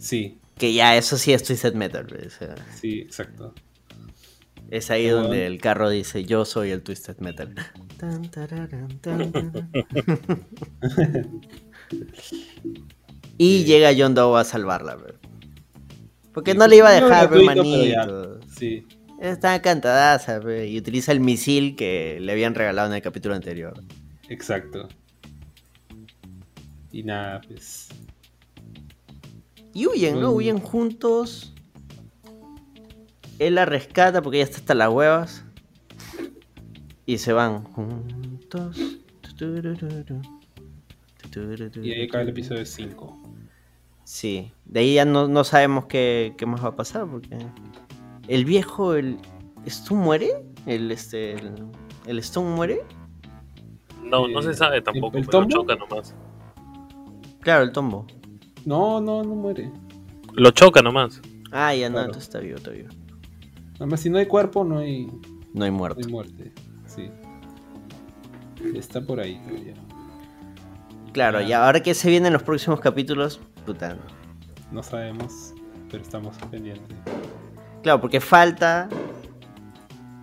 [0.00, 2.06] Sí, Que ya, eso sí es Twisted Metal.
[2.26, 3.54] o sea, sí, exacto.
[4.76, 7.54] Es ahí donde el carro dice: Yo soy el Twisted Metal.
[7.96, 9.70] Tan, tararán, tan, tararán.
[13.38, 13.64] Y Sí.
[13.64, 15.14] llega John Doe a salvarla, bro.
[16.32, 17.42] Porque no le iba a No dejar, ya.
[17.44, 18.40] manito.
[18.56, 18.86] Sí.
[19.20, 23.80] Está cantadaza, bro, y utiliza el misil que le habían regalado en el capítulo anterior.
[24.28, 24.88] Exacto.
[26.92, 27.88] Y nada, pues.
[29.72, 30.30] Y huyen, ¿no?
[30.32, 30.34] Mm.
[30.34, 31.53] Huyen juntos.
[33.38, 35.44] Él la rescata porque ella está hasta las huevas.
[37.06, 38.76] Y se van juntos.
[41.82, 43.22] Y ahí acaba el episodio 5.
[44.04, 47.38] Sí, de ahí ya no, no sabemos qué, qué más va a pasar porque
[48.28, 49.18] el viejo, el
[49.64, 50.30] Stone muere,
[50.66, 51.52] el este, el,
[52.06, 52.82] el Stone muere,
[54.02, 55.48] No, no Eh, se sabe tampoco, ¿el tombo?
[55.48, 56.14] choca nomás.
[57.40, 58.06] claro, el tombo.
[58.66, 59.70] No, no, no muere.
[60.34, 61.20] Lo choca nomás.
[61.50, 62.06] Ah, ya no, Claro.
[62.08, 62.88] entonces está vivo, está vivo.
[63.76, 65.06] Además, si no hay cuerpo, no hay,
[65.52, 66.00] No hay no muerto.
[66.04, 66.52] hay muerte.
[66.86, 67.10] Sí.
[68.74, 69.74] Está por ahí, ya.
[71.12, 73.96] Claro, y ahora que se vienen los próximos capítulos, puta.
[74.72, 75.52] No sabemos,
[75.90, 76.96] pero estamos pendientes.
[77.82, 78.88] Claro, porque falta.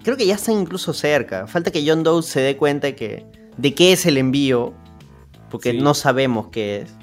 [0.03, 1.45] Creo que ya están incluso cerca.
[1.47, 3.25] Falta que John Doe se dé cuenta que
[3.57, 4.73] de qué es el envío,
[5.49, 5.77] porque Sí.
[5.77, 6.95] no sabemos qué es.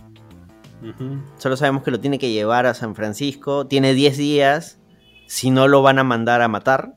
[1.39, 3.66] Solo sabemos que lo tiene que llevar a San Francisco.
[3.66, 4.78] Tiene 10 días.
[5.29, 6.95] Si no, lo van a mandar a matar.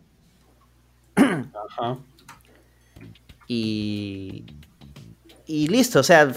[1.16, 1.98] Ajá.
[3.48, 4.46] Y.
[5.46, 6.32] Y listo, o sea,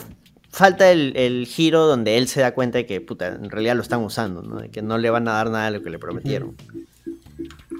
[0.50, 3.82] falta el, el giro donde él se da cuenta de que, puta, en realidad lo
[3.82, 4.56] están usando, ¿no?
[4.60, 6.56] De que no le van a dar nada de lo que le prometieron.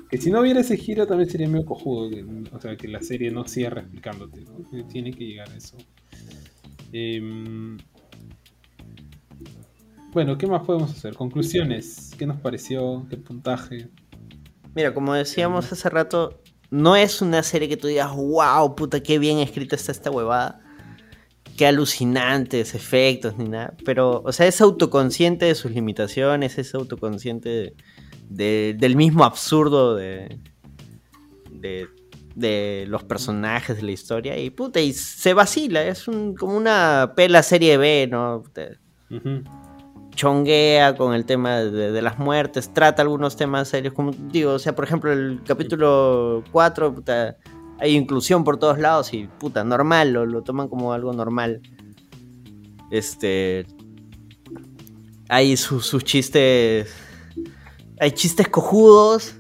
[0.09, 2.09] Que si no hubiera ese giro también sería medio cojudo.
[2.09, 4.43] que- o sea, que la serie no siga replicándote.
[4.43, 4.71] ¿no?
[4.71, 5.77] Que Tiene que llegar a eso.
[6.93, 7.77] Em,
[10.13, 11.15] bueno, ¿qué más podemos hacer?
[11.15, 12.13] Conclusiones.
[12.17, 13.05] ¿Qué nos pareció?
[13.11, 13.89] ¿Qué puntaje?
[14.75, 16.41] Mira, como decíamos hace rato,
[16.71, 20.61] no es una serie que tú digas, wow, puta, qué bien escrita está esta huevada.
[21.57, 23.75] Qué alucinantes efectos, ni nada.
[23.85, 27.75] Pero, o sea, es autoconsciente de sus limitaciones, es autoconsciente de-
[28.29, 30.41] de- del mismo absurdo de,
[31.53, 31.87] de,
[32.35, 34.37] de los personajes de la historia.
[34.37, 38.43] Y puta, y se vacila, es un, como una pela serie B, ¿no?
[39.11, 39.45] Ujú.
[40.15, 44.75] Chonguea con el tema de, las muertes, trata algunos temas serios, como digo, o sea,
[44.75, 47.37] por ejemplo, el capítulo 4, puta,
[47.79, 51.61] hay inclusión por todos lados y puta, normal, lo, lo toman como algo normal.
[52.91, 53.67] Este.
[55.29, 56.95] Hay sus, sus chistes.
[57.99, 59.35] Hay chistes cojudos.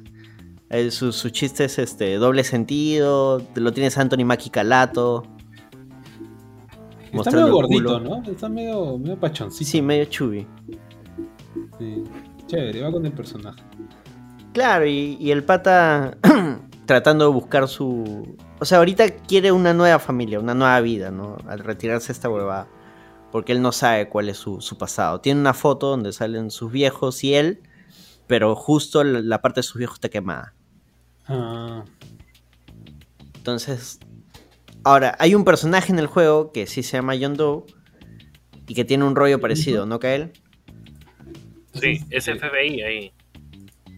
[0.70, 3.40] Hay sus chistes este, doble sentido.
[3.54, 5.22] Lo tienes Anthony Mackie Calato.
[7.14, 8.00] Está medio gordito.
[8.00, 8.22] ¿no?
[8.22, 9.70] Está medio, medio pachoncito.
[9.70, 10.46] Sí, medio chubby.
[11.78, 12.04] Sí.
[12.46, 13.62] Chévere, va con el personaje.
[14.52, 16.16] Claro, y, y el pata
[16.86, 18.36] tratando de buscar su...
[18.60, 21.36] O sea, ahorita quiere una nueva familia, una nueva vida, ¿no?
[21.48, 22.68] Al retirarse esta huevada.
[23.32, 25.20] Porque él no sabe cuál es su, su pasado.
[25.20, 27.62] Tiene una foto donde salen sus viejos y él,
[28.26, 30.54] pero justo la, la parte de sus viejos está quemada.
[31.26, 31.84] Ah,
[33.34, 33.98] Entonces,
[34.84, 37.64] ahora, hay un personaje en el juego que sí se llama John Doe
[38.68, 40.32] y que tiene un rollo parecido, ¿no, Kael?
[41.74, 43.12] Sí, es FBI ahí.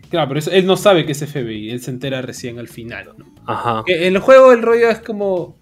[0.08, 3.12] claro, pero él no sabe que es FBI, él se entera recién al final.
[3.18, 3.26] ¿no?
[3.46, 3.82] Ajá.
[3.86, 5.58] Que En el juego el rollo es como,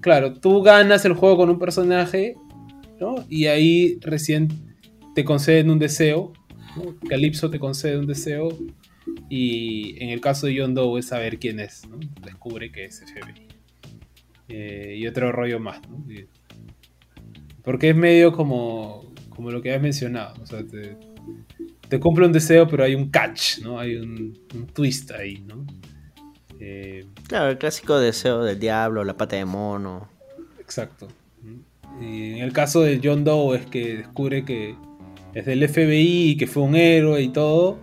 [0.00, 2.36] claro, tú ganas el juego con un personaje,
[3.00, 3.14] ¿no?
[3.28, 4.48] Y ahí recién
[5.14, 6.32] te conceden un deseo,
[6.76, 6.94] ¿no?
[7.08, 8.48] Calypso te concede un deseo
[9.30, 11.98] y en el caso de John Doe es saber quién es, ¿no?
[12.22, 13.55] Descubre que es FBI.
[14.48, 16.04] Eh, y otro rollo más, ¿no?
[16.12, 16.26] Y-
[17.62, 20.96] Porque es medio como, como lo que has mencionado, o sea, te,
[21.88, 23.78] te cumple un deseo pero hay un catch, ¿no?
[23.80, 25.66] Hay un, un twist ahí, ¿no?
[26.60, 30.08] Eh, Claro, el clásico deseo del diablo, la pata de mono.
[30.60, 31.08] Exacto.
[32.00, 34.74] Y en el caso de John Doe es que descubre que
[35.34, 37.78] es del FBI y que fue un héroe y todo.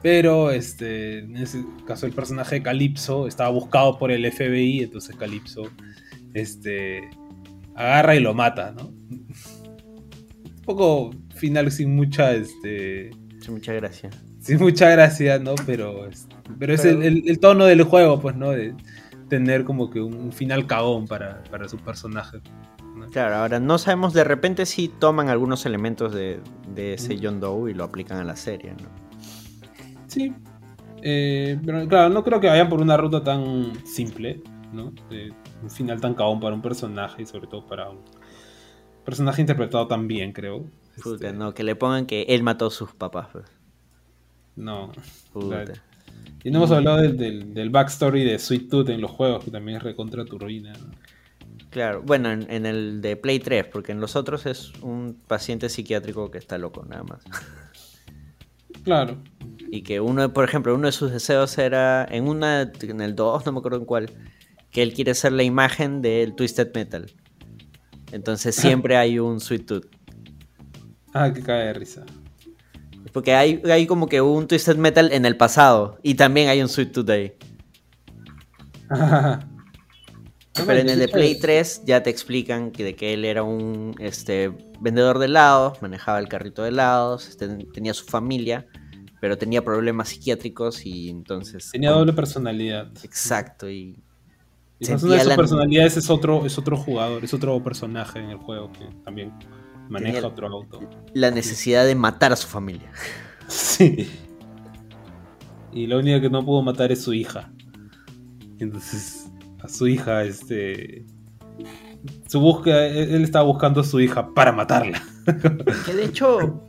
[0.00, 5.16] Pero este, en ese caso el personaje de Calypso estaba buscado por el FBI, entonces
[5.16, 5.62] Calypso
[6.34, 7.08] este,
[7.74, 8.88] agarra y lo mata, ¿no?
[8.88, 13.10] Un poco final sin mucha, este,
[13.40, 14.16] Sí, muchas gracias.
[14.40, 15.54] sin mucha gracia, ¿no?
[15.66, 16.26] Pero, es-
[16.58, 18.50] pero es el, el- el tono del juego, pues, ¿no?
[18.50, 18.74] De
[19.28, 22.38] tener como que un, un final cagón para, para su personaje.
[23.12, 26.40] Claro, ahora no sabemos, de repente sí toman algunos elementos de,
[26.74, 27.16] de ese.
[27.22, 28.88] John Doe y lo aplican a la serie, ¿no?
[30.08, 30.32] Sí.
[31.02, 34.42] Eh, pero claro, no creo que vayan por una ruta tan simple,
[34.72, 34.92] ¿no?
[35.62, 38.00] Un final tan cagón para un personaje y sobre todo para un
[39.04, 40.64] personaje interpretado tan bien, creo.
[41.02, 43.28] Puta, Este, no, que le pongan que él mató a sus papás.
[43.32, 43.44] pues.
[44.56, 44.92] No.
[45.32, 45.64] Puta.
[46.44, 49.50] Y no hemos hablado del, del, del backstory de Sweet Tooth en los juegos, que
[49.50, 50.72] también es recontra turbina.
[51.70, 55.68] Claro, bueno, en, en el de Play 3, porque en los otros es un paciente
[55.68, 57.22] psiquiátrico que está loco, nada más.
[58.84, 59.18] Claro.
[59.70, 63.44] Y que uno, por ejemplo, uno de sus deseos era, en una, en el 2,
[63.44, 64.10] no me acuerdo en cuál,
[64.70, 67.10] que él quiere ser la imagen del Twisted Metal.
[68.12, 69.86] Entonces siempre hay un Sweet Tooth.
[71.12, 72.04] Ah, que cae de risa.
[73.12, 75.98] Porque hay, hay como que un Twisted Metal en el pasado.
[76.02, 77.32] Y también hay un Sweet Tooth ahí.
[80.66, 83.94] Pero en el de Play 3 ya te explican que, de que él era un
[83.98, 88.66] este, vendedor de helados, manejaba el carrito de helados, este, tenía su familia,
[89.20, 91.70] pero tenía problemas psiquiátricos y entonces...
[91.70, 92.90] Tenía doble personalidad.
[93.04, 94.02] Exacto, y
[94.80, 98.30] Y más una de sus personalidades es otro, es otro jugador, es otro personaje en
[98.30, 99.32] el juego que también
[99.88, 100.80] maneja Tenía- otro auto.
[101.14, 102.90] la necesidad de matar a su familia.
[103.48, 104.06] Sí.
[105.72, 107.50] Y la única que no pudo matar es su hija.
[108.58, 109.30] Entonces,
[109.62, 111.06] a su hija, este.
[112.26, 115.02] Su búsqueda, él él estaba buscando a su hija para matarla.
[115.86, 116.62] Que de hecho,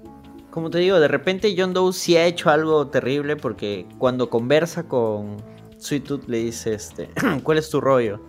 [0.52, 4.88] como te digo, de repente John Doe sí ha hecho algo terrible porque cuando conversa
[4.88, 5.38] con
[5.80, 7.10] Sweet Tooth le dice, este,
[7.44, 8.20] ¿cuál es tu rollo?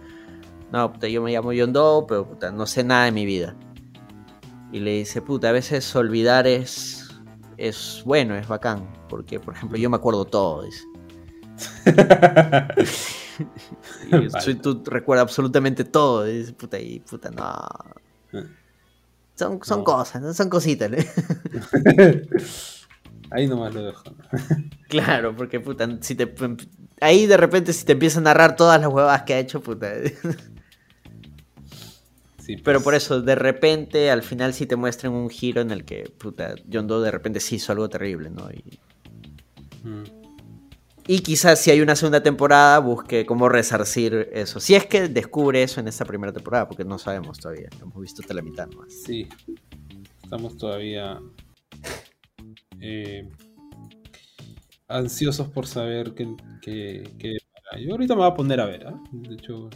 [0.72, 3.54] No, puta, yo me llamo John Doe, pero puta, no sé nada de mi vida.
[4.72, 7.08] Y le dice, puta, a veces olvidar es,
[7.56, 8.88] es bueno, es bacán.
[9.08, 10.84] Porque, por ejemplo, yo me acuerdo todo, dice.
[14.06, 14.30] Y Vale.
[14.42, 16.24] Sweet Tooth recuerda absolutamente todo.
[16.24, 17.56] Dice, puta, y puta, no.
[19.34, 19.84] Son, son No.
[19.84, 20.90] cosas, son cositas.
[20.90, 20.96] ¿no?
[23.30, 24.02] Ahí nomás lo dejo.
[24.88, 26.32] Claro, porque puta, si te
[27.00, 29.92] ahí de repente si te empieza a narrar todas las huevadas que ha hecho, puta.
[32.38, 32.84] Sí, Pero pues.
[32.84, 36.54] por eso, de repente, al final sí te muestran un giro en el que, puta,
[36.72, 38.50] John Doe de repente sí hizo algo terrible, ¿no?
[38.50, 38.78] Y,
[39.82, 40.02] Mm.
[41.06, 44.58] y quizás si hay una segunda temporada, busque cómo resarcir eso.
[44.60, 47.68] Si es que descubre eso en esta primera temporada, porque no sabemos todavía.
[47.80, 48.92] Hemos visto hasta la mitad nomás.
[48.92, 49.26] Sí.
[50.22, 51.18] Estamos todavía
[52.80, 53.28] eh,
[54.88, 57.36] ansiosos por saber qué, qué- qué.
[57.80, 59.00] Yo ahorita me voy a poner a ver, ¿ah?
[59.12, 59.70] De hecho.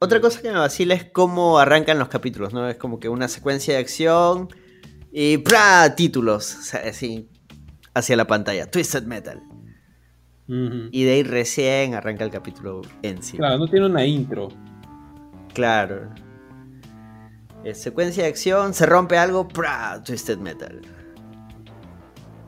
[0.00, 2.68] Otra cosa que me vacila es cómo arrancan los capítulos, ¿no?
[2.68, 4.48] Es como que una secuencia de acción
[5.10, 5.94] y ¡pra!
[5.96, 7.28] títulos, o sea, así,
[7.94, 9.42] hacia la pantalla, Twisted Metal.
[10.50, 13.36] Y de ahí recién arranca el capítulo en sí.
[13.36, 14.48] Claro, no tiene una intro.
[15.52, 16.08] Claro.
[17.64, 20.02] Eh, secuencia de acción, se rompe algo, ¡pra!
[20.04, 20.80] Twisted Metal.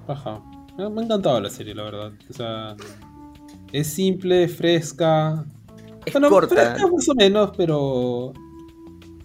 [0.09, 0.41] Ajá.
[0.77, 2.13] Me ha encantado la serie, la verdad.
[2.29, 2.77] O sea,
[3.73, 5.45] es simple, fresca.
[6.07, 6.55] Es Bueno, corta.
[6.55, 8.33] fresca más o menos, pero.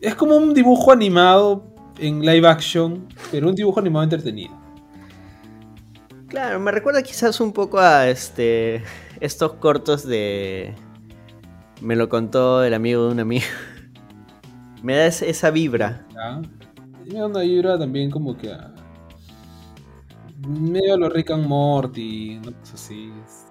[0.02, 1.64] Es como un dibujo animado
[1.98, 4.54] en live action, pero un dibujo animado entretenido.
[6.28, 8.84] Claro, me recuerda quizás un poco a este
[9.22, 10.74] estos cortos de
[11.82, 13.46] me lo contó el amigo de un amigo.
[14.84, 16.06] me da es- esa vibra.
[17.06, 18.75] me da una vibra también como que a.
[20.48, 23.12] Medio lo Rick and Morty, cosa así.
[23.26, 23.46] es-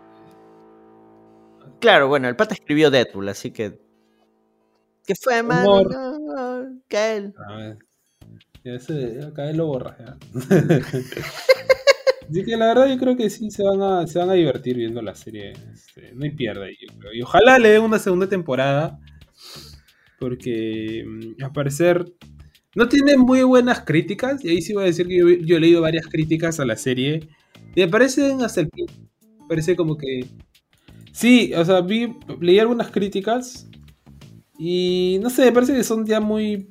[1.80, 3.78] Claro, bueno, el pata escribió Deadpool, así que.
[5.06, 5.42] ¿Qué fue.
[5.42, 7.34] No, no, que él.
[7.46, 7.78] A ver.
[8.64, 9.96] Ya ese, acá él lo borra.
[9.98, 10.16] ya.
[12.30, 14.76] Así que la verdad yo creo que sí se van a, se van a divertir
[14.78, 15.52] viendo la serie.
[15.74, 17.12] este, no hay pierde yo creo.
[17.12, 18.98] Y ojalá le den una segunda temporada.
[20.18, 22.06] Porque mm, al parecer
[22.74, 24.44] no tiene muy buenas críticas.
[24.44, 26.76] Y ahí sí voy a decir que yo, yo he leído varias críticas a la
[26.76, 27.28] serie.
[27.74, 28.70] Y me parecen hasta el.
[29.48, 30.26] Parece como que.
[31.12, 33.68] Sí, o sea, vi, leí algunas críticas.
[34.58, 36.68] Y no sé, me parece que son ya muy.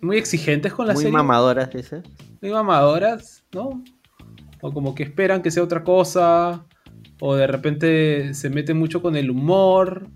[0.00, 1.12] muy exigentes con la Muy serie.
[1.16, 2.02] mamadoras, dice.
[2.40, 3.82] Muy mamadoras, ¿no?
[4.60, 6.66] O como que esperan que sea otra cosa.
[7.20, 10.08] O de repente se meten mucho con el humor.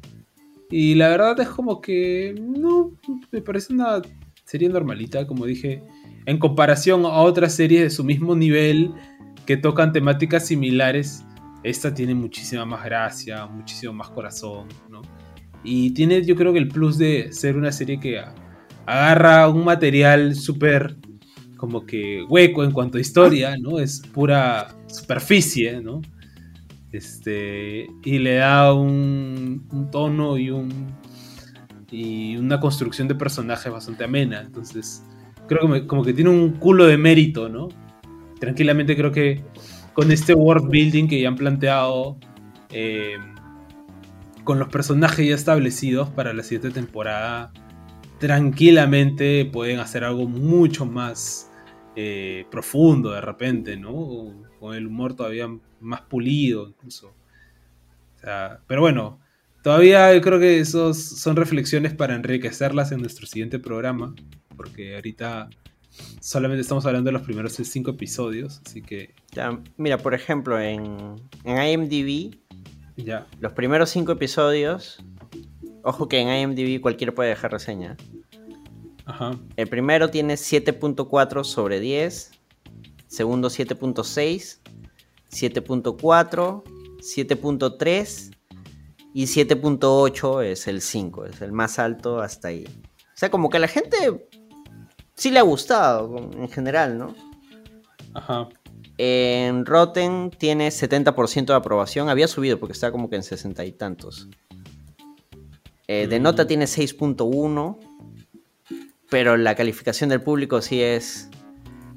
[0.70, 2.34] Y la verdad es como que.
[2.38, 2.93] No,
[3.30, 4.02] me parece una
[4.44, 5.82] serie normalita, como dije.
[6.26, 8.93] En comparación a otras series de su mismo nivel
[9.47, 11.24] que tocan temáticas similares,
[11.62, 15.02] esta tiene muchísima más gracia, muchísimo más corazón, ¿no?
[15.62, 18.20] Y tiene yo creo que el plus de ser una serie que
[18.86, 20.97] agarra un material súper
[21.56, 23.78] como que hueco en cuanto a historia, ¿no?
[23.78, 26.02] Es pura superficie, ¿no?
[26.92, 30.94] Este, y le da un, tono y un
[31.90, 34.40] y una construcción de personajes bastante amena.
[34.40, 35.04] Entonces,
[35.46, 37.68] creo que como que tiene un culo de mérito, ¿no?
[38.40, 39.44] Tranquilamente creo que
[39.92, 42.18] con este world building que ya han planteado,
[42.70, 43.16] eh,
[44.44, 47.52] con los personajes ya establecidos para la siguiente temporada,
[48.18, 51.50] tranquilamente pueden hacer algo mucho más
[51.94, 54.34] eh, profundo de repente, ¿no?
[54.66, 55.48] Con el humor todavía
[55.80, 57.14] más pulido, incluso.
[58.16, 59.20] O sea, pero bueno,
[59.62, 64.14] todavía yo creo que esos son reflexiones para enriquecerlas en nuestro siguiente programa,
[64.56, 65.48] porque ahorita
[66.20, 71.14] solamente estamos hablando de los primeros cinco episodios, así que Ya, mira, por ejemplo, en,
[71.44, 72.36] en IMDb,
[72.97, 73.26] ya.
[73.38, 74.98] los primeros cinco episodios.
[75.82, 77.97] Ojo que en IMDb cualquiera puede dejar reseña.
[79.05, 79.38] Ajá.
[79.55, 82.32] El primero tiene 7.4 sobre 10.
[83.07, 84.59] Segundo 7.6.
[85.31, 86.62] 7.4.
[87.01, 88.33] 7.3.
[89.15, 91.24] Y 7.8 es el 5.
[91.27, 92.65] Es el más alto hasta ahí.
[92.66, 93.97] O sea, como que a la gente
[95.15, 97.15] sí le ha gustado en general, ¿no?
[98.15, 98.49] Ajá.
[98.99, 102.09] En Rotten tiene 70% de aprobación.
[102.09, 104.28] Había subido porque estaba como que en 60 y tantos.
[105.89, 106.23] Eh, de Mm.
[106.23, 107.78] nota tiene 6.1.
[109.09, 111.28] Pero la calificación del público sí es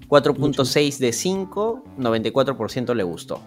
[0.09, 1.83] 4.6 de 5.
[1.97, 3.41] 94% le gustó.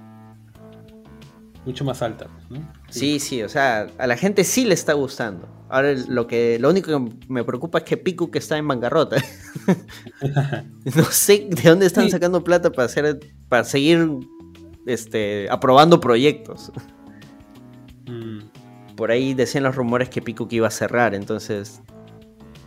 [1.66, 2.60] Mucho más alta, ¿no?
[2.88, 5.46] Sí, sí, o sea, a la gente sí le está gustando.
[5.68, 9.16] Ahora lo que lo único que me preocupa es que Piku que está en bancarrota.
[10.96, 12.10] no sé de dónde están Sí.
[12.10, 14.08] sacando plata para hacer para seguir
[14.86, 16.72] este aprobando proyectos.
[18.06, 18.40] Mm,
[18.96, 21.80] Por ahí decían los rumores que Piku que iba a cerrar, entonces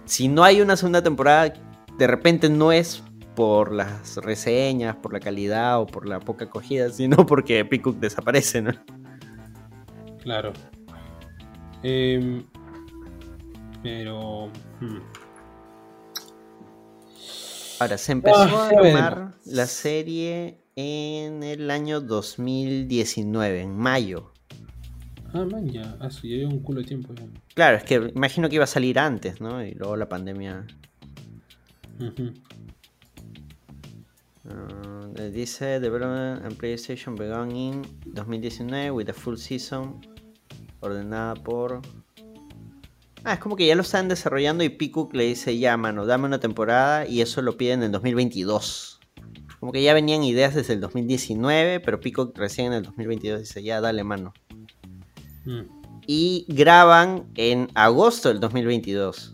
[0.05, 1.53] si no hay una segunda temporada,
[1.97, 3.03] de repente no es
[3.35, 8.61] por las reseñas, por la calidad o por la poca acogida, sino porque Piku desaparece,
[8.61, 8.71] ¿no?
[10.23, 10.53] claro.
[11.83, 12.43] Em,
[13.83, 14.47] pero.
[14.79, 14.97] hmm.
[17.79, 24.31] Ahora, se empezó Ah, a armar la serie en el año 2019, en mayo.
[25.33, 25.97] Ah, man, ya.
[25.99, 27.25] Ah, sí, ya lleva un culo de tiempo ya.
[27.53, 29.63] Claro, es que imagino que iba a salir antes, ¿no?
[29.63, 30.65] Y luego la pandemia.
[34.49, 40.01] Ah, dice Development and PlayStation began in 2019 with a full season
[40.79, 41.81] ordenada por.
[43.23, 46.25] Ah, es como que ya lo están desarrollando y Picook le dice, ya, mano, dame
[46.25, 48.99] una temporada y eso lo piden en 2022.
[49.59, 53.63] Como que ya venían ideas desde el 2019, pero Picook recién en el 2022 dice,
[53.63, 54.33] ya, dale, mano.
[55.45, 55.61] Mm.
[56.07, 59.33] y graban en agosto del 2022.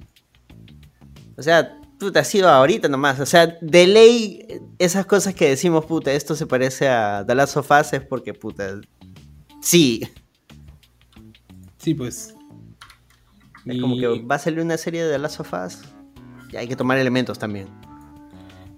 [1.37, 3.19] O sea, puta, ha sido ahorita nomás.
[3.19, 4.45] O sea, de ley,
[4.79, 8.33] esas cosas que decimos, puta, esto se parece a The Last of Us es porque,
[8.33, 8.81] puta,
[9.61, 10.01] sí.
[11.77, 12.35] Sí, pues.
[13.65, 15.79] Es como que va a salir una serie de The Last of Us.
[16.51, 17.67] Y hay que tomar elementos también.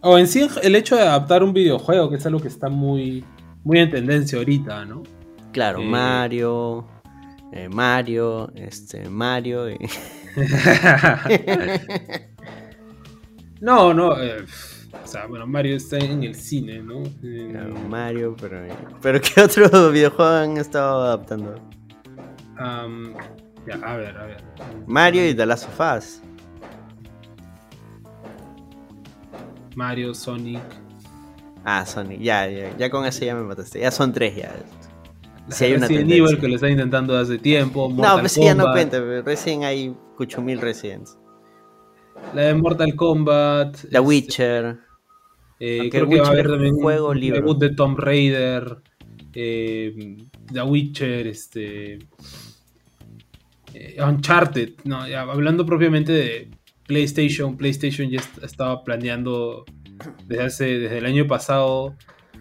[0.02, 3.24] O en sí, el hecho de adaptar un videojuego, que es algo que está muy,
[3.64, 5.02] muy en tendencia ahorita, ¿no?
[5.54, 5.86] Claro, Eh.
[5.86, 6.86] Mario,
[7.54, 9.70] eh, Mario, este, Mario.
[9.72, 9.78] y-
[13.64, 14.22] no, no.
[14.22, 14.46] eh,
[15.04, 17.04] o sea, bueno, Mario está en el cine, ¿no?
[17.50, 18.62] Claro, Mario, pero,
[19.02, 21.56] pero ¿qué otro videojuego han estado adaptando?
[22.58, 23.14] am,
[23.66, 24.44] ya, a ver, a ver.
[24.86, 26.22] Mario y The Last of Us.
[29.76, 30.62] Mario, Sonic.
[31.66, 33.80] Ah, Sonic, ya, ya, ya con eso ya me mataste.
[33.80, 34.52] Ya son tres ya.
[35.50, 36.12] Sí, hay una Resident.
[36.12, 37.92] Evil que lo está intentando hace tiempo.
[37.96, 41.18] No, pues sí, ya no cuenta, pero recién hay cuchumil Residents.
[42.34, 43.76] La de Mortal Kombat.
[43.90, 44.78] La este, Witcher.
[45.60, 47.40] eh, creo que va a haber también juego un libro.
[47.40, 48.78] reboot de Tomb Raider.
[49.36, 50.18] eh,
[50.52, 52.00] The Witcher, este.
[53.74, 54.74] eh, Uncharted.
[54.84, 56.52] No, ya, hablando propiamente de
[56.88, 59.66] PlayStation, PlayStation ya est- estaba planeando
[60.28, 61.96] desde, hace, desde el año pasado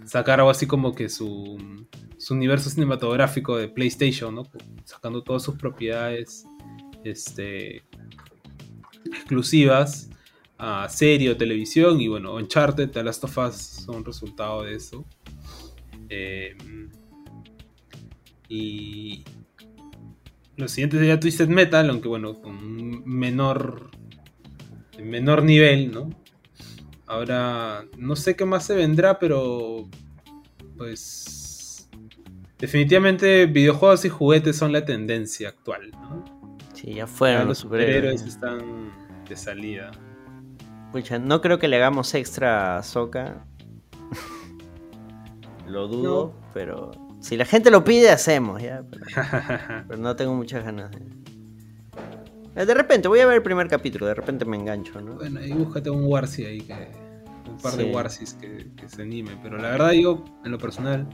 [0.05, 1.87] sacar algo así como que su,
[2.19, 4.43] su universo cinematográfico de PlayStation, ¿no?
[4.85, 6.45] Sacando todas sus propiedades
[7.05, 7.83] este,
[9.07, 10.11] exclusivas
[10.59, 12.01] a serie o televisión.
[12.01, 15.05] Y bueno, Uncharted, The Last of Us son resultado de eso.
[16.09, 16.57] Eh,
[18.49, 19.25] y
[20.57, 23.91] lo siguiente sería Twisted Metal, aunque bueno, con menor,
[25.03, 26.11] menor nivel, ¿no?
[27.07, 29.89] Ahora, no sé qué más se vendrá, pero
[30.77, 31.89] pues
[32.59, 36.32] definitivamente videojuegos y juguetes son la tendencia actual, ¿no?
[36.83, 38.23] Sí, ya Ya fueron los los superhéroes superhéroes.
[38.23, 38.93] están
[39.29, 39.91] de salida.
[40.91, 43.45] Pucha, no creo que le hagamos extra a Soca.
[45.67, 46.91] lo dudo, pero
[47.21, 48.83] si la gente lo pide, hacemos, ya.
[48.91, 49.05] Pero,
[49.89, 50.99] pero no tengo muchas ganas de.
[52.57, 55.15] Eh, De repente, voy a ver el primer capítulo, de repente me engancho, ¿no?
[55.15, 56.91] Bueno, ahí búscate un Warsi ahí, que,
[57.49, 57.79] un par Sí.
[57.79, 59.39] de Warsis que, que se anime.
[59.43, 61.07] Pero la verdad, yo, en lo personal,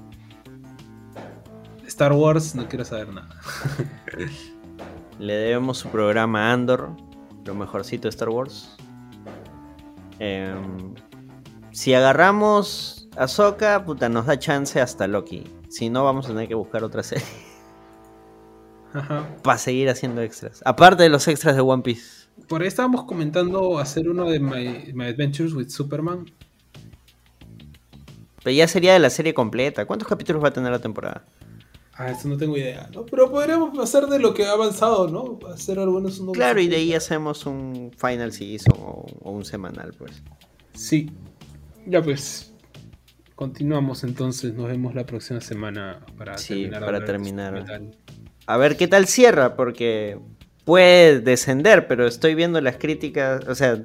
[1.87, 3.29] Star Wars no quiero saber nada.
[5.19, 6.91] Le debemos su programa a Andor,
[7.45, 8.77] lo mejorcito de Star Wars.
[10.21, 10.95] Em,
[11.73, 15.45] si agarramos a Soka, puta, nos da chance hasta Loki.
[15.69, 17.25] Si no, vamos a tener que buscar otra serie
[18.95, 19.27] Ajá.
[19.43, 20.63] para seguir haciendo extras.
[20.65, 22.29] Aparte de los extras de One Piece.
[22.47, 26.27] Por ahí estábamos comentando hacer uno de My, My Adventures with Superman.
[28.45, 29.85] Pero ya sería de la serie completa.
[29.85, 31.25] ¿Cuántos capítulos va a tener la temporada?
[31.99, 32.89] Ah, eso no tengo idea.
[32.95, 33.05] ¿no?
[33.05, 35.39] Pero podríamos hacer de lo que ha avanzado, ¿no?
[35.53, 36.21] Hacer algunos.
[36.21, 40.23] unos- Claro, y de ahí hacemos un final season o, o un semanal, pues.
[40.75, 41.11] Sí.
[41.87, 42.53] Ya pues.
[43.35, 44.55] Continuamos entonces.
[44.55, 46.85] Nos vemos la próxima semana para Sí, terminar.
[46.85, 47.53] para terminar.
[47.55, 47.97] Metal.
[48.47, 50.19] A ver qué tal cierra, porque
[50.65, 53.85] puede descender, pero estoy viendo las críticas, o sea,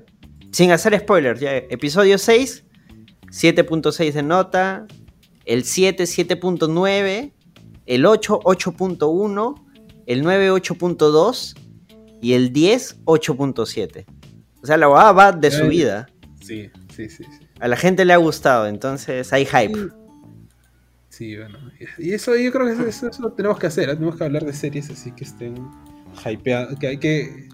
[0.52, 2.64] sin hacer spoilers, ya, episodio 6,
[3.30, 4.86] 7.6 de nota,
[5.46, 7.32] el 7, 7.9,
[7.86, 9.66] el 8, 8.1,
[10.06, 11.56] el 9, 8.2
[12.22, 14.06] y el 10, 8.7.
[14.62, 16.08] O sea, la guada va de subida.
[16.42, 17.24] Sí, sí, sí.
[17.24, 17.48] sí.
[17.60, 19.90] A la gente le ha gustado, entonces hay hype.
[21.10, 21.60] Sí, bueno.
[22.00, 23.90] Y eso yo creo que eso, eso- tenemos que hacer.
[23.90, 23.94] ¿eh?
[23.94, 25.56] Tenemos que hablar de series así que estén
[26.26, 26.78] hypeadas.
[26.80, 27.50] Que hay que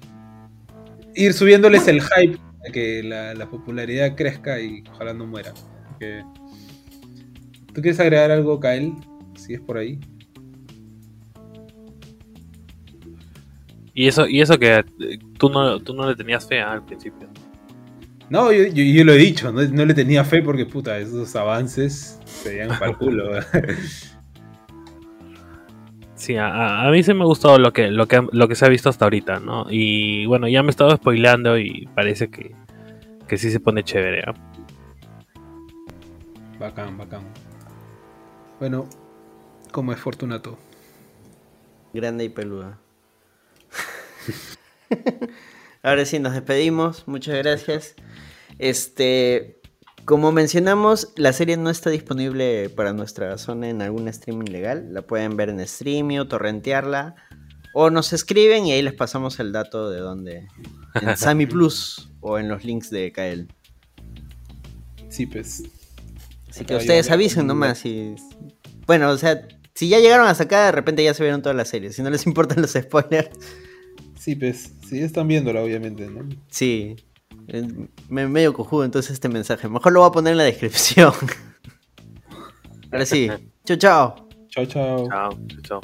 [1.16, 5.54] ir subiéndoles el hype para que la, la popularidad crezca y ojalá no muera.
[7.74, 8.94] ¿Tú quieres agregar algo, Kael?
[9.36, 10.00] Si es por ahí.
[14.00, 17.28] Y eso, y eso que eh, tú no, tú no le tenías fe al principio.
[18.30, 21.36] No, yo, yo- yo lo he dicho, no, no le tenía fe porque, puta, esos
[21.36, 23.30] avances se veían para el culo.
[26.16, 28.66] Sí, a- a, a mí sí me gustó lo que, lo que lo que se
[28.66, 29.66] ha visto hasta ahorita, ¿no?
[29.70, 32.56] Y bueno, ya me he estado spoileando y parece que,
[33.28, 34.24] que sí se pone chévere.
[34.28, 34.34] ¿ah?
[36.60, 37.22] bacán, bacán.
[38.60, 38.88] Bueno,
[39.72, 40.58] como es Fortunato.
[41.94, 42.78] Grande y peluda.
[45.84, 47.08] Ahora sí, nos despedimos.
[47.08, 47.96] Muchas gracias.
[48.58, 49.60] Este,
[50.06, 54.94] como mencionamos, la serie no está disponible para nuestra zona en algún streaming legal.
[54.94, 57.16] La pueden ver en Streamio, torrentearla.
[57.74, 60.48] O nos escriben y ahí les pasamos el dato de dónde.
[60.96, 63.48] En Sami Plus o en los links de Kael.
[65.10, 65.64] Sí, pues.
[66.50, 67.78] Así que ustedes avisen nomás.
[67.78, 68.16] Si...
[68.88, 71.66] Bueno, o sea, si ya llegaron hasta acá, de repente ya se vieron toda la
[71.66, 71.94] serie.
[71.94, 73.30] Si no les importan los spoilers.
[74.20, 76.28] Sí, pues, sí, están viéndola, obviamente, ¿no?
[76.50, 76.98] Sí.
[78.10, 79.70] Me medio cojudo entonces este mensaje.
[79.70, 81.14] Mejor lo voy a poner en la descripción.
[82.92, 83.30] Ahora sí.
[83.64, 84.28] Chao, chao.
[84.50, 85.08] Chao, chao.
[85.08, 85.80] Chao, chao.